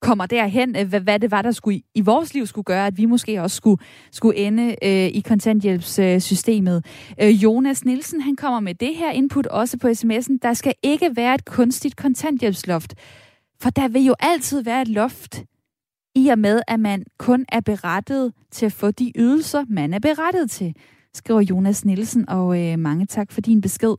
kommer 0.02 0.26
derhen, 0.26 0.76
øh, 0.76 0.88
hvad, 0.88 1.00
hvad 1.00 1.18
det 1.18 1.30
var, 1.30 1.42
der 1.42 1.50
skulle 1.50 1.76
i, 1.76 1.84
i 1.94 2.00
vores 2.00 2.34
liv 2.34 2.46
skulle 2.46 2.64
gøre, 2.64 2.86
at 2.86 2.98
vi 2.98 3.04
måske 3.04 3.42
også 3.42 3.56
skulle, 3.56 3.82
skulle 4.12 4.36
ende 4.36 4.76
øh, 4.82 5.06
i 5.06 5.20
kontanthjælpssystemet. 5.20 6.84
Øh, 7.22 7.28
Jonas 7.28 7.84
Nielsen, 7.84 8.20
han 8.20 8.36
kommer 8.36 8.60
med 8.60 8.74
det 8.74 8.96
her 8.96 9.10
input 9.10 9.46
også 9.46 9.78
på 9.78 9.88
sms'en. 9.88 10.38
Der 10.42 10.54
skal 10.54 10.74
ikke 10.82 11.16
være 11.16 11.34
et 11.34 11.44
kunstigt 11.44 11.96
kontanthjælpsloft, 11.96 12.94
for 13.60 13.70
der 13.70 13.88
vil 13.88 14.04
jo 14.04 14.14
altid 14.20 14.62
være 14.62 14.82
et 14.82 14.88
loft 14.88 15.44
i 16.14 16.28
og 16.28 16.38
med, 16.38 16.62
at 16.68 16.80
man 16.80 17.04
kun 17.18 17.44
er 17.48 17.60
berettet 17.60 18.32
til 18.50 18.66
at 18.66 18.72
få 18.72 18.90
de 18.90 19.12
ydelser, 19.16 19.64
man 19.68 19.94
er 19.94 19.98
berettet 19.98 20.50
til, 20.50 20.74
skriver 21.14 21.40
Jonas 21.40 21.84
Nielsen, 21.84 22.28
og 22.28 22.60
øh, 22.60 22.78
mange 22.78 23.06
tak 23.06 23.32
for 23.32 23.40
din 23.40 23.60
besked. 23.60 23.94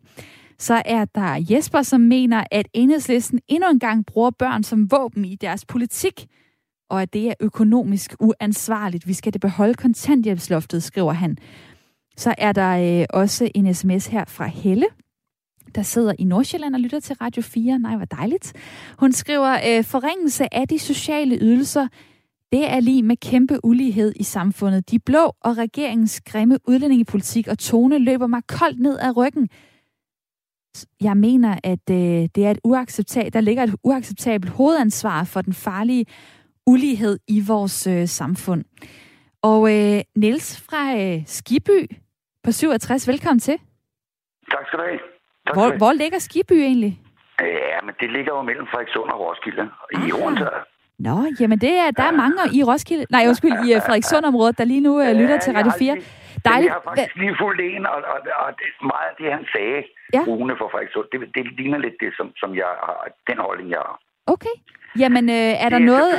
Så 0.60 0.82
er 0.86 1.06
der 1.06 1.46
Jesper, 1.50 1.82
som 1.82 2.02
mener, 2.02 2.44
at 2.52 2.68
enhedslisten 2.74 3.40
endnu 3.48 3.70
engang 3.70 4.06
bruger 4.06 4.30
børn 4.30 4.64
som 4.64 4.92
våben 4.92 5.26
i 5.26 5.36
deres 5.36 5.66
politik, 5.66 6.28
og 6.90 7.02
at 7.02 7.14
det 7.14 7.28
er 7.28 7.34
økonomisk 7.40 8.16
uansvarligt. 8.20 9.08
Vi 9.08 9.14
skal 9.14 9.34
det 9.34 9.42
beholde 9.42 9.74
kontanthjælpsloftet, 9.74 10.84
skriver 10.84 11.14
han. 11.14 11.38
Så 12.18 12.36
er 12.38 12.52
der 12.52 13.00
øh, 13.02 13.06
også 13.10 13.52
en 13.56 13.74
sms 13.74 14.08
her 14.08 14.26
fra 14.26 14.46
Helle, 14.46 14.86
der 15.76 15.82
sidder 15.82 16.14
i 16.20 16.24
Nordsjælland 16.24 16.76
og 16.76 16.82
lytter 16.82 17.00
til 17.00 17.16
Radio 17.16 17.42
4. 17.42 17.80
Nej, 17.80 17.96
hvor 17.96 18.06
dejligt. 18.06 18.54
Hun 19.00 19.12
skriver, 19.12 19.58
øh, 19.68 19.84
forringelse 19.84 20.54
af 20.54 20.68
de 20.68 20.80
sociale 20.80 21.38
ydelser, 21.42 21.88
det 22.54 22.64
er 22.76 22.80
lige 22.80 23.04
med 23.04 23.18
kæmpe 23.32 23.56
ulighed 23.64 24.14
i 24.16 24.24
samfundet. 24.24 24.92
De 24.92 25.00
blå 25.00 25.26
og 25.48 25.58
regeringens 25.58 26.22
grimme 26.32 26.58
udlændingepolitik 26.68 27.48
og 27.48 27.60
tone 27.60 27.98
løber 28.00 28.28
mig 28.28 28.42
koldt 28.60 28.80
ned 28.80 29.00
ad 29.00 29.18
ryggen. 29.18 29.50
Jeg 31.02 31.18
mener, 31.18 31.52
at 31.64 31.86
øh, 31.92 32.22
det 32.36 32.46
er 32.46 32.52
et 32.52 32.60
uacceptabelt, 32.64 33.34
der 33.34 33.42
ligger 33.42 33.64
et 33.64 33.76
uacceptabelt 33.84 34.52
hovedansvar 34.54 35.24
for 35.34 35.42
den 35.42 35.54
farlige 35.54 36.06
ulighed 36.68 37.20
i 37.28 37.38
vores 37.48 37.88
øh, 37.88 38.08
samfund. 38.08 38.64
Og 39.44 39.62
øh, 39.76 40.02
Niels 40.16 40.50
fra 40.68 40.82
øh, 41.02 41.22
Skiby 41.26 41.80
på 42.44 42.52
67, 42.52 43.08
velkommen 43.08 43.40
til. 43.40 43.58
Tak 44.52 44.68
skal 44.68 44.80
du 44.80 44.84
have. 44.84 45.00
Tak 45.48 45.56
hvor, 45.56 45.78
hvor 45.78 45.94
ligger 45.94 46.20
Skiby 46.20 46.54
egentlig? 46.54 47.00
Ja, 47.40 47.82
men 47.86 47.96
det 48.00 48.12
ligger 48.12 48.32
jo 48.36 48.42
mellem 48.42 48.68
Frederikssund 48.72 49.10
og 49.10 49.20
Roskilde 49.20 49.70
i 49.92 50.12
ah. 50.12 50.73
Nå, 51.08 51.16
jamen 51.40 51.60
det 51.66 51.74
er, 51.84 51.90
der 52.00 52.06
er 52.12 52.16
mange 52.24 52.40
i 52.58 52.60
Roskilde, 52.70 53.06
nej, 53.16 53.24
undskyld, 53.30 53.56
i 53.66 53.70
uh, 53.76 53.82
Frederikssund-området, 53.86 54.58
der 54.58 54.66
lige 54.74 54.84
nu 54.88 54.94
uh, 55.04 55.12
lytter 55.22 55.38
til 55.40 55.52
Radio 55.58 55.72
4. 55.80 55.98
Dejligt. 56.50 56.70
Jeg 56.70 56.78
har 56.78 56.84
faktisk 56.90 57.16
lige 57.24 57.36
fulgt 57.42 57.62
en, 57.62 57.86
og, 57.94 58.00
og, 58.14 58.20
og 58.44 58.50
det, 58.60 58.68
meget 58.92 59.08
af 59.12 59.16
det, 59.20 59.28
han 59.38 59.46
sagde, 59.56 59.80
ja. 60.16 60.22
Rune 60.28 60.54
for 60.60 60.68
Frederikssund, 60.72 61.08
det, 61.12 61.20
det 61.36 61.44
ligner 61.60 61.80
lidt 61.86 61.98
det, 62.04 62.12
som, 62.18 62.28
som 62.42 62.50
jeg 62.62 62.72
har, 62.86 62.98
den 63.30 63.38
holdning, 63.46 63.70
jeg 63.76 63.82
har. 63.88 63.98
Okay. 64.34 64.56
Jamen, 65.02 65.26
øh, 65.38 65.54
er, 65.64 65.70
der 65.74 65.80
er 65.82 65.90
noget, 65.94 66.14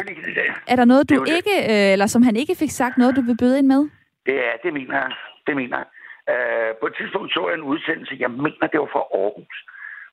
er 0.73 0.77
der 0.81 0.85
noget, 0.93 1.11
du 1.11 1.25
ikke, 1.37 1.55
øh, 1.73 1.93
eller 1.95 2.07
som 2.07 2.23
han 2.29 2.37
ikke 2.43 2.55
fik 2.63 2.73
sagt, 2.81 2.99
noget, 2.99 3.17
du 3.17 3.23
vil 3.29 3.37
byde 3.43 3.59
ind 3.59 3.67
med? 3.75 3.83
Det 4.27 4.37
er, 4.49 4.55
det 4.65 4.73
mener 4.79 4.97
jeg. 5.03 5.13
Det 5.47 5.55
mener 5.61 5.77
jeg. 5.83 5.89
Uh, 6.33 6.71
på 6.81 6.87
et 6.91 6.95
tidspunkt 6.99 7.29
så 7.35 7.43
jeg 7.49 7.55
en 7.59 7.69
udsendelse, 7.73 8.17
jeg 8.25 8.31
mener, 8.31 8.67
det 8.73 8.81
var 8.81 8.91
fra 8.95 9.05
Aarhus, 9.21 9.57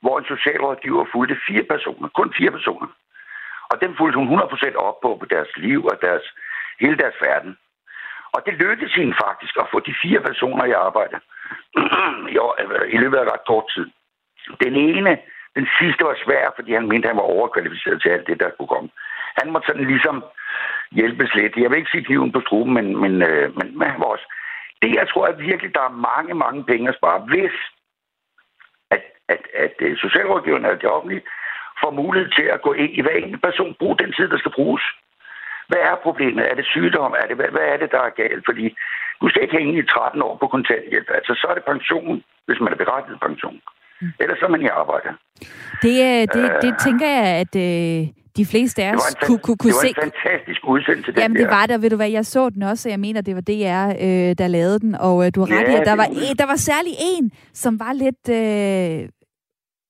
hvor 0.02 0.14
en 0.18 0.26
socialrådgiver 0.34 1.04
fulgte 1.12 1.36
fire 1.48 1.64
personer, 1.72 2.08
kun 2.18 2.28
fire 2.38 2.52
personer. 2.58 2.88
Og 3.72 3.80
dem 3.80 3.96
fulgte 3.96 4.18
hun 4.18 4.40
100% 4.40 4.76
op 4.76 5.00
på, 5.00 5.16
på 5.20 5.26
deres 5.34 5.50
liv 5.56 5.80
og 5.84 5.96
deres, 6.02 6.24
hele 6.80 6.96
deres 6.96 7.18
verden. 7.20 7.56
Og 8.34 8.40
det 8.46 8.54
lykkedes 8.54 8.94
hende 8.94 9.14
faktisk 9.26 9.54
at 9.62 9.70
få 9.72 9.80
de 9.80 9.94
fire 10.02 10.20
personer 10.20 10.64
i 10.64 10.78
arbejde 10.86 11.16
øh, 12.62 12.94
i 12.94 12.96
løbet 13.02 13.18
af 13.18 13.24
ret 13.32 13.46
kort 13.46 13.66
tid. 13.74 13.86
Den 14.64 14.74
ene, 14.76 15.18
den 15.56 15.66
sidste 15.78 16.04
var 16.04 16.16
svær, 16.24 16.44
fordi 16.56 16.72
han 16.72 16.88
mente, 16.88 17.08
at 17.08 17.10
han 17.12 17.20
var 17.22 17.32
overkvalificeret 17.36 18.02
til 18.02 18.08
alt 18.08 18.26
det, 18.26 18.40
der 18.40 18.50
kunne 18.50 18.74
komme. 18.74 18.90
Han 19.40 19.52
måtte 19.52 19.66
sådan 19.66 19.86
ligesom 19.86 20.24
hjælpes 20.90 21.34
lidt. 21.34 21.56
Jeg 21.56 21.70
vil 21.70 21.78
ikke 21.78 21.90
sige 21.90 22.04
kniven 22.04 22.32
på 22.32 22.40
struben, 22.40 22.74
men, 22.74 22.86
men, 23.02 23.22
øh, 23.22 23.56
men, 23.58 23.78
men 23.78 23.88
han 23.88 24.00
var 24.00 24.06
også... 24.06 24.26
Det, 24.82 24.94
jeg 24.94 25.08
tror 25.08 25.26
at 25.26 25.38
virkelig, 25.38 25.74
der 25.74 25.84
er 25.84 26.02
mange, 26.10 26.34
mange 26.34 26.64
penge 26.64 26.88
at 26.88 26.96
spare, 26.96 27.18
hvis 27.20 27.56
at, 28.90 29.02
at, 29.28 29.42
at, 29.54 29.72
at 29.86 29.98
socialrådgiverne 29.98 30.70
og 30.70 30.80
det 30.82 30.90
offentlige 30.90 31.22
får 31.80 31.90
mulighed 32.00 32.28
til 32.38 32.46
at 32.54 32.62
gå 32.66 32.72
ind 32.82 32.92
i 32.98 33.00
hver 33.02 33.16
enkelt 33.22 33.42
person, 33.48 33.78
bruge 33.80 33.96
den 34.02 34.12
tid, 34.16 34.26
der 34.32 34.38
skal 34.38 34.56
bruges. 34.58 34.84
Hvad 35.70 35.82
er 35.90 35.96
problemet? 36.06 36.42
Er 36.50 36.54
det 36.58 36.66
sygdom? 36.74 37.12
Er 37.20 37.26
det, 37.28 37.36
hvad, 37.36 37.50
hvad 37.56 37.66
er 37.72 37.76
det, 37.82 37.90
der 37.94 38.02
er 38.08 38.18
galt? 38.22 38.44
Fordi 38.48 38.66
du 39.20 39.26
skal 39.28 39.42
ikke 39.42 39.56
hænge 39.58 39.78
i 39.78 39.86
13 39.86 40.22
år 40.28 40.34
på 40.42 40.46
kontanthjælp. 40.54 41.08
Altså, 41.18 41.32
så 41.40 41.46
er 41.50 41.54
det 41.54 41.64
pension, 41.72 42.22
hvis 42.46 42.60
man 42.64 42.72
er 42.72 42.78
berettiget 42.82 43.20
pension. 43.28 43.58
Mm. 44.00 44.12
Ellers 44.22 44.38
så 44.38 44.44
er 44.46 44.52
man 44.56 44.62
i 44.62 44.70
arbejde. 44.82 45.10
Det, 45.84 45.94
det, 46.34 46.44
det 46.64 46.72
øh, 46.72 46.78
tænker 46.86 47.08
jeg, 47.16 47.26
at 47.42 47.52
øh, 47.66 48.00
de 48.36 48.46
fleste 48.46 48.82
af 48.82 48.94
os 48.94 49.16
kunne, 49.26 49.38
kunne, 49.38 49.56
kunne 49.56 49.72
se. 49.72 49.88
Det 49.88 49.96
var 49.96 50.02
en 50.02 50.12
fantastisk 50.12 50.60
udsendelse, 50.68 51.12
Jamen, 51.16 51.36
det 51.36 51.48
var 51.48 51.66
der. 51.66 51.78
Ved 51.78 51.90
du 51.90 51.96
hvad, 51.96 52.10
jeg 52.10 52.26
så 52.26 52.50
den 52.50 52.62
også, 52.62 52.88
og 52.88 52.90
jeg 52.90 53.00
mener, 53.00 53.20
det 53.20 53.34
var 53.34 53.44
DR, 53.50 53.86
øh, 54.06 54.30
der 54.40 54.48
lavede 54.48 54.78
den. 54.80 54.94
Og 54.94 55.26
øh, 55.26 55.32
du 55.34 55.40
har 55.40 55.48
ret 55.56 55.68
ja, 55.68 55.72
i, 55.72 55.80
at 55.80 55.86
der 55.86 55.96
var, 55.96 56.04
en, 56.04 56.36
der 56.38 56.46
var 56.46 56.56
særlig 56.56 56.92
en, 57.12 57.30
som 57.52 57.80
var 57.80 57.92
lidt... 57.92 58.24
Øh, 58.40 59.08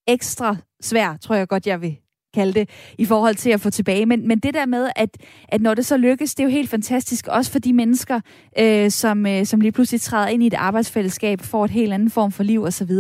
ekstra 0.09 0.57
svær, 0.82 1.16
tror 1.16 1.34
jeg 1.34 1.48
godt, 1.48 1.66
jeg 1.66 1.80
vil 1.80 1.96
kalde 2.34 2.53
det, 2.53 2.68
i 2.98 3.05
forhold 3.05 3.34
til 3.34 3.50
at 3.50 3.61
få 3.61 3.70
tilbage. 3.70 4.07
Men, 4.07 4.28
men 4.28 4.38
det 4.38 4.55
der 4.55 4.66
med, 4.66 4.88
at, 4.96 5.16
at 5.48 5.61
når 5.61 5.74
det 5.74 5.86
så 5.86 5.96
lykkes, 5.96 6.34
det 6.34 6.42
er 6.42 6.48
jo 6.48 6.50
helt 6.50 6.70
fantastisk, 6.70 7.26
også 7.28 7.53
for 7.53 7.59
de 7.59 7.72
mennesker, 7.72 8.20
øh, 8.59 8.90
som, 8.90 9.26
øh, 9.26 9.46
som 9.46 9.61
lige 9.61 9.72
pludselig 9.72 10.00
træder 10.00 10.28
ind 10.28 10.42
i 10.42 10.46
et 10.46 10.55
arbejdsfællesskab, 10.55 11.40
får 11.40 11.64
et 11.64 11.70
helt 11.70 11.92
anden 11.92 12.11
form 12.11 12.32
for 12.32 12.42
liv 12.42 12.62
osv. 12.62 12.90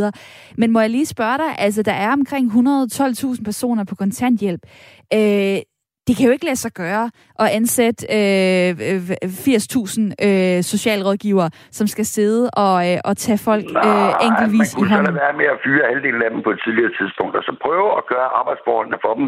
Men 0.56 0.70
må 0.70 0.80
jeg 0.80 0.90
lige 0.90 1.06
spørge 1.06 1.38
dig, 1.38 1.58
altså 1.58 1.82
der 1.82 1.92
er 1.92 2.12
omkring 2.12 2.52
112.000 2.52 3.42
personer 3.44 3.84
på 3.84 3.94
kontanthjælp. 3.94 4.66
Øh, 5.14 5.58
det 6.06 6.12
kan 6.16 6.26
jo 6.26 6.32
ikke 6.32 6.48
lade 6.50 6.62
sig 6.64 6.72
gøre 6.82 7.06
at 7.42 7.48
ansætte 7.58 8.00
øh, 8.18 8.70
80.000 8.70 10.26
øh, 10.26 10.62
socialrådgivere, 10.72 11.50
som 11.78 11.86
skal 11.86 12.06
sidde 12.16 12.50
og, 12.64 12.76
øh, 12.88 12.98
og 13.08 13.14
tage 13.16 13.40
folk 13.48 13.66
øh, 13.88 14.10
enkeltvis 14.26 14.68
i 14.72 14.76
hånden. 14.76 14.96
man 14.96 15.06
kunne 15.06 15.22
være 15.26 15.38
med 15.40 15.48
at 15.54 15.58
fyre 15.64 15.84
halvdelen 15.90 16.22
af 16.26 16.30
dem 16.30 16.42
på 16.42 16.50
et 16.50 16.60
tidligere 16.64 16.92
tidspunkt, 16.98 17.36
og 17.38 17.42
så 17.48 17.52
prøve 17.64 17.88
at 17.98 18.04
gøre 18.12 18.28
arbejdsforholdene 18.40 18.98
for 19.04 19.14
dem 19.18 19.26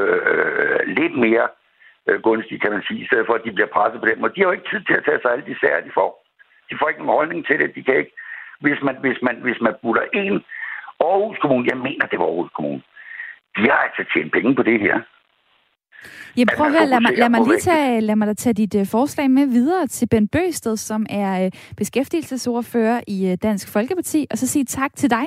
øh, 0.00 0.78
lidt 0.98 1.14
mere 1.24 1.46
øh, 2.08 2.18
gunstige, 2.26 2.60
kan 2.64 2.72
man 2.74 2.82
sige, 2.88 3.00
i 3.04 3.06
stedet 3.06 3.26
for, 3.26 3.34
at 3.34 3.44
de 3.46 3.52
bliver 3.56 3.70
presset 3.76 4.00
på 4.00 4.06
dem. 4.10 4.22
Og 4.26 4.30
de 4.32 4.40
har 4.40 4.48
jo 4.48 4.56
ikke 4.56 4.70
tid 4.72 4.82
til 4.84 4.96
at 4.98 5.04
tage 5.06 5.20
sig 5.22 5.30
alle 5.32 5.46
de 5.50 5.60
sager, 5.60 5.86
de 5.88 5.96
får. 5.98 6.10
De 6.68 6.74
får 6.78 6.88
ikke 6.88 7.00
nogen 7.02 7.18
holdning 7.18 7.46
til 7.46 7.58
det. 7.60 7.74
De 7.76 7.82
kan 7.86 7.96
ikke, 8.02 8.14
hvis 8.64 8.80
man, 8.86 8.96
hvis 9.04 9.18
man, 9.26 9.36
hvis 9.46 9.60
man 9.66 9.74
putter 9.82 10.04
en 10.22 10.36
Aarhus 11.08 11.38
Kommune, 11.42 11.68
jeg 11.72 11.78
mener, 11.86 12.06
det 12.06 12.18
var 12.18 12.28
Aarhus 12.28 12.52
Kommune, 12.56 12.82
de 13.56 13.62
har 13.70 13.80
altså 13.86 14.02
tjent 14.12 14.32
penge 14.32 14.54
på 14.54 14.62
det 14.62 14.80
her. 14.86 14.96
Ja, 16.36 16.44
prøv 16.56 16.66
at 16.66 16.72
høre, 16.72 16.86
lad 16.86 17.00
mig, 17.00 17.12
lad 17.18 17.28
mig 17.28 17.40
lige 17.46 17.60
tage, 17.60 18.00
lad 18.00 18.16
mig 18.16 18.26
da 18.26 18.34
tage 18.34 18.52
dit 18.52 18.74
uh, 18.74 18.86
forslag 18.86 19.30
med 19.30 19.46
videre 19.46 19.86
til 19.86 20.06
Ben 20.08 20.28
Bøsted, 20.28 20.76
som 20.76 21.06
er 21.10 21.46
uh, 21.46 21.50
beskæftigelsesordfører 21.76 23.00
i 23.06 23.30
uh, 23.30 23.34
Dansk 23.42 23.68
Folkeparti, 23.68 24.26
og 24.30 24.38
så 24.38 24.46
sige 24.46 24.64
tak 24.64 24.96
til 24.96 25.10
dig, 25.10 25.26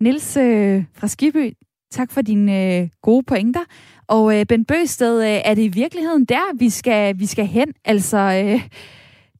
Nils 0.00 0.36
uh, 0.36 0.84
fra 0.94 1.06
Skiby. 1.06 1.52
Tak 1.90 2.12
for 2.12 2.22
dine 2.22 2.80
uh, 2.82 2.88
gode 3.02 3.22
pointer. 3.22 3.60
Og 4.06 4.24
uh, 4.24 4.42
Ben 4.48 4.64
Bøsted, 4.64 5.18
uh, 5.18 5.24
er 5.26 5.54
det 5.54 5.62
i 5.62 5.68
virkeligheden 5.68 6.24
der, 6.24 6.56
vi 6.58 6.70
skal, 6.70 7.18
vi 7.18 7.26
skal 7.26 7.46
hen? 7.46 7.72
Altså, 7.84 8.16
uh, 8.16 8.60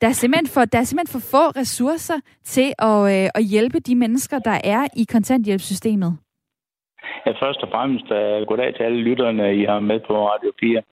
der 0.00 0.08
er, 0.08 0.12
simpelthen 0.12 0.46
for, 0.46 0.64
der 0.64 0.78
er 0.78 0.84
simpelthen 0.84 1.20
for 1.20 1.28
få 1.30 1.50
ressourcer 1.50 2.20
til 2.44 2.72
at, 2.78 2.88
uh, 2.88 3.30
at 3.34 3.44
hjælpe 3.44 3.80
de 3.80 3.94
mennesker, 3.94 4.38
der 4.38 4.60
er 4.64 4.86
i 4.96 5.04
kontanthjælpssystemet. 5.04 6.16
Ja, 7.26 7.30
først 7.30 7.62
og 7.62 7.68
fremmest 7.74 8.08
uh, 8.10 8.46
goddag 8.48 8.74
til 8.74 8.82
alle 8.82 9.00
lytterne, 9.08 9.56
I 9.56 9.64
har 9.64 9.80
med 9.80 10.00
på 10.00 10.28
Radio 10.28 10.52
4. 10.60 10.82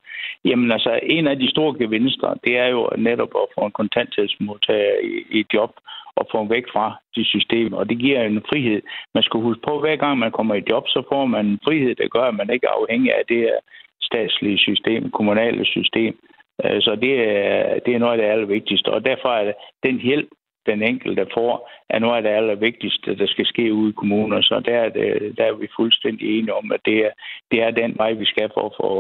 Jamen 0.44 0.72
altså, 0.72 1.00
en 1.02 1.26
af 1.26 1.38
de 1.38 1.50
store 1.50 1.78
gevinster, 1.78 2.34
det 2.44 2.58
er 2.58 2.66
jo 2.66 2.90
netop 2.98 3.32
at 3.42 3.46
få 3.54 3.60
en 3.66 3.78
kontanthjælpsmodtager 3.80 4.94
i, 5.02 5.38
i 5.38 5.44
job 5.54 5.70
og 6.16 6.26
få 6.32 6.44
væk 6.44 6.64
fra 6.72 6.86
de 7.16 7.24
systemer. 7.24 7.76
Og 7.76 7.88
det 7.88 7.98
giver 7.98 8.22
en 8.22 8.42
frihed. 8.50 8.82
Man 9.14 9.22
skal 9.22 9.40
huske 9.40 9.62
på, 9.62 9.74
at 9.74 9.80
hver 9.80 9.96
gang 9.96 10.18
man 10.18 10.32
kommer 10.32 10.54
i 10.54 10.66
job, 10.70 10.84
så 10.88 11.02
får 11.12 11.24
man 11.26 11.46
en 11.46 11.60
frihed, 11.64 11.94
der 11.94 12.08
gør, 12.08 12.24
at 12.28 12.34
man 12.34 12.50
ikke 12.50 12.66
er 12.66 12.78
afhængig 12.80 13.10
af 13.18 13.22
det 13.28 13.36
her 13.36 13.56
statslige 14.02 14.58
system, 14.58 15.10
kommunale 15.10 15.64
system. 15.64 16.18
Øh, 16.64 16.82
så 16.82 16.96
det 17.04 17.14
er, 17.28 17.78
det 17.86 17.94
er 17.94 17.98
noget 17.98 18.12
af 18.12 18.18
det 18.18 18.32
allervigtigste. 18.32 18.88
Og 18.88 19.04
derfor 19.04 19.28
er 19.28 19.52
den 19.86 19.98
hjælp, 20.00 20.28
den 20.66 20.82
enkelte 20.82 21.26
får, 21.34 21.70
er 21.90 21.98
noget 21.98 22.16
af 22.16 22.22
det 22.22 22.30
allervigtigste, 22.30 23.16
der 23.16 23.26
skal 23.26 23.46
ske 23.46 23.74
ude 23.74 23.90
i 23.90 23.98
kommuner. 24.00 24.42
Så 24.42 24.62
der 24.64 24.76
er, 24.76 24.88
det, 24.88 25.38
der 25.38 25.44
er 25.44 25.54
vi 25.54 25.68
fuldstændig 25.76 26.38
enige 26.38 26.54
om, 26.54 26.72
at 26.72 26.80
det 26.84 26.98
er, 27.06 27.10
det 27.50 27.62
er 27.62 27.70
den 27.70 27.94
vej, 27.96 28.12
vi 28.12 28.24
skal 28.24 28.50
for 28.54 28.66
at 28.66 28.76
få 28.80 28.90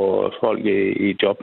folk 0.40 0.64
i, 0.66 1.10
i 1.10 1.16
job. 1.22 1.38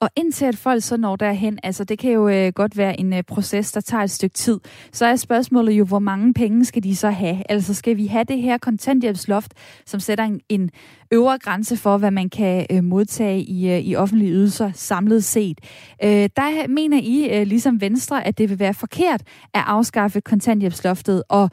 Og 0.00 0.08
indtil 0.16 0.44
at 0.44 0.56
folk 0.56 0.82
så 0.82 0.96
når 0.96 1.16
derhen, 1.16 1.58
altså 1.62 1.84
det 1.84 1.98
kan 1.98 2.12
jo 2.12 2.28
øh, 2.28 2.52
godt 2.54 2.76
være 2.76 3.00
en 3.00 3.12
øh, 3.12 3.22
proces, 3.22 3.72
der 3.72 3.80
tager 3.80 4.02
et 4.02 4.10
stykke 4.10 4.34
tid, 4.34 4.60
så 4.92 5.06
er 5.06 5.16
spørgsmålet 5.16 5.72
jo, 5.72 5.84
hvor 5.84 5.98
mange 5.98 6.34
penge 6.34 6.64
skal 6.64 6.82
de 6.82 6.96
så 6.96 7.10
have? 7.10 7.42
Altså 7.48 7.74
skal 7.74 7.96
vi 7.96 8.06
have 8.06 8.24
det 8.24 8.42
her 8.42 8.58
kontanthjælpsloft, 8.58 9.52
som 9.86 10.00
sætter 10.00 10.24
en, 10.24 10.40
en 10.48 10.70
øvre 11.12 11.38
grænse 11.38 11.76
for, 11.76 11.98
hvad 11.98 12.10
man 12.10 12.30
kan 12.30 12.66
øh, 12.72 12.84
modtage 12.84 13.40
i, 13.40 13.70
øh, 13.70 13.78
i 13.78 13.96
offentlige 13.96 14.32
ydelser 14.32 14.70
samlet 14.74 15.24
set. 15.24 15.58
Øh, 16.04 16.28
der 16.36 16.68
mener 16.68 17.00
I, 17.02 17.40
øh, 17.40 17.46
ligesom 17.46 17.80
Venstre, 17.80 18.26
at 18.26 18.38
det 18.38 18.50
vil 18.50 18.58
være 18.58 18.74
forkert 18.74 19.22
at 19.54 19.62
afskaffe 19.66 20.20
kontanthjælpsloftet, 20.72 21.22
og 21.28 21.50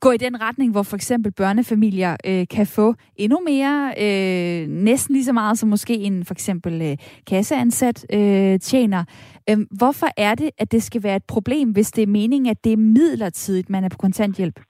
gå 0.00 0.10
i 0.10 0.16
den 0.16 0.40
retning, 0.40 0.72
hvor 0.72 0.82
for 0.82 0.96
eksempel 0.96 1.32
børnefamilier 1.32 2.16
øh, 2.26 2.46
kan 2.50 2.66
få 2.66 2.94
endnu 3.16 3.38
mere, 3.50 3.94
øh, 4.04 4.68
næsten 4.68 5.14
lige 5.14 5.24
så 5.24 5.32
meget 5.32 5.58
som 5.58 5.68
måske 5.68 5.94
en 5.94 6.24
for 6.24 6.34
eksempel 6.34 6.82
øh, 6.82 6.96
kasseansat 7.30 8.06
øh, 8.12 8.58
tjener. 8.58 9.04
Øh, 9.50 9.58
hvorfor 9.80 10.08
er 10.16 10.34
det, 10.34 10.50
at 10.58 10.72
det 10.72 10.82
skal 10.82 11.02
være 11.02 11.16
et 11.16 11.24
problem, 11.28 11.72
hvis 11.72 11.90
det 11.90 12.02
er 12.02 12.06
meningen, 12.06 12.50
at 12.50 12.64
det 12.64 12.72
er 12.72 12.76
midlertidigt, 12.76 13.70
man 13.70 13.84
er 13.84 13.88
på 13.88 13.98
kontanthjælp? 13.98 14.60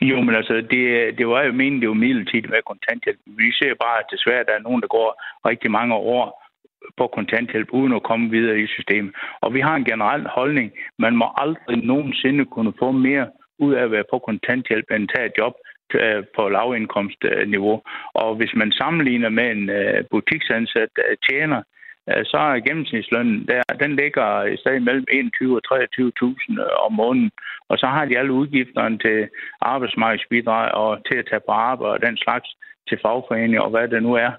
Jo, 0.00 0.16
men 0.26 0.34
altså, 0.34 0.54
det, 0.72 0.82
det 1.18 1.26
var 1.28 1.42
jo 1.42 1.52
meningen, 1.52 1.80
det 1.80 1.88
var 1.88 2.04
midlertidigt 2.06 2.50
med 2.50 2.62
kontanthjælp. 2.66 3.18
Vi 3.26 3.48
ser 3.52 3.72
bare, 3.84 3.98
at 3.98 4.10
desværre 4.14 4.44
der 4.48 4.54
er 4.56 4.66
nogen, 4.68 4.82
der 4.82 4.90
går 4.96 5.08
rigtig 5.50 5.70
mange 5.70 5.94
år 5.94 6.24
på 6.96 7.06
kontanthjælp, 7.06 7.68
uden 7.72 7.92
at 7.92 8.02
komme 8.02 8.30
videre 8.30 8.58
i 8.60 8.66
systemet. 8.66 9.14
Og 9.40 9.54
vi 9.54 9.60
har 9.60 9.74
en 9.76 9.84
generel 9.84 10.26
holdning. 10.28 10.72
Man 10.98 11.16
må 11.16 11.26
aldrig 11.36 11.76
nogensinde 11.84 12.44
kunne 12.44 12.72
få 12.78 12.90
mere 12.92 13.26
ud 13.58 13.72
af 13.74 13.82
at 13.82 13.90
være 13.90 14.10
på 14.12 14.18
kontanthjælp 14.18 14.86
end 14.90 15.08
tage 15.08 15.26
et 15.26 15.32
job 15.38 15.54
øh, 15.94 16.24
på 16.36 16.48
lavindkomstniveau. 16.48 17.82
Og 18.14 18.34
hvis 18.34 18.54
man 18.54 18.72
sammenligner 18.72 19.28
med 19.28 19.50
en 19.50 19.70
øh, 19.70 20.04
butiksansat 20.10 20.92
tjener, 21.28 21.62
øh, 22.10 22.24
så 22.24 22.36
er 22.36 22.66
gennemsnitslønnen, 22.66 23.46
der, 23.48 23.62
den 23.80 23.96
ligger 23.96 24.44
i 24.44 24.56
stedet 24.56 24.82
mellem 24.82 25.06
21 25.12 25.56
og 25.56 25.62
23.000 25.74 26.84
om 26.86 26.92
måneden. 26.92 27.30
Og 27.68 27.78
så 27.78 27.86
har 27.86 28.04
de 28.04 28.18
alle 28.18 28.32
udgifterne 28.32 28.98
til 28.98 29.28
arbejdsmarkedsbidrag 29.60 30.72
og 30.72 30.98
til 31.08 31.18
at 31.18 31.26
tage 31.30 31.46
på 31.46 31.52
arbejde 31.52 31.92
og 31.92 32.02
den 32.02 32.16
slags 32.16 32.48
til 32.88 32.98
fagforeninger 33.02 33.60
og 33.60 33.70
hvad 33.70 33.88
det 33.88 34.02
nu 34.02 34.14
er, 34.14 34.32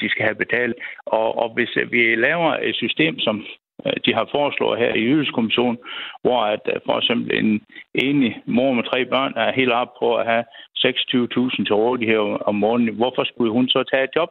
de 0.00 0.08
skal 0.08 0.24
have 0.24 0.42
betalt. 0.44 0.76
Og, 1.06 1.38
og 1.42 1.48
hvis 1.54 1.72
øh, 1.76 1.92
vi 1.92 2.14
laver 2.14 2.50
et 2.68 2.76
system, 2.76 3.18
som 3.18 3.44
øh, 3.86 3.92
de 4.06 4.14
har 4.14 4.28
foreslået 4.30 4.78
her 4.78 4.94
i 4.94 5.06
Ydelseskommissionen, 5.10 5.78
hvor 6.22 6.40
at 6.54 6.64
øh, 6.66 6.80
for 6.86 6.98
eksempel 6.98 7.38
en 7.38 7.62
enig 7.94 8.42
mor 8.46 8.72
med 8.72 8.84
tre 8.84 9.04
børn 9.04 9.32
er 9.36 9.52
helt 9.52 9.72
op 9.72 9.92
på 10.00 10.16
at 10.16 10.26
have 10.26 10.44
26.000 10.76 11.64
til 11.64 11.74
rådighed 11.74 12.38
om 12.48 12.54
måneden. 12.54 12.96
Hvorfor 12.96 13.24
skulle 13.24 13.52
hun 13.52 13.68
så 13.68 13.84
tage 13.92 14.04
et 14.04 14.16
job? 14.16 14.30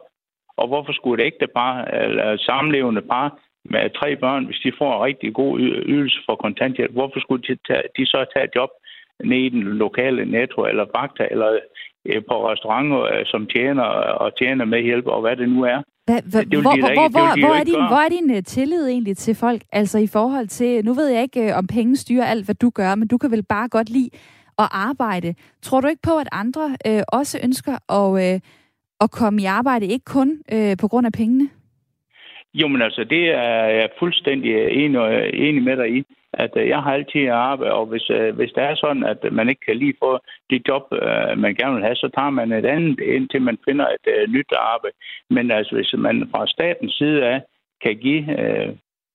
Og 0.56 0.66
hvorfor 0.68 0.92
skulle 0.92 1.18
det 1.18 1.26
ægte 1.26 1.46
par, 1.46 1.84
eller 1.84 2.36
samlevende 2.36 3.02
par 3.02 3.38
med 3.64 3.90
tre 3.90 4.16
børn, 4.16 4.44
hvis 4.44 4.60
de 4.64 4.72
får 4.78 4.96
en 4.96 5.04
rigtig 5.04 5.34
god 5.34 5.60
ydelse 5.86 6.18
for 6.26 6.34
kontanthjælp, 6.36 6.92
hvorfor 6.92 7.20
skulle 7.20 7.42
de, 7.48 7.56
tage, 7.68 7.82
de 7.96 8.06
så 8.06 8.24
tage 8.32 8.44
et 8.44 8.56
job 8.56 8.70
nede 9.24 9.46
i 9.46 9.48
den 9.48 9.62
lokale 9.62 10.24
netto 10.24 10.64
eller 10.64 10.86
Fakta 10.96 11.28
eller 11.30 11.58
på 12.28 12.50
restauranter 12.50 13.22
som 13.26 13.46
tjener 13.46 13.82
og 14.22 14.36
tjener 14.38 14.64
med 14.64 14.80
hjælp 14.82 15.06
og 15.06 15.20
hvad 15.20 15.36
det 15.36 15.48
nu 15.48 15.62
er? 15.62 15.82
Hva, 16.06 16.20
hva, 16.30 16.42
hvor, 16.42 16.60
hvor, 16.62 16.92
hvor, 16.92 17.08
hvor, 17.08 17.46
hvor, 17.46 17.54
er 17.60 17.64
din, 17.64 17.82
hvor 17.90 18.00
er 18.06 18.08
din 18.08 18.30
uh, 18.30 18.42
tillid 18.42 18.88
egentlig 18.88 19.16
til 19.16 19.34
folk? 19.34 19.62
Altså 19.72 19.98
i 19.98 20.06
forhold 20.06 20.46
til, 20.46 20.84
nu 20.84 20.92
ved 20.92 21.08
jeg 21.08 21.22
ikke, 21.22 21.40
uh, 21.40 21.58
om 21.58 21.66
penge 21.66 21.96
styrer 21.96 22.24
alt, 22.24 22.44
hvad 22.44 22.54
du 22.54 22.70
gør, 22.70 22.94
men 22.94 23.08
du 23.08 23.18
kan 23.18 23.30
vel 23.30 23.42
bare 23.42 23.68
godt 23.68 23.90
lide 23.90 24.10
at 24.58 24.68
arbejde. 24.70 25.34
Tror 25.62 25.80
du 25.80 25.88
ikke 25.88 26.02
på, 26.02 26.18
at 26.18 26.28
andre 26.32 26.76
uh, 26.88 27.02
også 27.08 27.40
ønsker 27.44 27.72
at, 27.98 28.34
uh, 28.34 28.40
at 29.00 29.10
komme 29.10 29.42
i 29.42 29.44
arbejde, 29.44 29.86
ikke 29.86 30.04
kun 30.04 30.38
uh, 30.54 30.74
på 30.80 30.88
grund 30.88 31.06
af 31.06 31.12
pengene? 31.12 31.48
Jo, 32.54 32.68
men 32.68 32.82
altså, 32.82 33.04
det 33.04 33.24
er 33.28 33.64
jeg 33.80 33.88
fuldstændig 33.98 34.50
enig, 34.70 35.00
enig 35.34 35.62
med 35.62 35.76
dig 35.76 35.96
i 35.96 36.04
at 36.38 36.50
øh, 36.56 36.68
jeg 36.68 36.82
har 36.82 36.92
altid 36.92 37.28
arbejde, 37.28 37.72
og 37.72 37.86
hvis, 37.86 38.10
øh, 38.10 38.34
hvis 38.36 38.52
det 38.52 38.62
er 38.62 38.74
sådan, 38.74 39.04
at 39.04 39.32
man 39.32 39.48
ikke 39.48 39.64
kan 39.66 39.76
lige 39.76 39.94
få 40.02 40.18
det 40.50 40.68
job, 40.68 40.82
øh, 40.92 41.38
man 41.38 41.54
gerne 41.54 41.74
vil 41.74 41.84
have, 41.84 41.96
så 41.96 42.08
tager 42.16 42.30
man 42.30 42.52
et 42.52 42.66
andet, 42.66 43.00
indtil 43.00 43.42
man 43.42 43.58
finder 43.68 43.86
et 43.86 44.30
nyt 44.30 44.52
arbejde. 44.52 44.96
Men 45.30 45.50
altså, 45.50 45.74
hvis 45.74 45.94
man 45.98 46.28
fra 46.30 46.46
statens 46.46 46.94
side 46.94 47.24
af 47.24 47.42
kan 47.84 47.96
give 47.96 48.22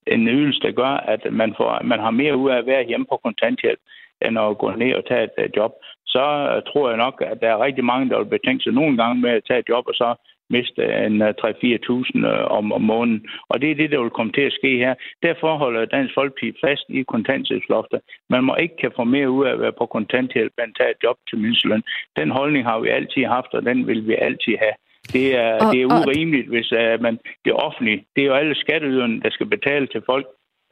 en 0.06 0.28
ydelse, 0.28 0.60
der 0.60 0.70
gør, 0.70 0.94
at 1.14 1.32
man, 1.32 1.54
får, 1.56 1.82
man 1.82 1.98
har 1.98 2.10
mere 2.10 2.36
ud 2.36 2.50
af 2.50 2.58
at 2.58 2.66
være 2.66 2.84
hjemme 2.84 3.06
på 3.10 3.20
kontanthjælp, 3.24 3.80
end 4.24 4.38
at 4.38 4.58
gå 4.58 4.70
ned 4.70 4.94
og 4.94 5.04
tage 5.08 5.28
et 5.44 5.56
job, 5.56 5.72
så 6.06 6.24
tror 6.68 6.88
jeg 6.88 6.98
nok, 6.98 7.22
at 7.26 7.40
der 7.40 7.48
er 7.48 7.64
rigtig 7.64 7.84
mange, 7.84 8.10
der 8.10 8.18
vil 8.18 8.34
betænke 8.36 8.62
sig 8.62 8.72
nogle 8.72 8.96
gange 8.96 9.22
med 9.22 9.30
at 9.30 9.44
tage 9.48 9.60
et 9.60 9.68
job, 9.68 9.84
og 9.86 9.94
så 9.94 10.14
miste 10.50 10.82
en 11.06 11.22
3-4.000 11.22 12.26
øh, 12.26 12.44
om, 12.58 12.72
om 12.72 12.82
måneden. 12.82 13.26
Og 13.48 13.60
det 13.60 13.70
er 13.70 13.74
det, 13.74 13.90
der 13.90 14.00
vil 14.02 14.10
komme 14.18 14.32
til 14.32 14.46
at 14.48 14.52
ske 14.52 14.70
her. 14.84 14.94
Derfor 15.22 15.56
holder 15.56 15.84
Dansk 15.84 16.14
Folkeparti 16.14 16.52
fast 16.64 16.84
i 16.88 17.02
kontanthjælpsloftet. 17.02 18.00
Man 18.30 18.44
må 18.44 18.54
ikke 18.56 18.76
kan 18.76 18.92
få 18.96 19.04
mere 19.04 19.30
ud 19.30 19.46
af 19.46 19.52
at 19.52 19.60
være 19.60 19.78
på 19.78 19.86
kontanthjælp, 19.86 20.52
end 20.58 20.74
tage 20.74 20.90
et 20.90 21.02
job 21.04 21.16
til 21.28 21.38
mindsteløn. 21.38 21.82
Den 22.16 22.30
holdning 22.30 22.64
har 22.64 22.78
vi 22.80 22.88
altid 22.88 23.24
haft, 23.24 23.54
og 23.54 23.62
den 23.64 23.86
vil 23.86 24.08
vi 24.08 24.14
altid 24.14 24.54
have. 24.64 24.76
Det 25.12 25.36
er, 25.36 25.52
og, 25.54 25.72
det 25.72 25.82
er 25.82 25.86
urimeligt, 25.86 26.48
hvis 26.48 26.72
uh, 26.72 27.02
man, 27.02 27.18
det 27.44 27.52
offentlige, 27.52 28.04
det 28.16 28.22
er 28.22 28.26
jo 28.26 28.34
alle 28.34 28.54
skatteyderne, 28.54 29.20
der 29.20 29.30
skal 29.30 29.46
betale 29.46 29.86
til 29.86 30.02
folk 30.06 30.26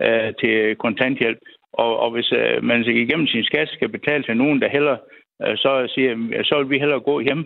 uh, 0.06 0.28
til 0.40 0.76
kontanthjælp. 0.76 1.38
Og, 1.72 1.98
og 2.00 2.10
hvis 2.10 2.32
uh, 2.32 2.64
man 2.64 2.84
igennem 2.84 3.26
sin 3.26 3.44
skat 3.44 3.68
skal 3.68 3.88
betale 3.88 4.22
til 4.22 4.36
nogen, 4.36 4.60
der 4.60 4.68
heller 4.68 4.96
uh, 5.46 5.54
så 5.56 5.92
siger, 5.94 6.42
så 6.42 6.58
vil 6.58 6.70
vi 6.70 6.78
hellere 6.78 7.00
gå 7.00 7.20
hjem 7.20 7.44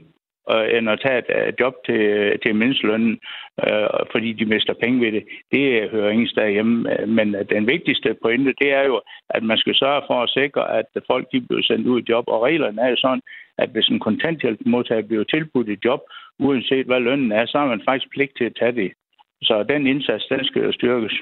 øh, 0.51 0.79
end 0.79 0.91
at 0.91 1.01
tage 1.05 1.19
et 1.19 1.31
øh, 1.39 1.53
job 1.61 1.75
til, 1.87 2.03
til 2.43 2.55
mindstlønnen, 2.55 3.19
øh, 3.67 3.89
fordi 4.13 4.33
de 4.33 4.47
mister 4.47 4.75
penge 4.83 5.01
ved 5.05 5.13
det. 5.13 5.25
Det 5.53 5.91
hører 5.91 6.11
ingen 6.11 6.29
sted 6.29 6.51
hjemme. 6.51 6.77
Men 7.07 7.35
den 7.55 7.67
vigtigste 7.67 8.17
pointe, 8.23 8.55
det 8.61 8.73
er 8.73 8.85
jo, 8.91 9.01
at 9.31 9.43
man 9.43 9.59
skal 9.59 9.75
sørge 9.75 10.03
for 10.07 10.23
at 10.23 10.33
sikre, 10.39 10.79
at 10.79 10.87
folk 11.11 11.27
de 11.33 11.41
bliver 11.41 11.63
sendt 11.63 11.87
ud 11.87 12.01
i 12.01 12.07
job. 12.09 12.25
Og 12.27 12.43
reglerne 12.43 12.83
er 12.83 12.89
jo 12.89 12.97
sådan, 12.97 13.23
at 13.59 13.69
hvis 13.71 13.89
en 13.89 14.01
kontanthjælpsmodtager 14.01 15.03
bliver 15.03 15.25
tilbudt 15.25 15.69
et 15.69 15.85
job, 15.85 16.01
uanset 16.39 16.87
hvad 16.87 17.01
lønnen 17.01 17.33
er, 17.33 17.47
så 17.47 17.59
har 17.59 17.67
man 17.67 17.83
faktisk 17.89 18.11
pligt 18.11 18.33
til 18.37 18.45
at 18.45 18.57
tage 18.61 18.73
det. 18.73 18.93
Så 19.43 19.65
den 19.69 19.87
indsats, 19.87 20.25
den 20.27 20.45
skal 20.45 20.63
jo 20.63 20.73
styrkes. 20.73 21.15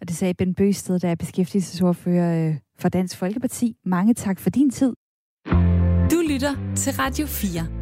Og 0.00 0.08
det 0.08 0.16
sagde 0.16 0.34
Ben 0.34 0.54
Bøsted, 0.54 0.98
der 0.98 1.08
er 1.08 1.14
beskæftigelsesordfører 1.14 2.54
for 2.80 2.88
Dansk 2.88 3.18
Folkeparti. 3.18 3.74
Mange 3.84 4.14
tak 4.14 4.40
for 4.40 4.50
din 4.50 4.70
tid. 4.70 4.92
Du 6.12 6.18
lytter 6.30 6.54
til 6.76 6.92
Radio 6.98 7.26
4. 7.26 7.81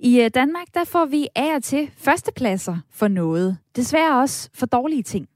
I 0.00 0.20
øh, 0.20 0.30
Danmark 0.34 0.66
der 0.74 0.84
får 0.84 1.04
vi 1.04 1.28
af 1.36 1.54
og 1.56 1.62
til 1.62 1.90
førstepladser 1.96 2.76
for 2.90 3.08
noget. 3.08 3.58
Desværre 3.76 4.20
også 4.20 4.50
for 4.54 4.66
dårlige 4.66 5.02
ting. 5.02 5.28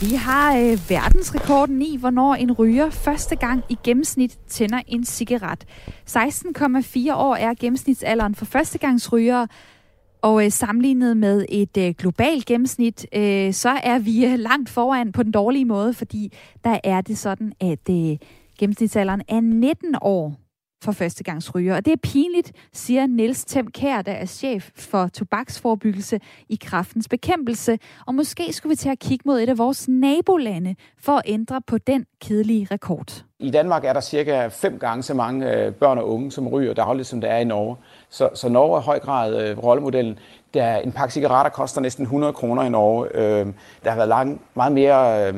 Vi 0.00 0.14
har 0.14 0.56
øh, 0.56 0.78
verdensrekorden 0.90 1.82
i, 1.82 1.96
hvornår 1.96 2.34
en 2.34 2.52
ryger 2.52 2.90
første 2.90 3.36
gang 3.36 3.64
i 3.68 3.78
gennemsnit 3.84 4.38
tænder 4.48 4.80
en 4.86 5.04
cigaret. 5.04 5.64
16,4 6.10 7.14
år 7.14 7.34
er 7.34 7.54
gennemsnitsalderen 7.60 8.34
for 8.34 8.44
førstegangsrygere, 8.44 9.48
og 10.22 10.44
øh, 10.44 10.50
sammenlignet 10.50 11.16
med 11.16 11.44
et 11.48 11.76
øh, 11.76 11.94
globalt 11.98 12.46
gennemsnit, 12.46 13.06
øh, 13.14 13.52
så 13.52 13.70
er 13.82 13.98
vi 13.98 14.26
øh, 14.26 14.38
langt 14.38 14.70
foran 14.70 15.12
på 15.12 15.22
den 15.22 15.32
dårlige 15.32 15.64
måde, 15.64 15.94
fordi 15.94 16.32
der 16.64 16.78
er 16.84 17.00
det 17.00 17.18
sådan, 17.18 17.52
at 17.60 17.90
øh, 17.90 18.16
Gennemsnitsalderen 18.58 19.22
er 19.28 19.40
19 19.40 19.94
år 20.00 20.36
for 20.84 20.92
førstegangsryger. 20.92 21.76
Og 21.76 21.84
det 21.84 21.92
er 21.92 21.96
pinligt, 22.02 22.52
siger 22.72 23.06
Niels 23.06 23.44
Tem 23.44 23.70
Kær, 23.70 24.02
der 24.02 24.12
er 24.12 24.26
chef 24.26 24.70
for 24.76 25.08
tobaksforbyggelse 25.08 26.20
i 26.48 26.58
kraftens 26.62 27.08
bekæmpelse. 27.08 27.78
Og 28.06 28.14
måske 28.14 28.52
skulle 28.52 28.70
vi 28.70 28.76
til 28.76 28.88
at 28.88 28.98
kigge 28.98 29.22
mod 29.26 29.40
et 29.40 29.48
af 29.48 29.58
vores 29.58 29.88
nabolande 29.88 30.74
for 30.98 31.12
at 31.12 31.22
ændre 31.26 31.62
på 31.66 31.78
den 31.78 32.06
kedelige 32.20 32.68
rekord. 32.70 33.24
I 33.38 33.50
Danmark 33.50 33.84
er 33.84 33.92
der 33.92 34.00
cirka 34.00 34.46
fem 34.46 34.78
gange 34.78 35.02
så 35.02 35.14
mange 35.14 35.52
øh, 35.52 35.72
børn 35.72 35.98
og 35.98 36.08
unge, 36.08 36.32
som 36.32 36.48
ryger 36.48 36.74
dagligt, 36.74 37.08
som 37.08 37.20
der 37.20 37.28
er 37.28 37.38
i 37.38 37.44
Norge. 37.44 37.76
Så, 38.08 38.28
så 38.34 38.48
Norge 38.48 38.76
er 38.76 38.80
i 38.80 38.84
høj 38.84 38.98
grad 38.98 39.42
øh, 39.42 39.58
rollemodellen. 39.58 40.18
Der 40.54 40.76
en 40.76 40.92
pakke 40.92 41.14
cigaretter 41.14 41.50
koster 41.50 41.80
næsten 41.80 42.02
100 42.02 42.32
kroner 42.32 42.62
i 42.62 42.68
Norge. 42.68 43.08
Øh, 43.14 43.46
der 43.84 43.90
har 43.90 43.96
været 43.96 44.08
lang, 44.08 44.40
meget 44.54 44.72
mere, 44.72 45.28
øh, 45.28 45.34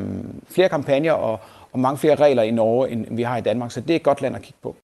flere 0.48 0.68
kampagner 0.68 1.12
og, 1.12 1.40
og 1.72 1.78
mange 1.78 1.98
flere 1.98 2.14
regler 2.14 2.42
i 2.42 2.50
Norge, 2.50 2.90
end 2.90 3.16
vi 3.16 3.22
har 3.22 3.36
i 3.36 3.40
Danmark. 3.40 3.70
Så 3.70 3.80
det 3.80 3.90
er 3.90 3.96
et 3.96 4.02
godt 4.02 4.22
land 4.22 4.36
at 4.36 4.42
kigge 4.42 4.58
på. 4.62 4.76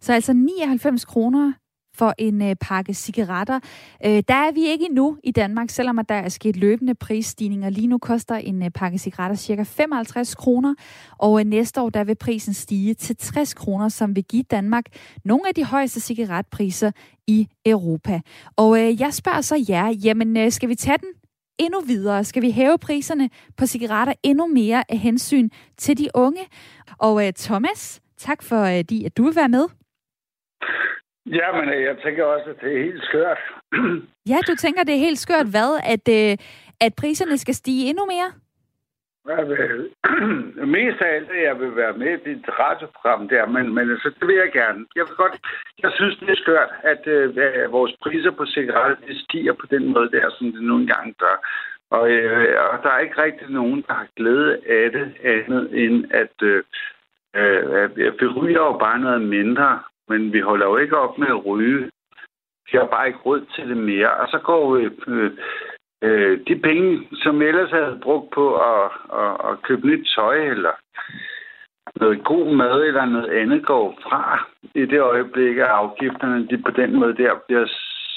Så 0.00 0.12
altså 0.12 0.32
99 0.32 1.04
kroner 1.04 1.52
for 1.96 2.14
en 2.18 2.42
øh, 2.42 2.56
pakke 2.60 2.94
cigaretter. 2.94 3.60
Øh, 4.06 4.22
der 4.28 4.34
er 4.34 4.52
vi 4.52 4.66
ikke 4.66 4.84
endnu 4.84 5.16
i 5.24 5.30
Danmark, 5.30 5.70
selvom 5.70 5.98
at 5.98 6.08
der 6.08 6.14
er 6.14 6.28
sket 6.28 6.56
løbende 6.56 6.94
prisstigninger. 6.94 7.70
Lige 7.70 7.86
nu 7.86 7.98
koster 7.98 8.34
en 8.34 8.62
øh, 8.62 8.70
pakke 8.70 8.98
cigaretter 8.98 9.36
ca. 9.36 9.62
55 9.62 10.34
kroner, 10.34 10.74
og 11.18 11.40
øh, 11.40 11.46
næste 11.46 11.80
år 11.80 11.90
der 11.90 12.04
vil 12.04 12.14
prisen 12.14 12.54
stige 12.54 12.94
til 12.94 13.16
60 13.16 13.54
kroner, 13.54 13.88
som 13.88 14.16
vil 14.16 14.24
give 14.24 14.42
Danmark 14.42 14.84
nogle 15.24 15.48
af 15.48 15.54
de 15.54 15.64
højeste 15.64 16.00
cigaretpriser 16.00 16.90
i 17.26 17.48
Europa. 17.66 18.20
Og 18.56 18.78
øh, 18.80 19.00
jeg 19.00 19.14
spørger 19.14 19.40
så 19.40 19.64
jer, 19.68 19.88
jamen 19.88 20.36
øh, 20.36 20.52
skal 20.52 20.68
vi 20.68 20.74
tage 20.74 20.98
den 20.98 21.08
endnu 21.58 21.80
videre? 21.80 22.24
Skal 22.24 22.42
vi 22.42 22.50
hæve 22.50 22.78
priserne 22.78 23.30
på 23.56 23.66
cigaretter 23.66 24.14
endnu 24.22 24.46
mere 24.46 24.84
af 24.88 24.98
hensyn 24.98 25.48
til 25.76 25.98
de 25.98 26.08
unge? 26.14 26.44
Og 26.98 27.14
uh, 27.14 27.30
Thomas, 27.36 28.00
tak 28.16 28.42
for, 28.42 28.62
uh, 28.62 29.06
at 29.06 29.16
du 29.16 29.22
vil 29.24 29.36
være 29.36 29.48
med. 29.48 29.66
Ja, 31.26 31.52
men 31.60 31.68
øh, 31.74 31.82
jeg 31.82 31.96
tænker 32.04 32.24
også, 32.24 32.50
at 32.50 32.56
det 32.60 32.72
er 32.76 32.84
helt 32.84 33.02
skørt. 33.04 33.38
ja, 34.32 34.38
du 34.48 34.54
tænker, 34.56 34.84
det 34.84 34.94
er 34.94 34.98
helt 34.98 35.18
skørt 35.18 35.46
hvad? 35.46 35.80
At, 35.84 36.08
uh, 36.08 36.44
at 36.80 36.94
priserne 36.94 37.38
skal 37.38 37.54
stige 37.54 37.88
endnu 37.88 38.04
mere? 38.06 38.32
Jeg 39.28 39.48
vil, 39.48 39.90
mest 40.76 41.00
af 41.00 41.14
alt, 41.14 41.30
at 41.30 41.42
jeg 41.42 41.60
vil 41.60 41.76
være 41.76 41.92
med 41.92 42.12
i 42.18 42.34
dit 42.34 42.48
radioprogram 42.48 43.28
der, 43.28 43.46
men, 43.46 43.74
men 43.74 43.90
altså, 43.90 44.10
det 44.20 44.28
vil 44.28 44.36
jeg 44.36 44.52
gerne. 44.52 44.86
Jeg 44.96 45.04
vil 45.08 45.16
godt, 45.16 45.36
jeg 45.82 45.90
synes, 45.94 46.16
det 46.16 46.30
er 46.30 46.42
skørt, 46.42 46.70
at 46.82 47.06
øh, 47.06 47.72
vores 47.72 47.92
priser 48.02 48.30
på 48.30 48.46
cigaretter 48.46 49.06
de 49.06 49.24
stiger 49.24 49.52
på 49.52 49.66
den 49.70 49.92
måde 49.92 50.10
der, 50.10 50.30
som 50.30 50.52
det 50.52 50.62
nogle 50.62 50.86
gange 50.86 51.14
gør. 51.18 51.36
Og, 51.90 52.10
øh, 52.10 52.56
og 52.72 52.82
der 52.82 52.90
er 52.90 52.98
ikke 52.98 53.22
rigtig 53.22 53.48
nogen, 53.50 53.84
der 53.88 53.94
har 53.94 54.08
glæde 54.16 54.52
af 54.68 54.92
det, 54.92 55.06
andet 55.24 55.84
end 55.84 56.04
at 56.10 56.36
øh, 56.42 56.62
øh, 57.36 57.96
vi 57.96 58.26
ryger 58.26 58.62
jo 58.70 58.78
bare 58.78 58.98
noget 58.98 59.22
mindre, 59.22 59.80
men 60.08 60.32
vi 60.32 60.40
holder 60.40 60.66
jo 60.66 60.76
ikke 60.76 60.96
op 60.96 61.18
med 61.18 61.28
at 61.28 61.46
ryge. 61.46 61.90
Vi 62.72 62.78
har 62.78 62.86
bare 62.86 63.06
ikke 63.06 63.18
råd 63.18 63.46
til 63.54 63.68
det 63.68 63.76
mere. 63.76 64.10
Og 64.10 64.28
så 64.28 64.38
går 64.38 64.74
vi... 64.74 64.90
Øh, 66.02 66.40
de 66.48 66.56
penge, 66.56 67.08
som 67.12 67.42
ellers 67.42 67.70
havde 67.70 67.98
brugt 68.02 68.34
på 68.34 68.56
at, 68.56 68.90
at, 69.12 69.32
at 69.48 69.62
købe 69.62 69.86
nyt 69.86 70.08
tøj 70.16 70.36
eller 70.36 70.74
noget 72.00 72.24
god 72.24 72.54
mad 72.54 72.82
eller 72.82 73.04
noget 73.04 73.30
andet 73.30 73.66
går 73.66 73.98
fra 74.02 74.48
i 74.74 74.84
det 74.86 75.00
øjeblik, 75.00 75.56
at 75.56 75.74
afgifterne 75.82 76.46
de 76.48 76.58
på 76.58 76.70
den 76.70 76.98
måde 77.00 77.16
der 77.16 77.34
bliver 77.46 77.66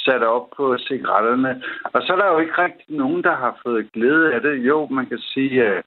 sat 0.05 0.23
op 0.23 0.49
på 0.57 0.77
cigaretterne. 0.77 1.61
Og 1.84 2.01
så 2.01 2.13
er 2.13 2.17
der 2.17 2.34
jo 2.34 2.39
ikke 2.39 2.63
rigtig 2.63 2.86
nogen, 2.97 3.23
der 3.23 3.36
har 3.36 3.59
fået 3.63 3.91
glæde 3.91 4.34
af 4.34 4.41
det. 4.41 4.55
Jo, 4.57 4.88
man 4.88 5.05
kan 5.05 5.17
sige, 5.19 5.67
øh, 5.67 5.84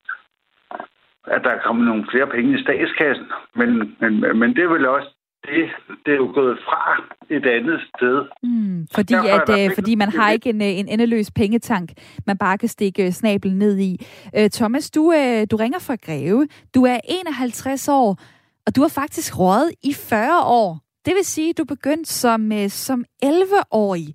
at 1.27 1.45
der 1.45 1.51
er 1.51 1.63
kommet 1.63 1.87
nogle 1.87 2.07
flere 2.11 2.27
penge 2.27 2.59
i 2.59 2.63
statskassen, 2.63 3.27
men, 3.55 3.97
men, 4.01 4.39
men 4.39 4.57
det 4.57 4.65
er 4.65 4.69
vel 4.69 4.87
også 4.87 5.09
det, 5.47 5.63
det 6.07 6.13
er 6.13 6.17
jo 6.17 6.31
gået 6.35 6.59
fra 6.67 6.83
et 7.31 7.47
andet 7.47 7.81
sted. 7.97 8.17
Mm, 8.43 8.87
fordi, 8.95 9.15
at, 9.15 9.49
øh, 9.59 9.75
fordi 9.75 9.95
man 9.95 10.09
har 10.09 10.31
ikke 10.31 10.51
en, 10.51 10.63
øh, 10.63 10.69
en 10.69 10.89
endeløs 10.89 11.31
pengetank, 11.31 11.93
man 12.27 12.39
bare 12.39 12.59
kan 12.59 12.69
stikke 12.69 13.07
øh, 13.07 13.13
snablen 13.13 13.59
ned 13.59 13.79
i. 13.79 14.07
Øh, 14.37 14.51
Thomas, 14.51 14.91
du, 14.91 15.13
øh, 15.13 15.47
du 15.51 15.57
ringer 15.57 15.79
fra 15.79 15.97
Greve. 16.07 16.49
Du 16.75 16.85
er 16.85 17.01
51 17.05 17.89
år, 17.89 18.21
og 18.67 18.77
du 18.77 18.81
har 18.81 18.89
faktisk 18.89 19.39
rådet 19.39 19.73
i 19.83 19.95
40 19.95 20.45
år. 20.45 20.79
Det 21.05 21.15
vil 21.15 21.25
sige, 21.25 21.51
at 21.51 21.59
du 21.59 21.65
begyndte 21.65 22.11
som, 22.11 22.53
øh, 22.53 22.69
som 22.69 23.05
11-årig. 23.25 24.15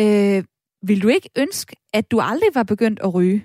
Øh, 0.00 0.44
vil 0.82 1.02
du 1.02 1.08
ikke 1.08 1.30
ønske, 1.38 1.76
at 1.92 2.10
du 2.10 2.20
aldrig 2.20 2.50
var 2.54 2.62
begyndt 2.62 3.00
at 3.04 3.14
ryge? 3.14 3.44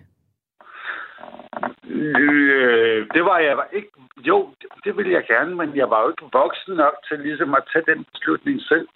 Øh, 1.89 3.07
det 3.13 3.23
var 3.25 3.39
jeg 3.39 3.57
ikke. 3.73 3.89
Jo, 4.17 4.49
det, 4.61 4.69
det 4.83 4.97
ville 4.97 5.11
jeg 5.11 5.23
gerne, 5.27 5.55
men 5.55 5.75
jeg 5.75 5.89
var 5.89 6.01
jo 6.01 6.09
ikke 6.09 6.29
voksen 6.33 6.73
nok 6.73 6.95
til 7.07 7.19
ligesom 7.19 7.53
at 7.53 7.63
tage 7.73 7.85
den 7.95 8.05
beslutning 8.11 8.61
selv. 8.61 8.87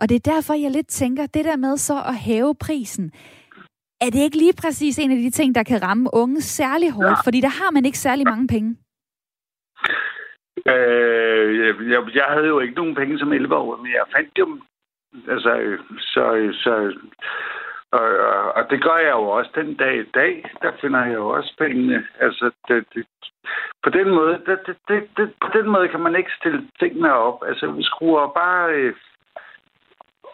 Og 0.00 0.08
det 0.08 0.14
er 0.14 0.32
derfor, 0.32 0.54
jeg 0.54 0.70
lidt 0.70 0.88
tænker, 0.88 1.26
det 1.26 1.44
der 1.44 1.56
med 1.56 1.76
så 1.76 1.94
at 1.94 2.16
hæve 2.16 2.54
prisen, 2.54 3.12
er 4.00 4.10
det 4.10 4.20
ikke 4.24 4.36
lige 4.36 4.60
præcis 4.62 4.98
en 4.98 5.10
af 5.10 5.16
de 5.16 5.30
ting, 5.30 5.54
der 5.54 5.62
kan 5.62 5.82
ramme 5.82 6.10
unge 6.12 6.40
særlig 6.40 6.90
hårdt? 6.90 7.18
Ja. 7.18 7.26
Fordi 7.26 7.40
der 7.40 7.54
har 7.60 7.70
man 7.70 7.84
ikke 7.84 7.98
særlig 7.98 8.24
mange 8.24 8.46
penge. 8.48 8.76
Øh, 10.66 11.90
jeg, 11.90 12.00
jeg 12.14 12.24
havde 12.28 12.46
jo 12.46 12.60
ikke 12.60 12.74
nogen 12.74 12.94
penge 12.94 13.18
som 13.18 13.32
11 13.32 13.56
år, 13.56 13.76
men 13.76 13.92
jeg 13.92 14.04
fandt 14.16 14.36
dem. 14.36 14.62
Altså, 15.28 15.76
så, 15.98 16.24
så 16.52 16.72
og, 17.98 18.08
og, 18.32 18.42
og 18.56 18.62
det 18.70 18.82
gør 18.82 18.98
jeg 19.06 19.12
jo 19.20 19.28
også 19.38 19.50
den 19.54 19.74
dag 19.74 19.94
i 20.00 20.10
dag. 20.14 20.32
Der 20.62 20.72
finder 20.80 21.04
jeg 21.04 21.14
jo 21.14 21.28
også 21.28 21.54
pengene. 21.58 21.98
Altså, 22.20 22.50
det, 22.68 22.84
det, 22.94 23.06
på 23.84 23.90
den 23.90 24.08
måde, 24.10 24.34
det, 24.46 24.58
det, 24.66 24.76
det, 24.88 25.00
det, 25.16 25.26
på 25.44 25.48
den 25.56 25.66
måde 25.72 25.88
kan 25.88 26.00
man 26.00 26.16
ikke 26.16 26.30
stille 26.40 26.68
tingene 26.80 27.12
op. 27.14 27.38
Altså, 27.48 27.70
vi 27.70 27.82
skruer 27.82 28.26
bare 28.42 28.72
øh, 28.72 28.94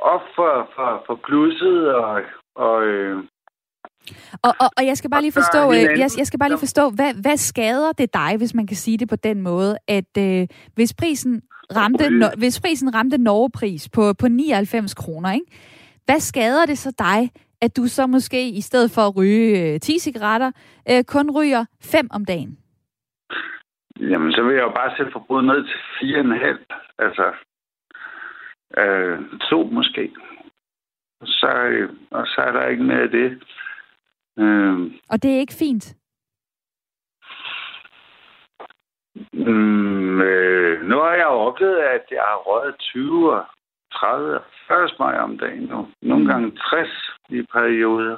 op 0.01 0.25
for, 0.37 0.71
for, 0.75 1.03
for 1.07 1.15
plusset 1.27 1.95
og, 1.95 2.23
og 2.55 2.87
øh, 2.87 3.25
og, 4.43 4.53
og, 4.61 4.71
og 4.77 4.87
jeg 4.87 4.97
skal 4.97 5.11
bare 5.11 5.23
lige 5.23 5.33
forstå, 5.33 5.73
øh, 5.73 5.99
jeg, 6.03 6.11
jeg 6.19 6.27
skal 6.27 6.39
bare 6.39 6.49
lige 6.49 6.67
forstå, 6.67 6.91
hvad, 6.91 7.23
hvad 7.23 7.37
skader 7.37 7.93
det 7.93 8.15
dig, 8.15 8.37
hvis 8.39 8.55
man 8.55 8.67
kan 8.67 8.77
sige 8.77 8.99
det 8.99 9.09
på 9.09 9.17
den 9.17 9.43
måde, 9.43 9.79
at 9.89 10.13
øh, 10.19 10.47
hvis 10.75 10.95
prisen 10.95 11.43
ramte, 11.77 12.11
no, 12.11 12.27
hvis 12.39 12.61
prisen 12.61 12.95
ramte 12.95 13.19
Norgepris 13.19 13.89
på, 13.89 14.13
på 14.13 14.29
99 14.29 14.95
kroner, 14.95 15.33
ikke? 15.33 15.47
hvad 16.09 16.21
skader 16.21 16.67
det 16.67 16.79
så 16.79 16.93
dig, 16.99 17.31
at 17.63 17.77
du 17.77 17.87
så 17.87 18.07
måske 18.07 18.49
i 18.49 18.61
stedet 18.61 18.91
for 18.91 19.03
at 19.03 19.17
ryge 19.17 19.79
10 19.79 19.95
øh, 19.95 19.99
cigaretter, 19.99 20.51
øh, 20.91 21.05
kun 21.05 21.31
ryger 21.31 21.65
5 21.83 22.09
om 22.11 22.25
dagen? 22.25 22.59
Jamen, 24.01 24.33
så 24.33 24.43
vil 24.43 24.55
jeg 24.55 24.63
jo 24.63 24.73
bare 24.75 24.97
sætte 24.97 25.13
forbruget 25.13 25.45
ned 25.45 25.65
til 25.65 25.79
4,5. 26.01 26.95
Altså, 26.99 27.33
øh, 28.77 29.19
to 29.51 29.63
måske. 29.65 30.13
Så, 31.25 31.51
øh, 31.71 31.91
og 32.11 32.27
så 32.27 32.41
er 32.41 32.53
der 32.53 32.67
ikke 32.67 32.83
mere 32.83 33.03
af 33.03 33.11
det. 33.11 33.43
Øh, 34.39 34.93
og 35.11 35.23
det 35.23 35.31
er 35.35 35.39
ikke 35.39 35.59
fint? 35.59 35.97
Mm, 39.33 40.21
øh, 40.21 40.83
nu 40.89 40.97
har 40.99 41.15
jeg 41.15 41.25
jo 41.25 41.39
oplevet, 41.49 41.79
at 41.79 42.05
jeg 42.11 42.21
har 42.21 42.37
røget 42.37 42.75
20 42.79 43.33
og 43.33 43.47
30 43.95 44.37
og 44.39 44.45
40 44.69 44.89
smøger 44.89 45.21
om 45.21 45.39
dagen 45.39 45.63
nu. 45.63 45.89
Nogle 46.03 46.27
gange 46.33 46.57
60 46.71 46.89
i 47.29 47.43
perioder. 47.53 48.17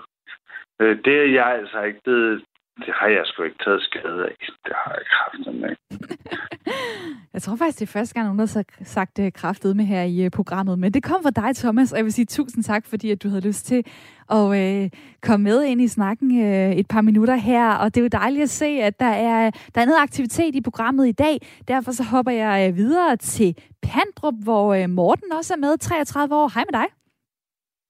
Øh, 0.81 0.99
det 1.05 1.17
er 1.21 1.33
jeg 1.39 1.47
altså 1.47 1.83
ikke 1.83 2.01
blevet 2.05 2.45
det 2.77 2.95
har 2.95 3.09
jeg 3.09 3.23
sgu 3.25 3.43
ikke 3.43 3.65
taget 3.65 3.83
skade 3.83 4.25
af. 4.25 4.37
Det 4.67 4.73
har 4.81 4.91
jeg 4.93 5.01
ikke 5.03 5.17
haft 5.23 5.61
med. 5.63 5.77
Jeg 7.35 7.43
tror 7.43 7.57
faktisk, 7.57 7.79
det 7.79 7.87
er 7.87 7.99
første 7.99 8.15
gang, 8.15 8.27
nogen 8.27 8.39
har 8.39 8.65
sagt 8.85 9.17
det 9.17 9.35
kraftet 9.35 9.77
med 9.77 9.85
her 9.85 10.03
i 10.03 10.29
programmet. 10.29 10.79
Men 10.79 10.95
det 10.95 11.03
kom 11.03 11.23
fra 11.23 11.31
dig, 11.31 11.57
Thomas, 11.57 11.93
og 11.93 11.97
jeg 11.97 12.05
vil 12.05 12.13
sige 12.13 12.27
tusind 12.27 12.65
tak, 12.65 12.87
fordi 12.87 13.11
at 13.11 13.23
du 13.23 13.29
havde 13.29 13.47
lyst 13.47 13.67
til 13.67 13.85
at 14.31 14.59
øh, 14.61 14.91
komme 15.23 15.45
med 15.45 15.63
ind 15.63 15.81
i 15.81 15.89
snakken 15.89 16.45
øh, 16.45 16.73
et 16.73 16.89
par 16.89 17.01
minutter 17.01 17.37
her. 17.37 17.71
Og 17.75 17.95
det 17.95 18.01
er 18.01 18.03
jo 18.03 18.09
dejligt 18.09 18.43
at 18.43 18.51
se, 18.51 18.67
at 18.67 19.01
der 19.01 19.07
er, 19.07 19.51
der 19.75 19.81
er 19.81 19.85
noget 19.85 19.99
aktivitet 19.99 20.55
i 20.55 20.61
programmet 20.61 21.09
i 21.09 21.13
dag. 21.13 21.39
Derfor 21.69 21.93
så 21.93 22.05
hopper 22.05 22.33
jeg 22.33 22.77
videre 22.77 23.17
til 23.17 23.57
Pandrup, 23.83 24.35
hvor 24.43 24.75
øh, 24.75 24.91
Morten 24.91 25.33
også 25.33 25.55
er 25.55 25.59
med, 25.59 25.79
33 25.79 26.37
år. 26.37 26.51
Hej 26.55 26.65
med 26.73 26.81
dig. 26.81 26.87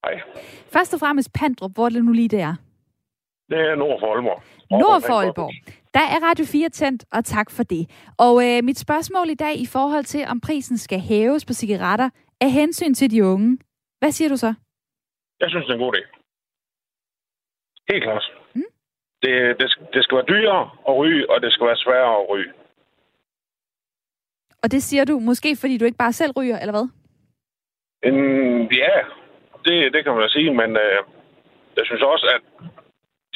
Hej. 0.04 0.20
Først 0.72 0.94
og 0.94 1.00
fremmest 1.00 1.32
Pandrup, 1.32 1.70
hvor 1.74 1.84
er 1.84 1.88
det 1.88 2.04
nu 2.04 2.12
lige 2.12 2.28
det 2.28 2.40
er? 2.40 2.54
Det 3.50 3.58
er 3.58 3.74
nord 3.74 4.00
for 4.00 4.14
Aalborg. 4.14 4.42
Nord 4.70 5.00
for 5.06 5.14
Aalborg. 5.22 5.52
Der 5.94 6.04
er 6.14 6.18
Radio 6.28 6.44
4 6.44 6.68
tændt, 6.68 7.04
og 7.12 7.24
tak 7.24 7.50
for 7.50 7.62
det. 7.62 7.84
Og 8.18 8.34
øh, 8.46 8.64
mit 8.64 8.78
spørgsmål 8.78 9.30
i 9.30 9.34
dag 9.34 9.54
i 9.64 9.66
forhold 9.66 10.04
til, 10.04 10.22
om 10.32 10.40
prisen 10.40 10.78
skal 10.78 11.00
hæves 11.00 11.44
på 11.46 11.52
cigaretter, 11.52 12.10
er 12.40 12.48
hensyn 12.48 12.94
til 12.94 13.10
de 13.10 13.24
unge. 13.24 13.58
Hvad 13.98 14.10
siger 14.10 14.28
du 14.28 14.36
så? 14.36 14.54
Jeg 15.40 15.48
synes, 15.50 15.66
det 15.66 15.72
er 15.72 15.78
en 15.78 15.84
god 15.84 15.94
idé. 15.96 16.02
Helt 17.92 18.04
klart. 18.04 18.32
Mm. 18.54 18.70
Det, 19.22 19.32
det, 19.60 19.66
det 19.94 20.04
skal 20.04 20.16
være 20.16 20.30
dyrere 20.34 20.70
at 20.88 20.96
ryge, 20.96 21.30
og 21.30 21.42
det 21.42 21.52
skal 21.52 21.66
være 21.66 21.76
sværere 21.76 22.20
at 22.22 22.30
ryge. 22.30 22.52
Og 24.62 24.70
det 24.72 24.82
siger 24.82 25.04
du 25.04 25.18
måske, 25.18 25.56
fordi 25.60 25.78
du 25.78 25.84
ikke 25.84 25.98
bare 26.04 26.12
selv 26.12 26.32
ryger, 26.38 26.58
eller 26.58 26.72
hvad? 26.72 26.88
En, 28.08 28.16
ja, 28.72 28.96
det, 29.64 29.92
det 29.94 30.04
kan 30.04 30.14
man 30.14 30.28
sige, 30.28 30.54
men 30.54 30.70
øh, 30.70 30.98
jeg 31.76 31.84
synes 31.86 32.02
også, 32.02 32.26
at 32.34 32.42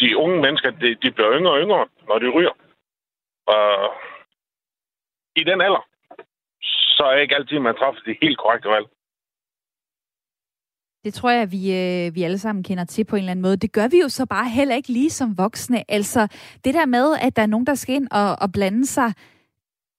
de 0.00 0.16
unge 0.16 0.40
mennesker, 0.42 0.70
de, 0.70 0.94
de 1.02 1.10
bliver 1.10 1.32
yngre 1.38 1.52
og 1.52 1.60
yngre, 1.60 1.86
når 2.08 2.18
de 2.18 2.28
ryger. 2.36 2.54
Og 3.46 3.64
i 5.36 5.44
den 5.44 5.60
alder, 5.60 5.84
så 6.96 7.02
er 7.04 7.16
ikke 7.16 7.36
altid, 7.36 7.58
man 7.58 7.76
træffer 7.76 8.00
det 8.06 8.16
helt 8.22 8.38
korrekte 8.38 8.68
valg. 8.68 8.86
Det 11.04 11.14
tror 11.14 11.30
jeg, 11.30 11.52
vi, 11.52 11.62
øh, 11.80 12.14
vi 12.14 12.22
alle 12.22 12.38
sammen 12.38 12.64
kender 12.64 12.84
til 12.84 13.04
på 13.04 13.16
en 13.16 13.20
eller 13.20 13.30
anden 13.30 13.42
måde. 13.42 13.56
Det 13.56 13.72
gør 13.72 13.88
vi 13.88 14.00
jo 14.00 14.08
så 14.08 14.26
bare 14.26 14.48
heller 14.48 14.74
ikke 14.74 14.88
lige 14.88 15.10
som 15.10 15.38
voksne. 15.38 15.90
Altså, 15.90 16.28
det 16.64 16.74
der 16.74 16.86
med, 16.86 17.16
at 17.22 17.36
der 17.36 17.42
er 17.42 17.46
nogen, 17.46 17.66
der 17.66 17.74
skal 17.74 17.94
ind 17.94 18.08
og, 18.10 18.36
og 18.40 18.52
blande 18.52 18.86
sig 18.86 19.12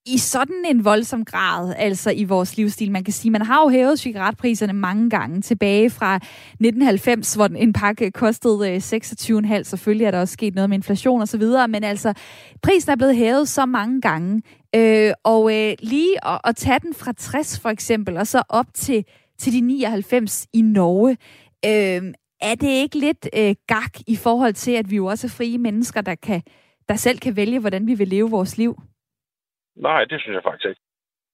i 0.06 0.18
sådan 0.18 0.64
en 0.68 0.84
voldsom 0.84 1.24
grad, 1.24 1.74
altså 1.76 2.10
i 2.10 2.24
vores 2.24 2.56
livsstil. 2.56 2.92
Man 2.92 3.04
kan 3.04 3.12
sige, 3.12 3.30
man 3.30 3.42
har 3.42 3.62
jo 3.62 3.68
hævet 3.68 3.98
cigaretpriserne 3.98 4.72
mange 4.72 5.10
gange 5.10 5.40
tilbage 5.40 5.90
fra 5.90 6.16
1990, 6.16 7.34
hvor 7.34 7.46
en 7.46 7.72
pakke 7.72 8.10
kostede 8.10 8.70
øh, 8.70 8.76
26,5. 8.76 9.62
Selvfølgelig 9.62 10.04
er 10.04 10.10
der 10.10 10.20
også 10.20 10.32
sket 10.32 10.54
noget 10.54 10.70
med 10.70 10.78
inflation 10.78 11.20
og 11.20 11.28
så 11.28 11.38
videre, 11.38 11.68
men 11.68 11.84
altså, 11.84 12.12
prisen 12.62 12.90
er 12.90 12.96
blevet 12.96 13.16
hævet 13.16 13.48
så 13.48 13.66
mange 13.66 14.00
gange. 14.00 14.42
Øh, 14.76 15.12
og 15.24 15.54
øh, 15.54 15.74
lige 15.80 16.26
at, 16.28 16.40
at 16.44 16.56
tage 16.56 16.78
den 16.78 16.94
fra 16.94 17.12
60 17.12 17.60
for 17.60 17.68
eksempel, 17.68 18.16
og 18.16 18.26
så 18.26 18.42
op 18.48 18.66
til, 18.74 19.04
til 19.38 19.52
de 19.52 19.60
99 19.60 20.46
i 20.52 20.62
Norge, 20.62 21.16
øh, 21.64 22.12
er 22.40 22.54
det 22.54 22.68
ikke 22.68 22.98
lidt 22.98 23.28
øh, 23.36 23.54
gak 23.66 23.98
i 24.06 24.16
forhold 24.16 24.54
til, 24.54 24.70
at 24.70 24.90
vi 24.90 24.96
jo 24.96 25.06
også 25.06 25.26
er 25.26 25.30
frie 25.30 25.58
mennesker, 25.58 26.00
der, 26.00 26.14
kan, 26.14 26.42
der 26.88 26.96
selv 26.96 27.18
kan 27.18 27.36
vælge, 27.36 27.58
hvordan 27.58 27.86
vi 27.86 27.94
vil 27.94 28.08
leve 28.08 28.30
vores 28.30 28.58
liv? 28.58 28.76
Nej, 29.76 30.04
det 30.04 30.20
synes 30.20 30.34
jeg 30.34 30.42
faktisk 30.42 30.68
ikke. 30.68 30.80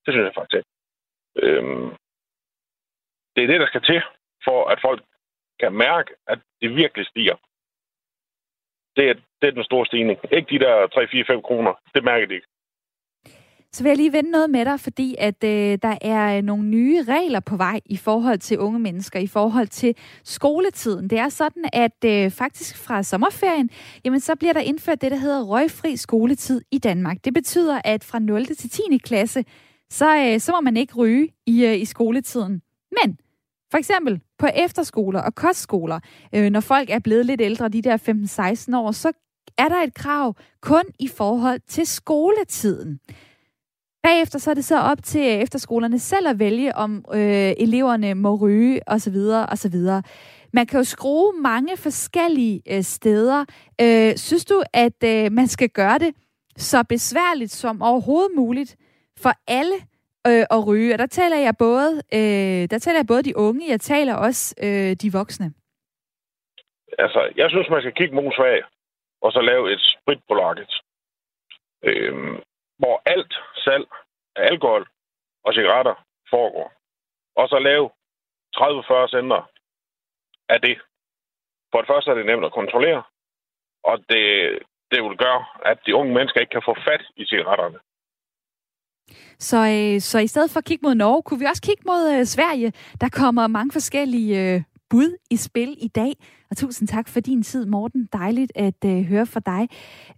Det 0.04 0.14
synes 0.14 0.24
jeg 0.24 0.34
faktisk 0.34 0.56
ikke. 0.58 0.70
Øhm, 1.42 1.90
det 3.36 3.44
er 3.44 3.46
det, 3.46 3.60
der 3.60 3.66
skal 3.66 3.82
til, 3.82 4.02
for 4.44 4.68
at 4.72 4.78
folk 4.80 5.02
kan 5.60 5.72
mærke, 5.72 6.10
at 6.26 6.38
det 6.60 6.76
virkelig 6.76 7.06
stiger. 7.06 7.36
Det 8.96 9.10
er, 9.10 9.14
det 9.14 9.46
er 9.48 9.56
den 9.58 9.64
store 9.64 9.86
stigning. 9.86 10.18
Ikke 10.32 10.50
de 10.54 10.64
der 10.64 10.76
3-4-5 11.36 11.40
kroner. 11.40 11.74
Det 11.94 12.04
mærker 12.04 12.26
de 12.26 12.34
ikke. 12.34 12.51
Så 13.74 13.82
vil 13.82 13.90
jeg 13.90 13.96
lige 13.96 14.12
vende 14.12 14.30
noget 14.30 14.50
med 14.50 14.64
dig, 14.64 14.80
fordi 14.80 15.14
at 15.18 15.44
øh, 15.44 15.78
der 15.82 15.98
er 16.00 16.36
øh, 16.36 16.42
nogle 16.42 16.64
nye 16.64 17.02
regler 17.02 17.40
på 17.40 17.56
vej 17.56 17.80
i 17.84 17.96
forhold 17.96 18.38
til 18.38 18.58
unge 18.58 18.78
mennesker, 18.78 19.20
i 19.20 19.26
forhold 19.26 19.68
til 19.68 19.96
skoletiden. 20.24 21.10
Det 21.10 21.18
er 21.18 21.28
sådan, 21.28 21.64
at 21.72 22.04
øh, 22.04 22.30
faktisk 22.30 22.76
fra 22.76 23.02
sommerferien, 23.02 23.70
jamen 24.04 24.20
så 24.20 24.36
bliver 24.36 24.52
der 24.52 24.60
indført 24.60 25.00
det, 25.00 25.10
der 25.10 25.16
hedder 25.16 25.42
røgfri 25.42 25.96
skoletid 25.96 26.62
i 26.70 26.78
Danmark. 26.78 27.24
Det 27.24 27.34
betyder, 27.34 27.80
at 27.84 28.04
fra 28.04 28.18
0. 28.18 28.46
til 28.46 28.70
10. 28.70 28.82
klasse, 29.04 29.44
så, 29.90 30.16
øh, 30.16 30.40
så 30.40 30.52
må 30.52 30.60
man 30.60 30.76
ikke 30.76 30.94
ryge 30.94 31.28
i, 31.46 31.64
øh, 31.64 31.80
i 31.80 31.84
skoletiden. 31.84 32.62
Men 33.02 33.18
for 33.70 33.78
eksempel 33.78 34.20
på 34.38 34.46
efterskoler 34.46 35.20
og 35.20 35.34
kostskoler, 35.34 36.00
øh, 36.34 36.50
når 36.50 36.60
folk 36.60 36.90
er 36.90 36.98
blevet 36.98 37.26
lidt 37.26 37.40
ældre, 37.40 37.68
de 37.68 37.82
der 37.82 37.96
15-16 38.72 38.76
år, 38.76 38.92
så 38.92 39.12
er 39.58 39.68
der 39.68 39.82
et 39.82 39.94
krav 39.94 40.34
kun 40.60 40.84
i 40.98 41.08
forhold 41.08 41.60
til 41.68 41.86
skoletiden. 41.86 43.00
Bagefter 44.02 44.38
så 44.38 44.50
er 44.50 44.54
det 44.54 44.64
så 44.64 44.78
op 44.80 45.02
til 45.02 45.42
efterskolerne 45.42 45.98
selv 45.98 46.28
at 46.28 46.38
vælge, 46.38 46.74
om 46.74 47.04
øh, 47.14 47.52
eleverne 47.58 48.14
må 48.14 48.34
ryge 48.34 48.80
osv. 48.86 49.16
osv. 49.52 49.76
Man 50.52 50.66
kan 50.66 50.78
jo 50.78 50.84
skrue 50.84 51.32
mange 51.42 51.76
forskellige 51.76 52.62
øh, 52.70 52.82
steder. 52.82 53.44
Øh, 53.80 54.16
synes 54.16 54.44
du, 54.44 54.62
at 54.72 55.04
øh, 55.04 55.32
man 55.32 55.46
skal 55.46 55.68
gøre 55.68 55.98
det 55.98 56.14
så 56.56 56.84
besværligt 56.88 57.50
som 57.50 57.82
overhovedet 57.82 58.32
muligt 58.36 58.76
for 59.18 59.32
alle 59.48 59.74
øh, 60.26 60.44
at 60.50 60.66
ryge? 60.66 60.94
Og 60.94 60.98
der 60.98 61.06
taler 61.06 61.36
jeg 61.36 61.54
både, 61.58 62.02
øh, 62.14 62.70
der 62.70 62.78
taler 62.78 62.98
jeg 62.98 63.06
både 63.06 63.22
de 63.22 63.36
unge, 63.36 63.70
jeg 63.70 63.80
taler 63.80 64.14
også 64.14 64.54
øh, 64.62 64.96
de 65.02 65.12
voksne. 65.12 65.52
Altså, 66.98 67.32
jeg 67.36 67.50
synes, 67.50 67.68
man 67.70 67.80
skal 67.80 67.94
kigge 67.94 68.14
mod 68.14 68.32
af, 68.38 68.60
og 69.22 69.32
så 69.32 69.40
lave 69.40 69.72
et 69.72 69.80
spritbolaget. 69.80 70.72
Øhm, 71.82 72.36
hvor 72.82 73.02
alt 73.14 73.34
salg 73.64 73.86
af 74.36 74.42
alkohol 74.52 74.84
og 75.44 75.54
cigaretter 75.54 75.94
foregår. 76.30 76.68
Og 77.40 77.48
så 77.48 77.58
lave 77.58 77.86
30-40 78.56 79.08
center 79.16 79.40
af 80.48 80.60
det. 80.60 80.76
For 81.70 81.78
det 81.78 81.88
første 81.92 82.10
er 82.10 82.14
det 82.14 82.26
nemt 82.26 82.44
at 82.44 82.52
kontrollere, 82.60 83.02
og 83.84 83.98
det, 84.10 84.24
det 84.90 84.98
vil 85.04 85.16
gøre, 85.24 85.44
at 85.70 85.78
de 85.86 85.94
unge 85.94 86.14
mennesker 86.14 86.40
ikke 86.40 86.56
kan 86.56 86.68
få 86.68 86.74
fat 86.88 87.02
i 87.16 87.24
cigaretterne. 87.26 87.78
Så, 89.38 89.58
øh, 89.76 90.00
så 90.00 90.18
i 90.18 90.26
stedet 90.26 90.50
for 90.50 90.58
at 90.58 90.64
kigge 90.64 90.86
mod 90.86 90.94
Norge, 90.94 91.22
kunne 91.22 91.40
vi 91.40 91.44
også 91.44 91.62
kigge 91.62 91.82
mod 91.86 92.02
øh, 92.14 92.24
Sverige. 92.24 92.72
Der 93.00 93.08
kommer 93.08 93.46
mange 93.46 93.72
forskellige 93.72 94.54
øh, 94.54 94.62
bud 94.92 95.16
i 95.30 95.36
spil 95.36 95.76
i 95.78 95.88
dag. 95.88 96.12
Og 96.50 96.56
tusind 96.56 96.88
tak 96.88 97.08
for 97.08 97.20
din 97.20 97.42
tid, 97.42 97.66
Morten. 97.66 98.08
Dejligt 98.12 98.52
at 98.54 98.84
øh, 98.84 99.02
høre 99.02 99.26
fra 99.26 99.40
dig. 99.46 99.68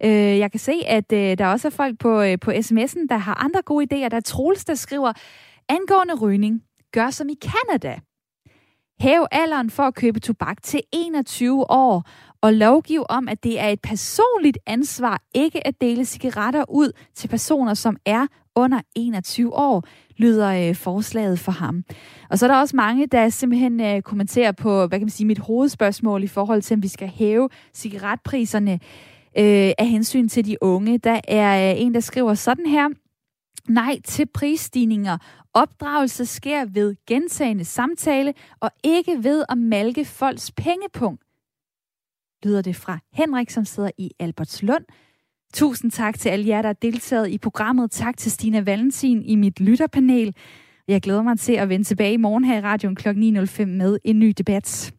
Øh, 0.03 0.39
jeg 0.39 0.51
kan 0.51 0.59
se, 0.59 0.73
at 0.87 1.11
øh, 1.11 1.37
der 1.37 1.47
også 1.47 1.67
er 1.67 1.69
folk 1.71 1.99
på, 1.99 2.21
øh, 2.21 2.39
på 2.39 2.51
sms'en, 2.51 3.05
der 3.09 3.17
har 3.17 3.33
andre 3.33 3.61
gode 3.65 3.85
idéer. 3.85 4.09
Der 4.09 4.17
er 4.17 4.21
Troels, 4.21 4.65
der 4.65 4.75
skriver, 4.75 5.13
angående 5.69 6.15
rygning, 6.15 6.63
gør 6.91 7.09
som 7.09 7.29
i 7.29 7.35
Canada. 7.41 7.99
Hæv 8.99 9.25
alderen 9.31 9.69
for 9.69 9.83
at 9.83 9.95
købe 9.95 10.19
tobak 10.19 10.63
til 10.63 10.81
21 10.93 11.71
år, 11.71 12.09
og 12.41 12.53
lovgiv 12.53 13.05
om, 13.09 13.27
at 13.27 13.43
det 13.43 13.59
er 13.59 13.67
et 13.67 13.81
personligt 13.81 14.57
ansvar 14.65 15.21
ikke 15.35 15.67
at 15.67 15.81
dele 15.81 16.05
cigaretter 16.05 16.65
ud 16.69 16.91
til 17.15 17.27
personer, 17.27 17.73
som 17.73 17.97
er 18.05 18.27
under 18.55 18.81
21 18.95 19.53
år, 19.53 19.83
lyder 20.17 20.69
øh, 20.69 20.75
forslaget 20.75 21.39
for 21.39 21.51
ham. 21.51 21.83
Og 22.29 22.39
så 22.39 22.45
er 22.45 22.51
der 22.51 22.59
også 22.59 22.75
mange, 22.75 23.07
der 23.07 23.29
simpelthen 23.29 23.81
øh, 23.81 24.01
kommenterer 24.01 24.51
på, 24.51 24.87
hvad 24.87 24.99
kan 24.99 25.05
man 25.05 25.09
sige, 25.09 25.27
mit 25.27 25.39
hovedspørgsmål 25.39 26.23
i 26.23 26.27
forhold 26.27 26.61
til, 26.61 26.75
om 26.75 26.83
vi 26.83 26.87
skal 26.87 27.07
hæve 27.07 27.49
cigaretpriserne 27.73 28.73
øh, 29.37 29.71
af 29.77 29.87
hensyn 29.87 30.27
til 30.27 30.45
de 30.45 30.57
unge. 30.61 30.97
Der 30.97 31.21
er 31.27 31.71
øh, 31.71 31.81
en, 31.81 31.93
der 31.93 31.99
skriver 31.99 32.33
sådan 32.33 32.65
her. 32.65 32.89
Nej 33.69 33.99
til 34.03 34.25
prisstigninger. 34.33 35.17
Opdragelse 35.53 36.25
sker 36.25 36.65
ved 36.65 36.95
gentagende 37.07 37.65
samtale, 37.65 38.33
og 38.59 38.71
ikke 38.83 39.23
ved 39.23 39.45
at 39.49 39.57
malke 39.57 40.05
folks 40.05 40.51
pengepunkt. 40.51 41.21
Lyder 42.43 42.61
det 42.61 42.75
fra 42.75 42.99
Henrik, 43.13 43.49
som 43.49 43.65
sidder 43.65 43.91
i 43.97 44.11
Albertslund. 44.19 44.85
Tusind 45.55 45.91
tak 45.91 46.19
til 46.19 46.29
alle 46.29 46.47
jer, 46.47 46.61
der 46.61 46.69
har 46.69 46.73
deltaget 46.73 47.29
i 47.29 47.37
programmet. 47.37 47.91
Tak 47.91 48.17
til 48.17 48.31
Stina 48.31 48.61
Valentin 48.61 49.23
i 49.23 49.35
mit 49.35 49.59
lytterpanel. 49.59 50.35
Jeg 50.87 51.01
glæder 51.01 51.23
mig 51.23 51.39
til 51.39 51.53
at 51.53 51.69
vende 51.69 51.85
tilbage 51.85 52.13
i 52.13 52.17
morgen 52.17 52.45
her 52.45 52.57
i 52.57 52.61
radioen 52.61 52.95
kl. 52.95 53.07
9.05 53.09 53.65
med 53.65 53.99
en 54.03 54.19
ny 54.19 54.33
debat. 54.37 54.95